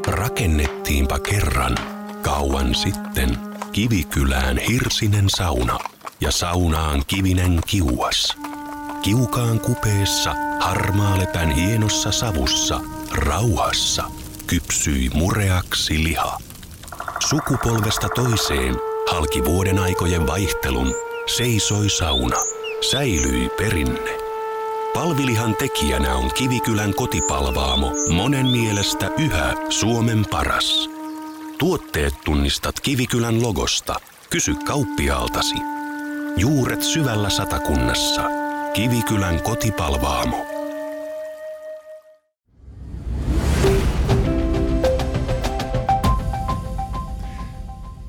Rakennettiinpa 0.06 1.18
kerran, 1.18 1.76
kauan 2.22 2.74
sitten, 2.74 3.38
Kivikylään 3.72 4.58
Hirsinen 4.58 5.24
sauna 5.28 5.78
ja 6.20 6.30
saunaan 6.30 7.02
Kivinen 7.06 7.60
kiuas. 7.66 8.38
Kiukaan 9.06 9.60
kupeessa, 9.60 10.34
harmaalepän 10.60 11.50
hienossa 11.50 12.12
savussa, 12.12 12.80
rauhassa, 13.12 14.04
kypsyi 14.46 15.10
mureaksi 15.14 16.04
liha. 16.04 16.38
Sukupolvesta 17.28 18.08
toiseen 18.08 18.76
halki 19.10 19.44
vuoden 19.44 19.78
aikojen 19.78 20.26
vaihtelun, 20.26 20.94
seisoi 21.36 21.90
sauna, 21.90 22.36
säilyi 22.90 23.48
perinne. 23.48 24.18
Palvilihan 24.94 25.54
tekijänä 25.54 26.14
on 26.14 26.30
Kivikylän 26.34 26.94
kotipalvaamo, 26.94 27.92
monen 28.14 28.46
mielestä 28.46 29.10
yhä 29.18 29.54
Suomen 29.70 30.26
paras. 30.30 30.90
Tuotteet 31.58 32.14
tunnistat 32.24 32.80
Kivikylän 32.80 33.42
logosta. 33.42 33.94
Kysy 34.30 34.54
kauppiaaltasi. 34.54 35.56
Juuret 36.36 36.82
syvällä 36.82 37.30
satakunnassa. 37.30 38.45
Kivikylän 38.76 39.42
kotipalvaamo. 39.42 40.46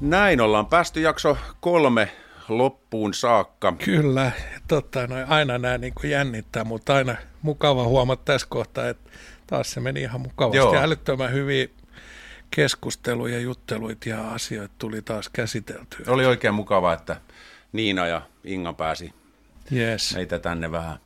Näin 0.02 0.42
ollaan 0.42 0.66
päästy 0.66 1.02
jakso 1.02 1.38
kolme 1.60 2.12
loppuun 2.50 3.14
saakka. 3.14 3.72
Kyllä, 3.72 4.32
totta, 4.68 5.08
no 5.08 5.16
aina 5.28 5.58
nämä 5.58 5.78
niin 5.78 5.94
kuin 5.94 6.12
jännittää, 6.12 6.64
mutta 6.64 6.96
aina 6.96 7.16
mukava 7.42 7.84
huomata 7.84 8.22
tässä 8.26 8.48
kohtaa, 8.50 8.90
että 8.90 9.12
taas 9.48 9.72
se 9.72 9.80
meni 9.80 10.02
ihan 10.02 10.22
mukavasti. 10.22 10.58
Joo. 10.58 10.76
Älyttömän 10.76 11.34
hyviä 11.34 11.68
keskusteluja, 12.52 13.40
jutteluita 13.40 14.10
ja 14.10 14.32
asioita 14.32 14.74
tuli 14.78 15.02
taas 15.02 15.30
käsiteltyä. 15.30 16.06
Oli 16.08 16.26
oikein 16.26 16.54
mukavaa, 16.54 16.94
että 16.94 17.22
Niina 17.72 18.08
ja 18.08 18.22
Inga 18.44 18.74
pääsi 18.74 19.14
Yes, 19.72 20.16
meitä 20.16 20.40
tänne 20.40 20.72
vähän, 20.72 20.98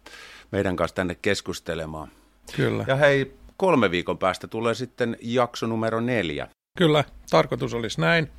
meidän 0.51 0.76
kanssa 0.76 0.95
tänne 0.95 1.16
keskustelemaan. 1.16 2.12
kyllä. 2.55 2.86
Ja 2.88 2.95
hei, 2.95 3.34
kolme 3.57 3.91
viikon 3.91 4.18
päästä 4.18 4.47
tulee 4.47 4.74
sitten 4.74 5.18
jakso 5.22 5.68
numero 5.68 5.99
neljä. 5.99 6.47
Kyllä, 6.78 7.03
tarkoitus 7.30 7.74
olisi 7.74 8.01
näin. 8.01 8.30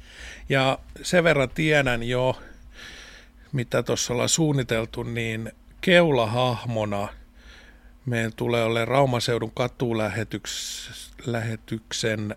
Ja 0.49 0.79
sen 1.03 1.25
verran 1.25 1.51
tiedän 1.51 2.03
jo, 2.03 2.39
mitä 3.53 3.83
tuossa 3.83 4.13
ollaan 4.13 4.29
suunniteltu, 4.29 5.03
niin 5.03 5.53
keulahahmona 5.81 7.09
meillä 8.07 8.33
tulee 8.37 8.65
olemaan 8.65 8.89
Raumaseudun 8.89 9.53
katulähetyksen 9.55 12.37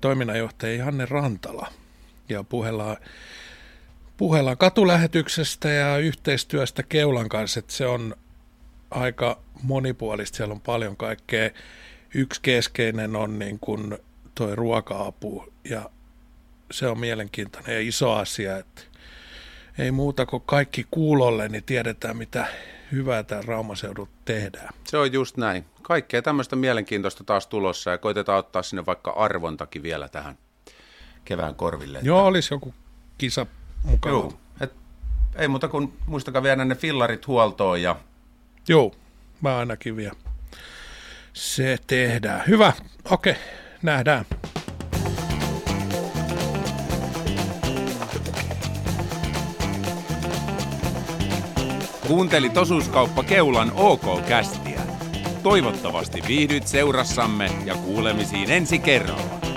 toiminnanjohtaja 0.00 0.74
Janne 0.74 1.06
Rantala. 1.06 1.68
Ja 2.28 2.44
puhellaan, 2.44 2.96
puhellaan 4.20 4.58
katulähetyksestä 4.58 5.68
ja 5.68 5.98
yhteistyöstä 5.98 6.82
Keulan 6.82 7.28
kanssa, 7.28 7.60
että 7.60 7.72
se 7.72 7.86
on 7.86 8.16
aika 8.90 9.38
monipuolista. 9.62 10.36
Siellä 10.36 10.52
on 10.52 10.60
paljon 10.60 10.96
kaikkea. 10.96 11.50
Yksi 12.14 12.40
keskeinen 12.42 13.16
on 13.16 13.38
niin 13.38 13.58
kuin 13.60 13.98
toi 14.34 14.56
ruoka-apu 14.56 15.52
ja 15.70 15.90
se 16.70 16.86
on 16.86 16.98
mielenkiintoinen 16.98 17.74
ja 17.74 17.80
iso 17.80 18.12
asia, 18.12 18.56
että 18.56 18.82
ei 19.78 19.90
muuta 19.90 20.26
kuin 20.26 20.42
kaikki 20.46 20.86
kuulolle, 20.90 21.48
niin 21.48 21.64
tiedetään 21.64 22.16
mitä 22.16 22.46
hyvää 22.92 23.22
tämä 23.22 23.42
Raumaseudut 23.42 24.10
tehdään. 24.24 24.74
Se 24.84 24.96
on 24.98 25.12
just 25.12 25.36
näin. 25.36 25.64
Kaikkea 25.82 26.22
tämmöistä 26.22 26.56
mielenkiintoista 26.56 27.24
taas 27.24 27.46
tulossa 27.46 27.90
ja 27.90 27.98
koitetaan 27.98 28.38
ottaa 28.38 28.62
sinne 28.62 28.86
vaikka 28.86 29.10
arvontakin 29.10 29.82
vielä 29.82 30.08
tähän 30.08 30.38
kevään 31.24 31.54
korville. 31.54 31.98
Joo, 32.02 32.26
olisi 32.26 32.54
joku 32.54 32.74
kisa 33.18 33.46
mukana. 33.84 34.14
Joo. 34.14 34.32
Et, 34.60 34.72
ei 35.36 35.48
muuta 35.48 35.68
kuin 35.68 35.92
muistakaa 36.06 36.42
viedä 36.42 36.64
ne 36.64 36.74
fillarit 36.74 37.26
huoltoon 37.26 37.82
ja 37.82 37.96
Joo, 38.68 38.94
mä 39.40 39.58
ainakin 39.58 39.96
vielä. 39.96 40.16
Se 41.32 41.78
tehdään. 41.86 42.42
Hyvä, 42.46 42.72
okei, 43.10 43.34
nähdään. 43.82 44.24
Kuuntelit 52.06 52.56
osuuskauppa 52.56 53.22
Keulan 53.22 53.72
OK-kästiä. 53.74 54.80
Toivottavasti 55.42 56.22
viihdyt 56.28 56.66
seurassamme 56.66 57.50
ja 57.64 57.74
kuulemisiin 57.74 58.50
ensi 58.50 58.78
kerralla. 58.78 59.49